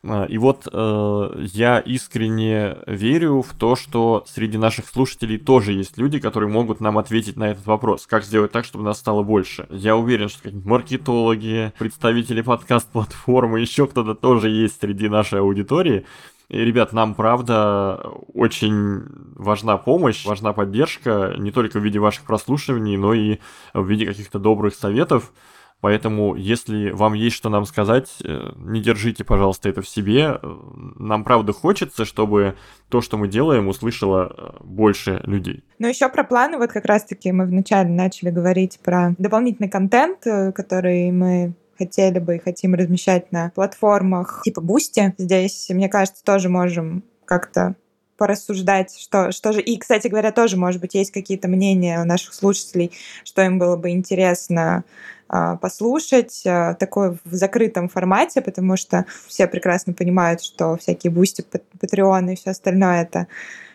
А, 0.03 0.25
и 0.25 0.37
вот 0.39 0.67
э, 0.73 1.45
я 1.53 1.79
искренне 1.79 2.79
верю 2.87 3.43
в 3.43 3.55
то, 3.55 3.77
что 3.77 4.25
среди 4.27 4.59
наших 4.59 4.89
слушателей 4.89 5.39
тоже 5.39 5.73
есть 5.73 5.97
люди, 5.97 6.19
которые 6.19 6.51
могут 6.51 6.81
нам 6.81 6.99
ответить 6.99 7.37
на 7.37 7.51
этот 7.51 7.67
вопрос. 7.67 8.07
Как 8.09 8.25
сделать 8.25 8.51
так, 8.51 8.65
чтобы 8.65 8.85
нас 8.85 8.99
стало 8.99 9.23
больше? 9.23 9.67
Я 9.71 9.97
уверен, 9.97 10.29
что 10.29 10.51
маркетологи, 10.51 11.73
представители 11.79 12.41
подкаст-платформы, 12.41 13.61
еще 13.61 13.87
кто-то 13.87 14.15
тоже 14.15 14.49
есть 14.49 14.81
среди 14.81 15.09
нашей 15.09 15.41
аудитории. 15.41 16.05
Ребят, 16.51 16.93
нам, 16.93 17.15
правда, 17.15 18.03
очень 18.35 19.05
важна 19.37 19.77
помощь, 19.77 20.27
важна 20.27 20.53
поддержка, 20.53 21.35
не 21.39 21.53
только 21.53 21.79
в 21.79 21.85
виде 21.85 22.01
ваших 22.01 22.25
прослушиваний, 22.25 22.97
но 22.97 23.15
и 23.15 23.39
в 23.73 23.87
виде 23.87 24.05
каких-то 24.05 24.41
добрых 24.41 24.75
советов. 24.75 25.33
Поэтому, 25.81 26.35
если 26.35 26.91
вам 26.91 27.15
есть 27.15 27.37
что 27.37 27.49
нам 27.49 27.65
сказать, 27.65 28.11
э, 28.25 28.53
не 28.57 28.83
держите, 28.83 29.25
пожалуйста, 29.25 29.69
это 29.69 29.81
в 29.81 29.89
себе. 29.89 30.39
Нам, 30.43 31.25
правда, 31.25 31.53
хочется, 31.53 32.05
чтобы 32.05 32.57
то, 32.89 33.01
что 33.01 33.17
мы 33.17 33.29
делаем, 33.29 33.69
услышало 33.69 34.35
э, 34.37 34.51
больше 34.63 35.21
людей. 35.25 35.65
Ну, 35.79 35.89
еще 35.89 36.09
про 36.11 36.25
планы, 36.25 36.59
вот 36.59 36.71
как 36.71 36.85
раз-таки 36.85 37.33
мы 37.33 37.47
вначале 37.47 37.89
начали 37.89 38.31
говорить 38.31 38.79
про 38.83 39.15
дополнительный 39.17 39.71
контент, 39.71 40.27
э, 40.27 40.53
который 40.53 41.11
мы 41.13 41.55
хотели 41.81 42.19
бы 42.19 42.37
и 42.37 42.39
хотим 42.39 42.75
размещать 42.75 43.33
на 43.33 43.51
платформах 43.55 44.43
типа 44.45 44.61
Boosty. 44.61 45.15
Здесь, 45.17 45.69
мне 45.71 45.89
кажется, 45.89 46.23
тоже 46.23 46.51
можем 46.51 47.03
как-то 47.25 47.75
порассуждать, 48.19 48.99
что, 48.99 49.33
что 49.33 49.53
же... 49.53 49.63
И, 49.63 49.79
кстати 49.79 50.09
говоря, 50.09 50.31
тоже, 50.31 50.59
может 50.59 50.79
быть, 50.83 50.93
есть 50.95 51.11
какие-то 51.11 51.49
мнения 51.49 51.99
у 52.03 52.05
наших 52.05 52.35
слушателей, 52.35 52.93
что 53.25 53.41
им 53.41 53.59
было 53.59 53.77
бы 53.77 53.89
интересно 53.91 54.85
э, 55.33 55.57
послушать, 55.59 56.43
э, 56.45 56.77
такое 56.79 57.17
в 57.25 57.35
закрытом 57.35 57.89
формате, 57.89 58.43
потому 58.43 58.77
что 58.77 59.07
все 59.27 59.47
прекрасно 59.47 59.95
понимают, 59.95 60.43
что 60.43 60.77
всякие 60.77 61.11
бусти, 61.11 61.43
патреоны 61.81 62.35
и 62.35 62.37
все 62.37 62.51
остальное— 62.51 63.03
это 63.05 63.27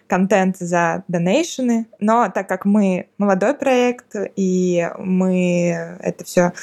контент 0.05 0.57
за 0.57 1.03
donation 1.07 1.71
ы. 1.71 1.87
Но 1.99 2.29
так 2.29 2.47
как 2.47 2.65
мы 2.65 3.07
молодой 3.17 3.55
проект, 3.55 4.15
и 4.35 4.87
мы 4.99 5.97
это 6.01 6.23
все 6.23 6.53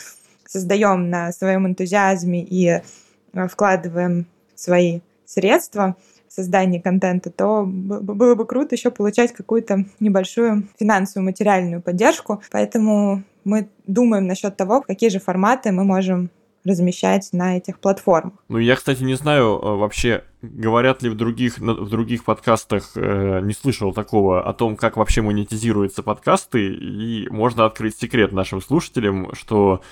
создаем 0.53 1.09
на 1.09 1.33
своем 1.33 1.67
энтузиазме 1.67 2.43
и 2.43 2.69
э, 2.69 3.49
вкладываем 3.49 4.27
свои 4.55 5.01
средства 5.25 5.97
в 6.29 6.33
создание 6.33 6.81
контента, 6.81 7.31
то 7.31 7.65
было 7.67 8.35
бы 8.35 8.47
круто 8.47 8.75
еще 8.75 8.91
получать 8.91 9.33
какую-то 9.33 9.85
небольшую 10.01 10.69
финансовую 10.79 11.27
материальную 11.27 11.83
поддержку. 11.83 12.43
Поэтому 12.51 13.23
мы 13.45 13.69
думаем 13.87 14.27
насчет 14.27 14.57
того, 14.57 14.83
какие 14.83 15.11
же 15.11 15.21
форматы 15.21 15.73
мы 15.73 15.85
можем 15.85 16.31
размещать 16.65 17.31
на 17.33 17.57
этих 17.57 17.81
платформах. 17.81 18.35
Ну, 18.49 18.59
я, 18.59 18.77
кстати, 18.77 19.03
не 19.03 19.15
знаю 19.15 19.59
э, 19.61 19.77
вообще, 19.77 20.23
говорят 20.43 21.03
ли 21.03 21.11
в 21.11 21.17
других, 21.17 21.59
в 21.59 21.89
других 21.89 22.25
подкастах, 22.25 22.93
э, 22.95 23.41
не 23.43 23.53
слышал 23.53 23.93
такого, 23.93 24.49
о 24.49 24.53
том, 24.53 24.77
как 24.77 24.97
вообще 24.97 25.23
монетизируются 25.23 26.03
подкасты, 26.03 26.73
и 26.73 27.29
можно 27.31 27.65
открыть 27.65 27.99
секрет 27.99 28.33
нашим 28.33 28.63
слушателям, 28.63 29.35
что 29.35 29.83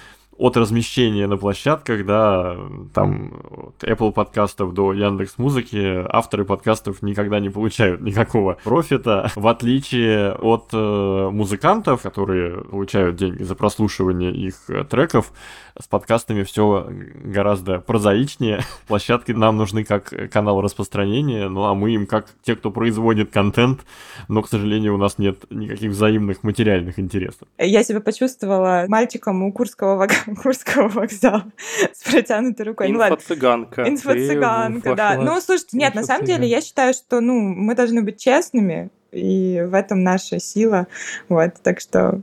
от 0.40 0.56
размещения 0.56 1.26
на 1.26 1.36
площадках, 1.36 2.06
да, 2.06 2.56
там 2.94 3.34
от 3.52 3.84
Apple 3.84 4.10
подкастов 4.10 4.72
до 4.72 4.94
Яндекс 4.94 5.36
Музыки, 5.36 6.02
авторы 6.08 6.46
подкастов 6.46 7.02
никогда 7.02 7.40
не 7.40 7.50
получают 7.50 8.00
никакого 8.00 8.56
профита, 8.64 9.30
в 9.36 9.46
отличие 9.46 10.32
от 10.32 10.70
э, 10.72 11.28
музыкантов, 11.30 12.00
которые 12.00 12.64
получают 12.64 13.16
деньги 13.16 13.42
за 13.42 13.54
прослушивание 13.54 14.32
их 14.32 14.54
э, 14.68 14.84
треков, 14.84 15.30
с 15.78 15.86
подкастами 15.86 16.42
все 16.42 16.88
гораздо 17.22 17.80
прозаичнее. 17.80 18.60
Площадки 18.86 19.32
нам 19.32 19.58
нужны 19.58 19.84
как 19.84 20.12
канал 20.30 20.62
распространения, 20.62 21.48
ну 21.48 21.64
а 21.64 21.74
мы 21.74 21.90
им 21.90 22.06
как 22.06 22.26
те, 22.42 22.56
кто 22.56 22.70
производит 22.70 23.30
контент, 23.30 23.80
но, 24.28 24.40
к 24.40 24.48
сожалению, 24.48 24.94
у 24.94 24.98
нас 24.98 25.18
нет 25.18 25.44
никаких 25.50 25.90
взаимных 25.90 26.42
материальных 26.44 26.98
интересов. 26.98 27.46
Я 27.58 27.84
себя 27.84 28.00
почувствовала 28.00 28.86
мальчиком 28.88 29.42
у 29.42 29.52
Курского, 29.52 29.96
вок... 29.96 30.10
Курского 30.36 30.88
вокзала 30.88 31.50
с 31.92 32.02
протянутой 32.10 32.66
рукой. 32.66 32.90
Инфо-цыганка. 32.90 33.88
Инфо-цыганка, 33.88 34.94
да. 34.94 35.16
Ну, 35.16 35.40
слушайте, 35.40 35.76
нет, 35.76 35.94
на 35.94 36.02
самом 36.02 36.24
деле, 36.24 36.46
я 36.46 36.60
считаю, 36.60 36.94
что, 36.94 37.20
ну, 37.20 37.40
мы 37.40 37.74
должны 37.74 38.02
быть 38.02 38.18
честными, 38.18 38.90
и 39.12 39.62
в 39.66 39.74
этом 39.74 40.02
наша 40.02 40.38
сила. 40.38 40.86
Вот, 41.28 41.54
так 41.62 41.80
что 41.80 42.22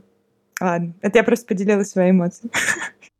Ладно, 0.60 0.94
это 1.02 1.18
я 1.18 1.24
просто 1.24 1.46
поделилась 1.46 1.90
своей 1.90 2.10
эмоцией. 2.10 2.50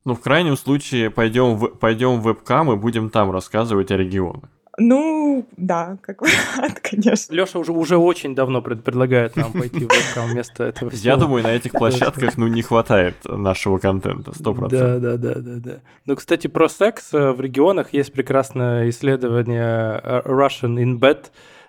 Ну, 0.05 0.14
в 0.14 0.20
крайнем 0.20 0.57
случае, 0.57 1.11
пойдем 1.11 1.57
в, 1.59 1.68
пойдем 1.68 2.20
в 2.20 2.22
вебкам 2.22 2.72
и 2.72 2.76
будем 2.76 3.11
там 3.11 3.30
рассказывать 3.30 3.91
о 3.91 3.97
регионах. 3.99 4.49
Ну, 4.79 5.47
да, 5.57 5.99
как 6.01 6.22
вариант, 6.57 6.81
конечно. 6.81 7.35
Леша 7.35 7.59
уже, 7.59 7.72
уже 7.72 7.97
очень 7.97 8.35
давно 8.35 8.62
пред, 8.62 8.85
предлагает 8.85 9.37
нам 9.37 9.53
пойти 9.53 9.81
в 9.85 9.89
вебкам 9.93 10.31
вместо 10.31 10.64
этого 10.64 10.91
всего. 10.91 11.05
Я 11.05 11.16
думаю, 11.16 11.43
на 11.43 11.53
этих 11.53 11.72
площадках, 11.72 12.37
ну, 12.37 12.47
не 12.47 12.62
хватает 12.62 13.16
нашего 13.24 13.79
контента, 13.79 14.33
сто 14.35 14.55
процентов. 14.55 15.03
Да, 15.03 15.16
да, 15.16 15.35
да, 15.35 15.41
да, 15.41 15.55
да. 15.59 15.81
Ну, 16.07 16.16
кстати, 16.16 16.47
про 16.47 16.68
секс 16.68 17.12
э, 17.12 17.33
в 17.33 17.41
регионах 17.41 17.93
есть 17.93 18.12
прекрасное 18.12 18.89
исследование 18.91 20.01
э, 20.03 20.22
Russian 20.24 20.76
in 20.76 20.99
Bed, 20.99 21.26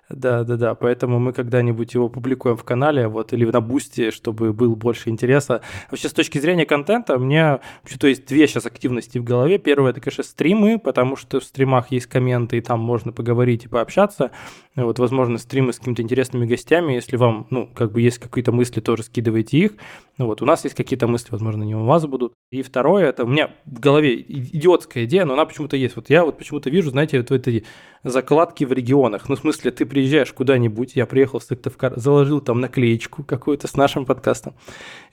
да, 0.09 0.43
да, 0.43 0.57
да. 0.57 0.75
Поэтому 0.75 1.19
мы 1.19 1.33
когда-нибудь 1.33 1.93
его 1.93 2.09
публикуем 2.09 2.57
в 2.57 2.63
канале, 2.63 3.07
вот, 3.07 3.33
или 3.33 3.45
на 3.45 3.61
бусте, 3.61 4.11
чтобы 4.11 4.53
был 4.53 4.75
больше 4.75 5.09
интереса. 5.09 5.61
Вообще, 5.91 6.09
с 6.09 6.13
точки 6.13 6.39
зрения 6.39 6.65
контента, 6.65 7.15
у 7.15 7.19
меня 7.19 7.59
вообще-то 7.83 8.07
есть 8.07 8.25
две 8.25 8.47
сейчас 8.47 8.65
активности 8.65 9.19
в 9.19 9.23
голове. 9.23 9.59
Первое, 9.59 9.91
это, 9.91 10.01
конечно, 10.01 10.23
стримы, 10.23 10.79
потому 10.79 11.15
что 11.15 11.39
в 11.39 11.43
стримах 11.43 11.91
есть 11.91 12.07
комменты, 12.07 12.57
и 12.57 12.61
там 12.61 12.79
можно 12.79 13.11
поговорить 13.11 13.65
и 13.65 13.67
пообщаться. 13.67 14.31
Вот, 14.75 14.97
возможно, 14.99 15.37
стримы 15.37 15.73
с 15.73 15.79
какими-то 15.79 16.01
интересными 16.01 16.45
гостями. 16.45 16.93
Если 16.93 17.15
вам, 17.15 17.47
ну, 17.49 17.67
как 17.67 17.91
бы 17.91 18.01
есть 18.01 18.17
какие-то 18.17 18.51
мысли, 18.51 18.79
тоже 18.81 19.03
скидывайте 19.03 19.57
их. 19.57 19.71
Ну, 20.19 20.25
вот, 20.25 20.41
у 20.41 20.45
нас 20.45 20.65
есть 20.65 20.75
какие-то 20.75 21.07
мысли, 21.07 21.29
возможно, 21.31 21.63
не 21.63 21.75
у 21.75 21.85
вас 21.85 22.05
будут. 22.05 22.33
И 22.51 22.61
второе, 22.61 23.07
это 23.07 23.23
у 23.23 23.27
меня 23.27 23.51
в 23.65 23.79
голове 23.79 24.19
идиотская 24.19 25.05
идея, 25.05 25.23
но 25.23 25.33
она 25.33 25.45
почему-то 25.45 25.77
есть. 25.77 25.95
Вот 25.95 26.09
я 26.09 26.25
вот 26.25 26.37
почему-то 26.37 26.69
вижу, 26.69 26.89
знаете, 26.89 27.19
вот 27.19 27.31
эти 27.31 27.65
закладки 28.03 28.65
в 28.65 28.73
регионах. 28.73 29.29
Ну, 29.29 29.37
в 29.37 29.39
смысле, 29.39 29.71
ты 29.71 29.85
приезжаешь 29.85 30.33
куда-нибудь, 30.33 30.97
я 30.97 31.05
приехал 31.05 31.39
в 31.39 31.43
Сыктывкар, 31.43 31.97
заложил 31.97 32.41
там 32.41 32.59
наклеечку 32.59 33.23
какую-то 33.23 33.69
с 33.69 33.77
нашим 33.77 34.05
подкастом. 34.05 34.55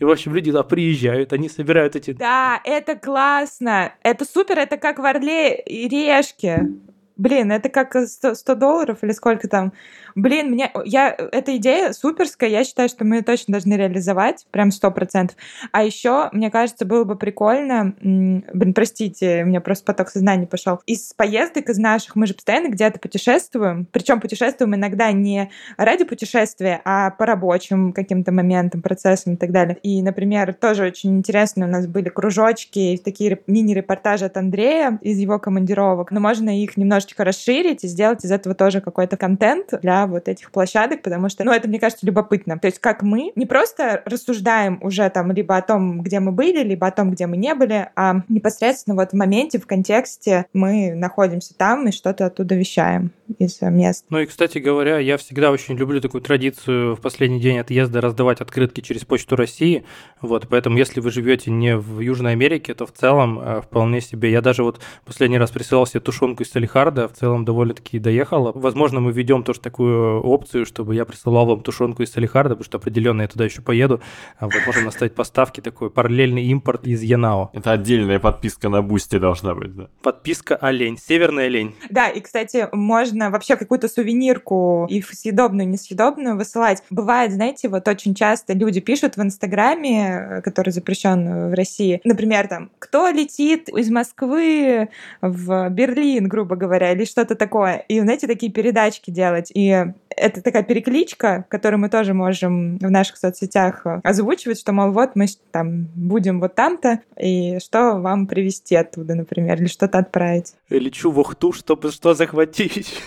И, 0.00 0.04
в 0.04 0.11
общем, 0.11 0.34
люди 0.34 0.50
туда 0.50 0.64
приезжают, 0.64 1.32
они 1.32 1.48
собирают 1.48 1.94
эти... 1.94 2.11
Да, 2.11 2.61
это 2.64 2.96
классно, 2.96 3.94
это 4.02 4.24
супер, 4.24 4.59
это 4.59 4.76
как 4.76 4.98
в 4.98 5.04
Орле 5.04 5.54
и 5.54 5.86
Решке. 5.86 6.68
Блин, 7.16 7.50
это 7.50 7.70
как 7.70 7.96
100, 7.96 8.34
100 8.34 8.54
долларов 8.56 8.98
или 9.02 9.12
сколько 9.12 9.48
там. 9.48 9.72
Блин, 10.14 10.50
мне, 10.50 10.70
я, 10.84 11.14
эта 11.32 11.56
идея 11.56 11.92
суперская, 11.92 12.50
я 12.50 12.62
считаю, 12.62 12.88
что 12.90 13.04
мы 13.04 13.16
ее 13.16 13.22
точно 13.22 13.52
должны 13.52 13.74
реализовать, 13.74 14.46
прям 14.50 14.70
сто 14.70 14.90
процентов. 14.90 15.36
А 15.72 15.82
еще, 15.82 16.28
мне 16.32 16.50
кажется, 16.50 16.84
было 16.84 17.04
бы 17.04 17.16
прикольно, 17.16 17.94
блин, 18.00 18.74
простите, 18.74 19.42
у 19.44 19.46
меня 19.46 19.62
просто 19.62 19.84
поток 19.84 20.10
сознания 20.10 20.46
пошел. 20.46 20.80
Из 20.86 21.14
поездок, 21.14 21.70
из 21.70 21.78
наших, 21.78 22.16
мы 22.16 22.26
же 22.26 22.34
постоянно 22.34 22.68
где-то 22.68 22.98
путешествуем, 22.98 23.86
причем 23.90 24.20
путешествуем 24.20 24.74
иногда 24.74 25.10
не 25.12 25.50
ради 25.78 26.04
путешествия, 26.04 26.82
а 26.84 27.10
по 27.10 27.24
рабочим 27.24 27.92
каким-то 27.92 28.30
моментам, 28.30 28.82
процессам 28.82 29.34
и 29.34 29.36
так 29.36 29.52
далее. 29.52 29.78
И, 29.82 30.02
например, 30.02 30.52
тоже 30.52 30.84
очень 30.84 31.16
интересно, 31.16 31.66
у 31.66 31.70
нас 31.70 31.86
были 31.86 32.10
кружочки, 32.10 33.00
такие 33.02 33.40
мини-репортажи 33.46 34.26
от 34.26 34.36
Андрея 34.36 34.98
из 35.00 35.18
его 35.18 35.38
командировок, 35.38 36.10
но 36.10 36.20
можно 36.20 36.62
их 36.62 36.76
немножко 36.76 37.05
немножечко 37.07 37.24
расширить 37.24 37.84
и 37.84 37.88
сделать 37.88 38.24
из 38.24 38.30
этого 38.30 38.54
тоже 38.54 38.80
какой-то 38.80 39.16
контент 39.16 39.72
для 39.82 40.07
вот 40.07 40.28
этих 40.28 40.50
площадок, 40.50 41.02
потому 41.02 41.28
что, 41.28 41.44
ну, 41.44 41.52
это, 41.52 41.68
мне 41.68 41.78
кажется, 41.78 42.07
любопытно. 42.07 42.59
То 42.59 42.66
есть 42.66 42.78
как 42.78 43.02
мы 43.02 43.32
не 43.36 43.46
просто 43.46 44.02
рассуждаем 44.04 44.78
уже 44.82 45.09
там 45.11 45.32
либо 45.32 45.57
о 45.57 45.62
том, 45.62 46.02
где 46.02 46.20
мы 46.20 46.32
были, 46.32 46.62
либо 46.62 46.86
о 46.86 46.90
том, 46.90 47.11
где 47.11 47.26
мы 47.26 47.36
не 47.36 47.54
были, 47.54 47.88
а 47.96 48.22
непосредственно 48.28 48.96
вот 48.96 49.11
в 49.11 49.14
моменте, 49.14 49.59
в 49.59 49.66
контексте 49.66 50.46
мы 50.52 50.94
находимся 50.94 51.54
там 51.57 51.88
и 51.88 51.92
что-то 51.92 52.26
оттуда 52.26 52.54
вещаем 52.54 53.11
из 53.38 53.61
мест. 53.61 54.04
Ну 54.11 54.18
и, 54.18 54.26
кстати 54.26 54.59
говоря, 54.59 54.98
я 54.98 55.16
всегда 55.16 55.50
очень 55.50 55.76
люблю 55.76 56.00
такую 56.00 56.22
традицию 56.22 56.94
в 56.94 57.00
последний 57.00 57.40
день 57.40 57.59
отъезда 57.59 58.00
раздавать 58.00 58.40
открытки 58.40 58.80
через 58.80 59.04
Почту 59.04 59.36
России. 59.36 59.84
Вот, 60.20 60.46
поэтому 60.48 60.78
если 60.78 61.00
вы 61.00 61.11
живете 61.11 61.50
не 61.50 61.76
в 61.76 62.00
Южной 62.00 62.32
Америке, 62.32 62.74
то 62.74 62.86
в 62.86 62.92
целом 62.92 63.38
э, 63.38 63.61
вполне 63.62 64.00
себе. 64.00 64.30
Я 64.30 64.40
даже 64.40 64.62
вот 64.62 64.80
последний 65.04 65.38
раз 65.38 65.50
присылал 65.50 65.86
себе 65.86 66.00
тушенку 66.00 66.42
из 66.42 66.50
Салехарда, 66.50 66.95
в 66.97 67.12
целом 67.12 67.44
довольно-таки 67.44 67.99
доехала. 67.99 68.53
Возможно, 68.55 69.01
мы 69.01 69.12
введем 69.12 69.42
тоже 69.42 69.61
такую 69.61 70.22
опцию, 70.22 70.66
чтобы 70.66 70.94
я 70.94 71.05
присылал 71.05 71.47
вам 71.47 71.61
тушенку 71.61 72.03
из 72.03 72.12
Салехарда, 72.12 72.57
потому 72.57 72.64
что 72.64 72.78
определенно 72.78 73.22
я 73.22 73.28
туда 73.28 73.44
еще 73.44 73.62
поеду. 73.62 74.01
А 74.38 74.47
вот 74.47 74.55
можем 74.66 74.84
наладить 74.84 75.14
поставки, 75.14 75.61
такой 75.61 75.90
параллельный 75.90 76.44
импорт 76.44 76.86
из 76.86 77.03
ЯНАО. 77.02 77.50
Это 77.53 77.72
отдельная 77.72 78.18
подписка 78.18 78.68
на 78.68 78.82
Бусти 78.82 79.18
должна 79.18 79.55
быть, 79.55 79.74
да? 79.74 79.88
Подписка 80.03 80.57
олень, 80.57 80.99
северный 80.99 81.47
олень. 81.47 81.74
Да, 81.90 82.09
и, 82.09 82.20
кстати, 82.20 82.68
можно 82.72 83.07
можно 83.16 83.30
вообще 83.30 83.57
какую-то 83.57 83.88
сувенирку 83.88 84.86
и 84.90 85.03
съедобную, 85.03 85.68
и 85.68 85.70
несъедобную 85.70 86.36
высылать. 86.36 86.82
Бывает, 86.90 87.32
знаете, 87.32 87.68
вот 87.68 87.88
очень 87.88 88.14
часто 88.14 88.53
люди 88.53 88.80
пишут 88.80 89.16
в 89.16 89.22
Инстаграме, 89.22 90.38
э, 90.38 90.42
который 90.42 90.70
запрещен 90.70 91.51
в 91.51 91.55
России, 91.55 92.01
например, 92.05 92.49
там, 92.49 92.70
кто 92.78 93.09
летит 93.09 93.68
из 93.68 93.90
Москвы 93.90 94.88
в 95.20 95.68
Берлин, 95.70 96.28
грубо 96.28 96.57
говоря, 96.57 96.86
или 96.93 97.05
что-то 97.05 97.34
такое. 97.34 97.84
И, 97.89 98.01
знаете, 98.01 98.26
такие 98.26 98.51
передачки 98.53 99.11
делать. 99.11 99.51
И 99.55 99.84
это 100.09 100.43
такая 100.43 100.62
перекличка, 100.62 101.45
которую 101.49 101.80
мы 101.80 101.89
тоже 101.89 102.14
можем 102.14 102.78
в 102.78 102.91
наших 102.91 103.16
соцсетях 103.16 103.84
озвучивать, 104.03 104.59
что, 104.59 104.72
мол, 104.72 104.93
вот 104.93 105.14
мы 105.14 105.26
там 105.51 105.89
будем 105.95 106.41
вот 106.41 106.55
там-то, 106.55 107.01
и 107.20 107.59
что 107.59 107.99
вам 107.99 108.26
привезти 108.26 108.74
оттуда, 108.74 109.14
например, 109.14 109.61
или 109.61 109.68
что-то 109.68 109.99
отправить. 109.99 110.55
Лечу 110.70 111.11
в 111.11 111.18
Ухту, 111.18 111.53
чтобы 111.53 111.93
что 111.93 112.14
захватить. 112.14 113.03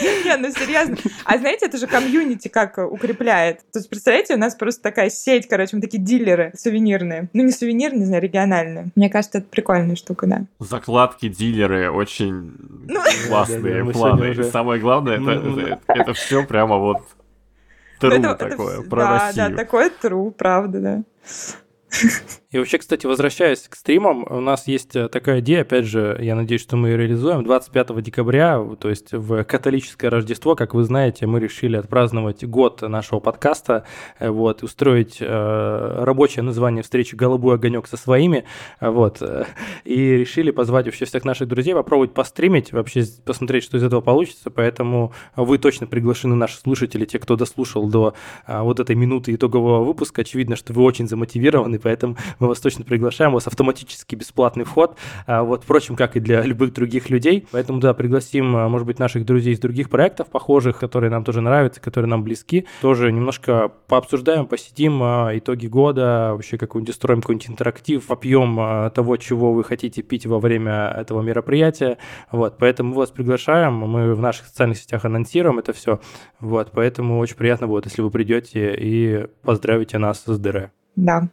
Не, 0.00 0.36
ну 0.36 0.50
серьезно. 0.50 0.96
А 1.24 1.38
знаете, 1.38 1.66
это 1.66 1.78
же 1.78 1.86
комьюнити 1.86 2.48
как 2.48 2.78
укрепляет. 2.78 3.58
То 3.72 3.78
есть, 3.78 3.88
представляете, 3.88 4.34
у 4.34 4.38
нас 4.38 4.54
просто 4.54 4.82
такая 4.82 5.10
сеть, 5.10 5.46
короче, 5.48 5.76
мы 5.76 5.82
такие 5.82 6.02
дилеры 6.02 6.52
сувенирные. 6.56 7.28
Ну, 7.32 7.44
не 7.44 7.52
сувенирные, 7.52 8.00
не 8.00 8.06
знаю, 8.06 8.22
региональные. 8.22 8.90
Мне 8.94 9.10
кажется, 9.10 9.38
это 9.38 9.46
прикольная 9.48 9.96
штука, 9.96 10.26
да. 10.26 10.44
Закладки, 10.58 11.28
дилеры 11.28 11.90
очень 11.90 12.19
ну, 12.24 13.00
классные 13.28 13.84
планы. 13.92 14.44
Самое 14.44 14.80
главное, 14.80 15.18
это, 15.18 15.80
это 15.88 16.12
все 16.14 16.44
прямо 16.44 16.76
вот 16.76 16.98
тру 17.98 18.36
такое, 18.36 18.82
про 18.82 19.02
Да, 19.02 19.32
да, 19.34 19.56
такое 19.56 19.90
тру, 19.90 20.30
правда, 20.30 20.80
да. 20.80 21.02
И 22.50 22.58
вообще, 22.58 22.78
кстати, 22.78 23.06
возвращаясь 23.06 23.68
к 23.68 23.76
стримам, 23.76 24.26
у 24.28 24.40
нас 24.40 24.66
есть 24.66 24.96
э, 24.96 25.08
такая 25.08 25.38
идея, 25.38 25.60
опять 25.60 25.84
же, 25.84 26.18
я 26.20 26.34
надеюсь, 26.34 26.62
что 26.62 26.76
мы 26.76 26.88
ее 26.88 26.96
реализуем. 26.96 27.44
25 27.44 28.02
декабря, 28.02 28.60
то 28.80 28.88
есть 28.88 29.12
в 29.12 29.44
католическое 29.44 30.10
Рождество, 30.10 30.56
как 30.56 30.74
вы 30.74 30.82
знаете, 30.82 31.26
мы 31.26 31.38
решили 31.38 31.76
отпраздновать 31.76 32.44
год 32.44 32.82
нашего 32.82 33.20
подкаста, 33.20 33.84
э, 34.18 34.30
вот, 34.30 34.64
устроить 34.64 35.18
э, 35.20 36.02
рабочее 36.02 36.42
название 36.42 36.82
встречи 36.82 37.14
«Голубой 37.14 37.54
огонек» 37.54 37.86
со 37.86 37.96
своими, 37.96 38.44
вот, 38.80 39.22
и 39.84 39.94
решили 40.16 40.50
позвать 40.50 40.86
вообще 40.86 41.04
всех 41.04 41.24
наших 41.24 41.46
друзей, 41.46 41.74
попробовать 41.74 42.14
постримить, 42.14 42.72
вообще 42.72 43.04
посмотреть, 43.24 43.62
что 43.62 43.76
из 43.76 43.84
этого 43.84 44.00
получится, 44.00 44.50
поэтому 44.50 45.12
вы 45.36 45.58
точно 45.58 45.86
приглашены, 45.86 46.34
наши 46.34 46.58
слушатели, 46.58 47.04
те, 47.04 47.20
кто 47.20 47.36
дослушал 47.36 47.88
до 47.88 48.14
вот 48.48 48.80
этой 48.80 48.96
минуты 48.96 49.32
итогового 49.36 49.84
выпуска, 49.84 50.22
очевидно, 50.22 50.56
что 50.56 50.72
вы 50.72 50.82
очень 50.82 51.06
замотивированы, 51.06 51.78
поэтому 51.78 52.16
мы 52.40 52.48
вас 52.48 52.58
точно 52.58 52.84
приглашаем, 52.84 53.32
у 53.32 53.34
вас 53.34 53.46
автоматически 53.46 54.16
бесплатный 54.16 54.64
вход, 54.64 54.96
а, 55.26 55.42
вот, 55.42 55.62
впрочем, 55.62 55.94
как 55.94 56.16
и 56.16 56.20
для 56.20 56.42
любых 56.50 56.72
других 56.72 57.10
людей. 57.10 57.46
Поэтому, 57.52 57.78
да, 57.78 57.94
пригласим, 57.94 58.56
а, 58.56 58.68
может 58.68 58.86
быть, 58.86 58.98
наших 58.98 59.24
друзей 59.24 59.54
из 59.54 59.60
других 59.60 59.90
проектов 59.90 60.28
похожих, 60.28 60.78
которые 60.78 61.10
нам 61.10 61.22
тоже 61.22 61.40
нравятся, 61.40 61.80
которые 61.80 62.08
нам 62.08 62.24
близки, 62.24 62.66
тоже 62.80 63.12
немножко 63.12 63.70
пообсуждаем, 63.86 64.46
посидим 64.46 65.00
а, 65.02 65.30
итоги 65.34 65.66
года, 65.66 66.30
вообще 66.32 66.58
какую-нибудь 66.58 66.94
строим 66.94 67.20
какой-нибудь 67.20 67.50
интерактив, 67.50 68.06
попьем 68.06 68.90
того, 68.92 69.16
чего 69.18 69.52
вы 69.52 69.62
хотите 69.62 70.02
пить 70.02 70.26
во 70.26 70.38
время 70.38 70.94
этого 70.96 71.20
мероприятия, 71.20 71.98
вот, 72.32 72.56
поэтому 72.58 72.90
мы 72.90 72.96
вас 72.96 73.10
приглашаем, 73.10 73.74
мы 73.74 74.14
в 74.14 74.20
наших 74.20 74.46
социальных 74.46 74.78
сетях 74.78 75.04
анонсируем 75.04 75.58
это 75.58 75.72
все, 75.72 76.00
вот, 76.40 76.70
поэтому 76.72 77.18
очень 77.18 77.36
приятно 77.36 77.66
будет, 77.66 77.84
если 77.84 78.00
вы 78.02 78.10
придете 78.10 78.74
и 78.74 79.26
поздравите 79.42 79.98
нас 79.98 80.24
с 80.24 80.38
дырой. 80.38 80.68
Да, 80.96 81.28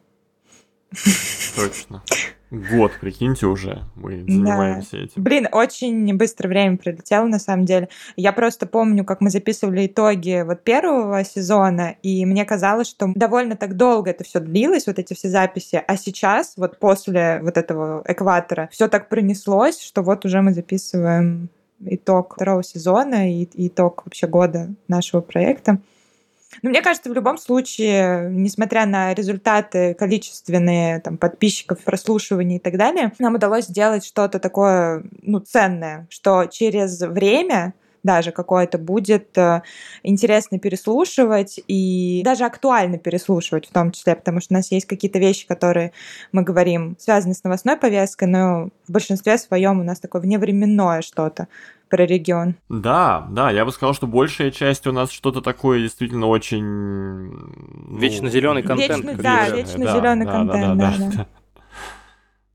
Точно. 1.55 2.03
Год, 2.49 2.93
прикиньте, 3.01 3.45
уже 3.45 3.83
мы 3.95 4.23
занимаемся 4.23 4.91
да. 4.93 4.97
этим. 4.99 5.23
Блин, 5.23 5.49
очень 5.51 6.15
быстро 6.15 6.47
время 6.47 6.77
пролетело, 6.77 7.25
на 7.25 7.39
самом 7.39 7.65
деле. 7.65 7.89
Я 8.15 8.31
просто 8.31 8.65
помню, 8.65 9.03
как 9.03 9.19
мы 9.19 9.29
записывали 9.29 9.88
итоги 9.88 10.43
вот 10.45 10.63
первого 10.63 11.25
сезона, 11.25 11.95
и 12.03 12.25
мне 12.25 12.45
казалось, 12.45 12.88
что 12.88 13.11
довольно 13.15 13.57
так 13.57 13.75
долго 13.75 14.11
это 14.11 14.23
все 14.23 14.39
длилось, 14.39 14.88
вот 14.88 14.97
эти 14.97 15.13
все 15.13 15.27
записи, 15.27 15.83
а 15.85 15.97
сейчас, 15.97 16.53
вот 16.55 16.79
после 16.79 17.41
вот 17.41 17.57
этого 17.57 18.01
экватора, 18.07 18.69
все 18.71 18.88
так 18.88 19.09
пронеслось, 19.09 19.81
что 19.81 20.01
вот 20.01 20.23
уже 20.23 20.41
мы 20.41 20.53
записываем 20.53 21.49
итог 21.81 22.35
второго 22.35 22.63
сезона 22.63 23.29
и 23.29 23.47
итог 23.67 24.03
вообще 24.05 24.25
года 24.27 24.69
нашего 24.88 25.19
проекта. 25.19 25.79
Но 26.62 26.70
мне 26.70 26.82
кажется, 26.82 27.10
в 27.10 27.14
любом 27.14 27.38
случае, 27.38 28.30
несмотря 28.30 28.86
на 28.86 29.14
результаты 29.14 29.93
количественные 29.93 30.99
там, 30.99 31.18
подписчиков, 31.18 31.80
прослушиваний 31.84 32.58
и 32.58 32.60
так 32.60 32.78
далее, 32.78 33.12
нам 33.20 33.36
удалось 33.36 33.66
сделать 33.66 34.05
что-то 34.05 34.39
такое 34.39 35.03
ну, 35.22 35.39
ценное, 35.39 36.08
что 36.10 36.45
через 36.45 36.99
время 37.01 37.74
даже 38.08 38.32
какое-то 38.32 38.78
будет 38.78 39.38
э, 39.38 39.62
интересно 40.01 40.60
переслушивать 40.60 41.60
и 41.68 42.22
даже 42.24 42.45
актуально 42.45 42.97
переслушивать 42.97 43.68
в 43.68 43.72
том 43.74 43.91
числе, 43.91 44.16
потому 44.16 44.39
что 44.39 44.53
у 44.53 44.58
нас 44.58 44.72
есть 44.72 44.86
какие-то 44.86 45.20
вещи, 45.20 45.45
которые 45.45 45.91
мы 46.32 46.43
говорим, 46.43 46.95
связаны 46.99 47.34
с 47.34 47.43
новостной 47.43 47.76
повесткой, 47.76 48.30
но 48.30 48.70
в 48.88 48.91
большинстве 48.91 49.38
своем 49.38 49.82
у 49.82 49.84
нас 49.84 49.99
такое 49.99 50.22
вневременное 50.22 51.01
что-то 51.01 51.47
про 51.89 52.05
регион. 52.05 52.55
Да, 52.69 53.27
да, 53.31 53.51
я 53.51 53.65
бы 53.65 53.71
сказал, 53.71 53.93
что 53.93 54.07
большая 54.07 54.51
часть 54.51 54.88
у 54.88 54.91
нас 54.91 55.11
что-то 55.11 55.41
такое 55.41 55.79
действительно 55.79 56.27
очень... 56.27 56.63
Ну, 56.63 57.97
вечно 57.97 58.29
зеленый 58.29 58.63
контент. 58.63 59.03
Вечно, 59.03 59.21
да, 59.21 59.49
вечно 59.49 59.85
да, 59.85 59.99
зеленый 59.99 60.25
да, 60.25 60.31
контент, 60.31 60.77
да, 60.77 60.91
да, 60.91 60.97
да, 60.97 61.11
да. 61.17 61.27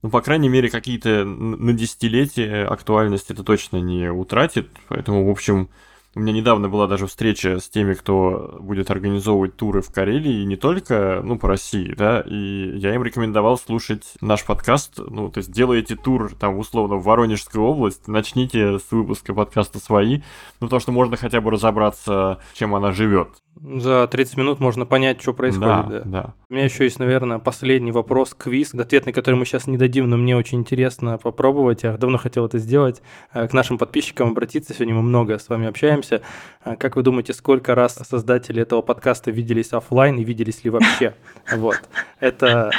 Ну, 0.03 0.11
по 0.11 0.21
крайней 0.21 0.49
мере, 0.49 0.69
какие-то 0.69 1.25
на 1.25 1.73
десятилетия 1.73 2.65
актуальность 2.65 3.31
это 3.31 3.45
точно 3.45 3.77
не 3.77 4.11
утратит. 4.11 4.69
Поэтому, 4.89 5.27
в 5.27 5.31
общем, 5.31 5.69
у 6.15 6.21
меня 6.21 6.33
недавно 6.33 6.69
была 6.69 6.87
даже 6.87 7.07
встреча 7.07 7.59
с 7.59 7.69
теми, 7.69 7.95
кто 7.95 8.59
будет 8.61 8.91
организовывать 8.91 9.57
туры 9.57 9.81
в 9.81 9.91
Карелии, 9.91 10.43
и 10.43 10.45
не 10.45 10.57
только, 10.57 11.23
ну, 11.25 11.39
по 11.39 11.49
России, 11.49 11.95
да, 11.97 12.21
и 12.21 12.77
я 12.77 12.95
им 12.95 13.03
рекомендовал 13.03 13.57
слушать 13.57 14.15
наш 14.21 14.45
подкаст, 14.45 14.99
ну, 14.99 15.31
то 15.31 15.39
есть 15.39 15.51
делаете 15.51 15.97
тур, 15.97 16.35
там, 16.39 16.59
условно, 16.59 16.97
в 16.97 17.05
Воронежскую 17.05 17.65
область, 17.65 18.09
начните 18.09 18.79
с 18.79 18.91
выпуска 18.91 19.33
подкаста 19.33 19.79
«Свои», 19.79 20.19
ну, 20.61 20.67
потому 20.67 20.81
что 20.81 20.93
можно 20.93 21.17
хотя 21.17 21.41
бы 21.41 21.51
разобраться, 21.51 22.41
чем 22.55 22.75
она 22.75 22.93
живет. 22.93 23.29
За 23.63 24.09
30 24.09 24.37
минут 24.39 24.59
можно 24.59 24.87
понять, 24.87 25.23
что 25.23 25.33
происходит. 25.33 25.89
Да, 25.89 26.01
да. 26.01 26.03
да. 26.05 26.35
У 26.49 26.55
меня 26.55 26.65
еще 26.65 26.83
есть, 26.83 26.99
наверное, 26.99 27.39
последний 27.39 27.93
вопрос, 27.93 28.35
квиз, 28.35 28.75
ответ 28.75 29.07
на 29.07 29.13
который 29.13 29.37
мы 29.37 29.45
сейчас 29.45 29.69
не 29.69 29.77
дадим, 29.77 30.11
но 30.11 30.17
мне 30.17 30.37
очень 30.37 30.59
интересно 30.59 31.17
попробовать. 31.17 31.85
Я 31.85 31.97
давно 31.97 32.19
хотел 32.19 32.47
это 32.47 32.59
сделать. 32.59 33.03
Э, 33.33 33.47
к 33.47 33.53
нашим 33.53 33.79
подписчикам 33.79 34.31
обратиться. 34.31 34.75
Сегодня 34.75 34.97
мы 34.97 35.03
много 35.03 35.39
с 35.39 35.49
вами 35.49 35.69
общаемся. 35.69 36.23
Э, 36.65 36.75
как 36.75 36.97
вы 36.97 37.05
думаете, 37.05 37.35
сколько 37.35 37.77
раз 37.77 37.95
создатели 37.95 38.63
этого 38.63 38.83
подкаста 38.83 39.31
виделись 39.31 39.73
офлайн 39.73 40.17
и 40.19 40.25
виделись 40.25 40.65
ли 40.65 40.71
вообще? 40.71 41.15
Вот. 41.57 41.81
Это 42.19 42.71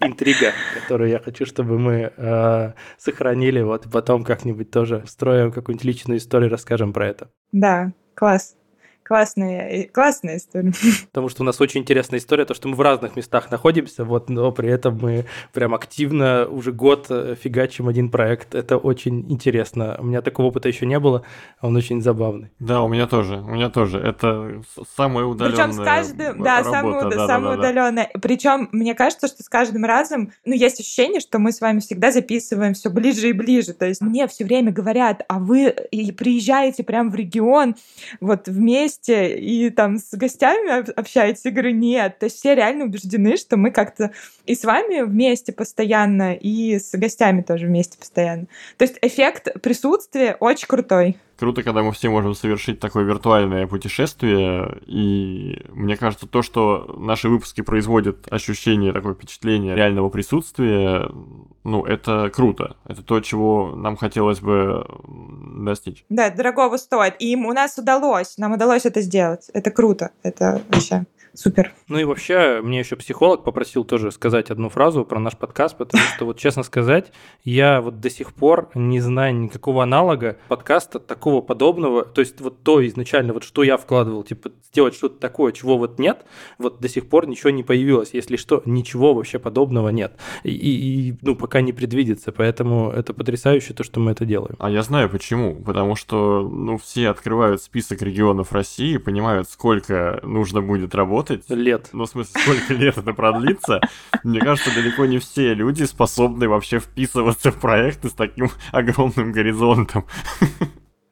интрига, 0.00 0.52
которую 0.80 1.10
я 1.10 1.18
хочу, 1.18 1.44
чтобы 1.44 1.78
мы 1.78 2.12
э, 2.16 2.72
сохранили. 2.96 3.60
Вот 3.60 3.86
потом 3.92 4.24
как-нибудь 4.24 4.70
тоже 4.70 5.02
встроим 5.04 5.52
какую-нибудь 5.52 5.84
личную 5.84 6.18
историю, 6.18 6.50
расскажем 6.50 6.94
про 6.94 7.06
это. 7.06 7.28
Да, 7.52 7.92
класс 8.14 8.55
классная, 9.06 9.86
классная 9.92 10.38
история. 10.38 10.72
Потому 11.12 11.28
что 11.28 11.42
у 11.42 11.46
нас 11.46 11.60
очень 11.60 11.82
интересная 11.82 12.18
история, 12.18 12.44
то, 12.44 12.54
что 12.54 12.66
мы 12.66 12.74
в 12.74 12.80
разных 12.80 13.14
местах 13.14 13.50
находимся, 13.52 14.04
вот, 14.04 14.28
но 14.28 14.50
при 14.50 14.68
этом 14.68 14.98
мы 15.00 15.26
прям 15.52 15.74
активно 15.74 16.48
уже 16.48 16.72
год 16.72 17.06
э, 17.08 17.36
фигачим 17.40 17.86
один 17.86 18.10
проект. 18.10 18.54
Это 18.54 18.78
очень 18.78 19.30
интересно. 19.30 19.96
У 20.00 20.04
меня 20.04 20.22
такого 20.22 20.46
опыта 20.46 20.68
еще 20.68 20.86
не 20.86 20.98
было, 20.98 21.22
а 21.60 21.68
он 21.68 21.76
очень 21.76 22.02
забавный. 22.02 22.50
Да, 22.58 22.82
у 22.82 22.88
меня 22.88 23.06
тоже, 23.06 23.36
у 23.36 23.48
меня 23.48 23.70
тоже. 23.70 23.98
Это 23.98 24.62
самая 24.96 25.24
удаленная 25.24 25.66
Причем 25.66 25.72
с 25.72 25.84
каждым, 25.86 26.42
да, 26.42 26.62
работа, 26.62 27.10
самая, 27.26 27.56
да, 27.56 27.62
да, 27.62 27.68
удаленная. 27.68 28.10
Да. 28.12 28.20
Причем 28.20 28.68
мне 28.72 28.94
кажется, 28.94 29.28
что 29.28 29.42
с 29.42 29.48
каждым 29.48 29.84
разом, 29.84 30.32
ну, 30.44 30.54
есть 30.54 30.80
ощущение, 30.80 31.20
что 31.20 31.38
мы 31.38 31.52
с 31.52 31.60
вами 31.60 31.78
всегда 31.78 32.10
записываем 32.10 32.74
все 32.74 32.90
ближе 32.90 33.28
и 33.28 33.32
ближе. 33.32 33.72
То 33.72 33.86
есть 33.86 34.00
мне 34.00 34.26
все 34.26 34.44
время 34.44 34.72
говорят, 34.72 35.22
а 35.28 35.38
вы 35.38 35.74
приезжаете 36.16 36.82
прям 36.82 37.10
в 37.10 37.14
регион, 37.14 37.76
вот 38.20 38.48
вместе 38.48 38.95
вместе 38.96 39.38
и 39.38 39.70
там 39.70 39.98
с 39.98 40.14
гостями 40.16 40.90
общаетесь? 40.98 41.44
Я 41.44 41.50
говорю, 41.50 41.70
нет. 41.72 42.18
То 42.18 42.26
есть 42.26 42.36
все 42.36 42.54
реально 42.54 42.84
убеждены, 42.84 43.36
что 43.36 43.56
мы 43.56 43.70
как-то 43.70 44.12
и 44.46 44.54
с 44.54 44.64
вами 44.64 45.02
вместе 45.02 45.52
постоянно, 45.52 46.34
и 46.34 46.78
с 46.78 46.92
гостями 46.92 47.42
тоже 47.42 47.66
вместе 47.66 47.98
постоянно. 47.98 48.46
То 48.76 48.84
есть 48.84 48.98
эффект 49.02 49.60
присутствия 49.60 50.36
очень 50.40 50.68
крутой 50.68 51.16
круто, 51.38 51.62
когда 51.62 51.82
мы 51.82 51.92
все 51.92 52.08
можем 52.08 52.34
совершить 52.34 52.80
такое 52.80 53.04
виртуальное 53.04 53.66
путешествие, 53.66 54.78
и 54.86 55.62
мне 55.70 55.96
кажется, 55.96 56.26
то, 56.26 56.42
что 56.42 56.94
наши 56.98 57.28
выпуски 57.28 57.60
производят 57.60 58.26
ощущение, 58.30 58.92
такое 58.92 59.14
впечатление 59.14 59.74
реального 59.74 60.08
присутствия, 60.08 61.08
ну, 61.64 61.84
это 61.84 62.30
круто. 62.32 62.76
Это 62.86 63.02
то, 63.02 63.20
чего 63.20 63.74
нам 63.74 63.96
хотелось 63.96 64.40
бы 64.40 64.86
достичь. 65.56 66.04
Да, 66.08 66.30
дорогого 66.30 66.76
стоит. 66.76 67.16
И 67.18 67.34
у 67.36 67.52
нас 67.52 67.76
удалось, 67.78 68.38
нам 68.38 68.52
удалось 68.52 68.86
это 68.86 69.00
сделать. 69.00 69.50
Это 69.52 69.70
круто, 69.70 70.10
это 70.22 70.62
вообще 70.68 71.06
супер. 71.36 71.72
Ну 71.88 71.98
и 71.98 72.04
вообще, 72.04 72.60
мне 72.62 72.80
еще 72.80 72.96
психолог 72.96 73.44
попросил 73.44 73.84
тоже 73.84 74.10
сказать 74.10 74.50
одну 74.50 74.68
фразу 74.68 75.04
про 75.04 75.18
наш 75.20 75.36
подкаст, 75.36 75.76
потому 75.76 76.02
что, 76.02 76.24
вот 76.24 76.38
честно 76.38 76.62
сказать, 76.62 77.12
я 77.44 77.80
вот 77.80 78.00
до 78.00 78.10
сих 78.10 78.34
пор 78.34 78.70
не 78.74 79.00
знаю 79.00 79.36
никакого 79.36 79.82
аналога 79.82 80.38
подкаста 80.48 80.98
такого 80.98 81.40
подобного. 81.40 82.04
То 82.04 82.20
есть 82.20 82.40
вот 82.40 82.62
то 82.62 82.84
изначально, 82.86 83.32
вот 83.32 83.44
что 83.44 83.62
я 83.62 83.76
вкладывал, 83.76 84.22
типа 84.22 84.50
сделать 84.70 84.94
что-то 84.94 85.18
такое, 85.18 85.52
чего 85.52 85.78
вот 85.78 85.98
нет, 85.98 86.24
вот 86.58 86.80
до 86.80 86.88
сих 86.88 87.08
пор 87.08 87.26
ничего 87.26 87.50
не 87.50 87.62
появилось. 87.62 88.10
Если 88.12 88.36
что, 88.36 88.62
ничего 88.64 89.14
вообще 89.14 89.38
подобного 89.38 89.88
нет. 89.90 90.16
И, 90.42 90.50
и 90.50 91.18
ну, 91.22 91.36
пока 91.36 91.60
не 91.60 91.72
предвидится, 91.72 92.32
поэтому 92.32 92.90
это 92.90 93.14
потрясающе 93.14 93.74
то, 93.74 93.84
что 93.84 94.00
мы 94.00 94.12
это 94.12 94.24
делаем. 94.24 94.56
А 94.58 94.70
я 94.70 94.82
знаю 94.82 95.08
почему. 95.08 95.54
Потому 95.54 95.96
что, 95.96 96.42
ну, 96.48 96.78
все 96.78 97.08
открывают 97.08 97.62
список 97.62 98.02
регионов 98.02 98.52
России, 98.52 98.96
понимают, 98.96 99.48
сколько 99.48 100.20
нужно 100.22 100.62
будет 100.62 100.94
работать, 100.94 101.25
работать. 101.26 101.50
Лет. 101.50 101.88
Ну, 101.92 102.04
в 102.04 102.08
смысле, 102.08 102.40
сколько 102.40 102.74
лет 102.74 102.98
это 102.98 103.12
продлится. 103.12 103.80
Мне 104.22 104.40
кажется, 104.40 104.74
далеко 104.74 105.06
не 105.06 105.18
все 105.18 105.54
люди 105.54 105.84
способны 105.84 106.48
вообще 106.48 106.78
вписываться 106.78 107.50
в 107.50 107.60
проекты 107.60 108.08
с 108.08 108.12
таким 108.12 108.50
огромным 108.72 109.32
горизонтом. 109.32 110.06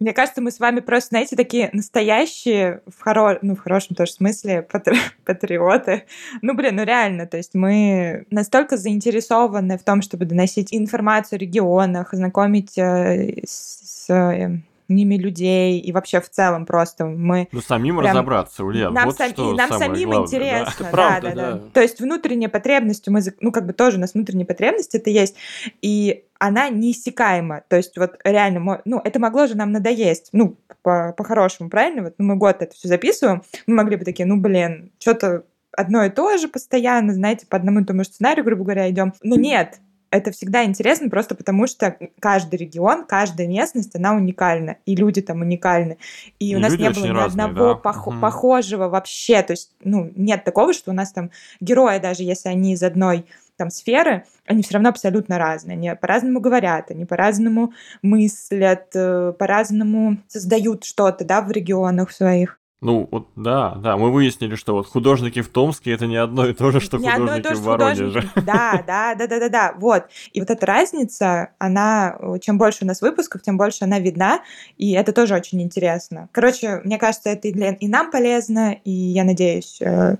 Мне 0.00 0.12
кажется, 0.12 0.42
мы 0.42 0.50
с 0.50 0.58
вами 0.58 0.80
просто, 0.80 1.10
знаете, 1.10 1.36
такие 1.36 1.70
настоящие, 1.72 2.82
в, 2.86 3.00
хоро... 3.00 3.38
ну, 3.42 3.54
в 3.54 3.60
хорошем 3.60 3.94
тоже 3.96 4.12
смысле, 4.12 4.62
патри... 4.62 4.98
патриоты. 5.24 6.04
Ну, 6.42 6.54
блин, 6.54 6.76
ну 6.76 6.84
реально, 6.84 7.26
то 7.26 7.36
есть 7.36 7.54
мы 7.54 8.26
настолько 8.30 8.76
заинтересованы 8.76 9.78
в 9.78 9.84
том, 9.84 10.02
чтобы 10.02 10.24
доносить 10.26 10.74
информацию 10.74 11.36
о 11.36 11.40
регионах, 11.40 12.08
знакомить 12.12 12.76
э, 12.76 13.44
с 13.46 14.10
э, 14.10 14.58
ними 14.88 15.16
людей 15.16 15.78
и 15.80 15.92
вообще 15.92 16.20
в 16.20 16.28
целом 16.28 16.66
просто 16.66 17.06
мы... 17.06 17.48
Ну, 17.52 17.60
самим 17.60 17.98
прям... 17.98 18.12
разобраться, 18.12 18.64
Ульян, 18.64 18.92
нам 18.92 19.06
вот 19.06 19.16
сам... 19.16 19.30
что 19.30 19.52
и 19.52 19.56
нам 19.56 19.70
самим 19.72 20.10
главное, 20.10 20.26
интересно, 20.26 20.74
да. 20.78 20.84
да, 20.84 20.90
правда, 20.90 21.28
да, 21.28 21.34
да. 21.34 21.52
да. 21.52 21.62
То 21.72 21.80
есть 21.80 22.00
внутренняя 22.00 22.48
потребность, 22.48 23.08
мы, 23.08 23.20
ну, 23.40 23.52
как 23.52 23.66
бы 23.66 23.72
тоже 23.72 23.96
у 23.96 24.00
нас 24.00 24.14
внутренняя 24.14 24.46
потребность 24.46 24.94
это 24.94 25.10
есть, 25.10 25.36
и 25.82 26.24
она 26.38 26.68
неиссякаема. 26.68 27.62
То 27.68 27.76
есть 27.76 27.96
вот 27.96 28.16
реально, 28.24 28.82
ну, 28.84 29.00
это 29.02 29.18
могло 29.18 29.46
же 29.46 29.56
нам 29.56 29.72
надоесть, 29.72 30.28
ну, 30.32 30.56
по-хорошему, 30.82 31.70
правильно? 31.70 32.02
Вот 32.02 32.14
ну, 32.18 32.26
мы 32.26 32.36
год 32.36 32.56
это 32.60 32.74
все 32.74 32.88
записываем, 32.88 33.42
мы 33.66 33.74
могли 33.74 33.96
бы 33.96 34.04
такие, 34.04 34.26
ну, 34.26 34.36
блин, 34.36 34.92
что-то 34.98 35.44
одно 35.76 36.04
и 36.04 36.10
то 36.10 36.36
же 36.38 36.48
постоянно, 36.48 37.12
знаете, 37.14 37.46
по 37.46 37.56
одному 37.56 37.80
и 37.80 37.84
тому 37.84 38.04
же 38.04 38.10
сценарию, 38.10 38.44
грубо 38.44 38.64
говоря, 38.64 38.90
идем. 38.90 39.12
Но 39.22 39.36
нет, 39.36 39.80
это 40.16 40.30
всегда 40.30 40.64
интересно 40.64 41.10
просто 41.10 41.34
потому, 41.34 41.66
что 41.66 41.96
каждый 42.20 42.56
регион, 42.56 43.04
каждая 43.04 43.48
местность, 43.48 43.96
она 43.96 44.14
уникальна, 44.14 44.76
и 44.86 44.94
люди 44.94 45.20
там 45.20 45.40
уникальны. 45.40 45.98
И, 46.38 46.52
и 46.52 46.56
у 46.56 46.60
нас 46.60 46.72
не 46.76 46.90
было 46.90 47.04
ни 47.04 47.10
разные, 47.10 47.46
одного 47.46 47.74
да? 47.74 47.90
пох- 47.90 48.08
угу. 48.08 48.20
похожего 48.20 48.88
вообще, 48.88 49.42
то 49.42 49.52
есть, 49.52 49.72
ну, 49.82 50.12
нет 50.14 50.44
такого, 50.44 50.72
что 50.72 50.92
у 50.92 50.94
нас 50.94 51.12
там 51.12 51.30
герои, 51.60 51.98
даже 51.98 52.22
если 52.22 52.48
они 52.48 52.74
из 52.74 52.82
одной 52.82 53.26
там 53.56 53.70
сферы, 53.70 54.24
они 54.46 54.62
все 54.62 54.74
равно 54.74 54.88
абсолютно 54.88 55.38
разные. 55.38 55.76
Они 55.76 55.94
по-разному 55.94 56.40
говорят, 56.40 56.90
они 56.90 57.04
по-разному 57.04 57.72
мыслят, 58.02 58.88
э, 58.94 59.32
по-разному 59.38 60.18
создают 60.26 60.84
что-то, 60.84 61.24
да, 61.24 61.40
в 61.40 61.50
регионах 61.50 62.10
своих. 62.10 62.58
Ну, 62.84 63.08
вот, 63.10 63.28
да, 63.34 63.76
да, 63.76 63.96
мы 63.96 64.12
выяснили, 64.12 64.56
что 64.56 64.74
вот 64.74 64.86
художники 64.86 65.40
в 65.40 65.48
Томске 65.48 65.92
это 65.92 66.06
не 66.06 66.16
одно 66.16 66.46
и 66.46 66.52
то 66.52 66.70
же, 66.70 66.80
что 66.80 66.98
не 66.98 67.08
одно 67.08 67.36
и 67.36 67.38
художники 67.38 67.48
то 67.48 67.54
же 67.54 67.60
в 67.62 67.64
Воронеже. 67.64 68.04
художники. 68.08 68.40
Да, 68.44 68.84
да, 68.86 69.14
да, 69.14 69.26
да, 69.26 69.40
да, 69.40 69.48
да. 69.48 69.74
Вот. 69.78 70.04
И 70.34 70.40
вот 70.40 70.50
эта 70.50 70.66
разница, 70.66 71.54
она, 71.58 72.14
э, 72.20 72.38
чем 72.42 72.58
больше 72.58 72.84
у 72.84 72.86
нас 72.86 73.00
выпусков, 73.00 73.40
тем 73.40 73.56
больше 73.56 73.84
она 73.84 74.00
видна, 74.00 74.42
и 74.76 74.92
это 74.92 75.14
тоже 75.14 75.34
очень 75.34 75.62
интересно. 75.62 76.28
Короче, 76.30 76.82
мне 76.84 76.98
кажется, 76.98 77.30
это 77.30 77.48
и, 77.48 77.52
для, 77.54 77.70
и 77.70 77.88
нам 77.88 78.10
полезно, 78.10 78.74
и 78.84 78.90
я 78.90 79.24
надеюсь, 79.24 79.80
э, 79.80 80.16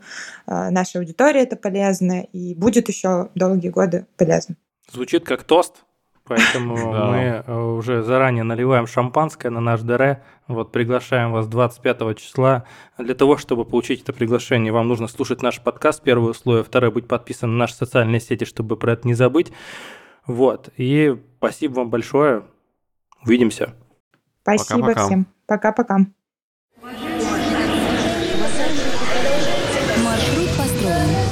э, 0.47 0.71
нашей 0.71 1.03
аудитории 1.03 1.43
это 1.43 1.57
полезно, 1.57 2.23
и 2.33 2.55
будет 2.55 2.89
еще 2.89 3.29
долгие 3.35 3.69
годы 3.69 4.07
полезно. 4.17 4.55
Звучит 4.91 5.27
как 5.27 5.43
тост, 5.43 5.85
поэтому 6.27 6.77
мы 7.11 7.77
уже 7.77 8.03
заранее 8.03 8.45
наливаем 8.45 8.87
шампанское 8.87 9.51
на 9.51 9.61
наш 9.61 9.83
ДР. 9.83 10.23
Вот 10.47 10.73
приглашаем 10.73 11.33
вас 11.33 11.47
25 11.47 12.19
числа. 12.19 12.65
Для 12.99 13.15
того, 13.15 13.39
чтобы 13.39 13.65
получить 13.65 14.03
это 14.03 14.13
приглашение, 14.13 14.73
вам 14.73 14.89
нужно 14.89 15.09
слушать 15.09 15.41
наш 15.43 15.61
подкаст, 15.61 16.03
первое 16.03 16.31
условие. 16.33 16.65
Второе, 16.65 16.91
быть 16.91 17.09
подписан 17.09 17.53
на 17.53 17.59
наши 17.61 17.75
социальные 17.75 18.21
сети, 18.21 18.45
чтобы 18.45 18.77
про 18.77 18.93
это 18.93 19.09
не 19.09 19.15
забыть. 19.15 19.53
Вот. 20.27 20.69
И 20.77 21.17
спасибо 21.39 21.77
вам 21.77 21.91
большое. 21.91 22.45
Увидимся. 23.25 23.75
Спасибо 24.43 24.81
Пока-пока. 24.81 25.07
всем. 25.07 25.27
Пока-пока. 25.47 25.99
Маршрут 30.05 30.49
построен. 30.59 31.25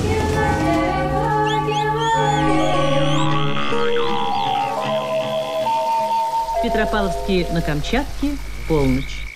Петропавловске 6.63 7.49
на 7.53 7.61
Камчатке, 7.61 8.39
полночь. 8.69 9.32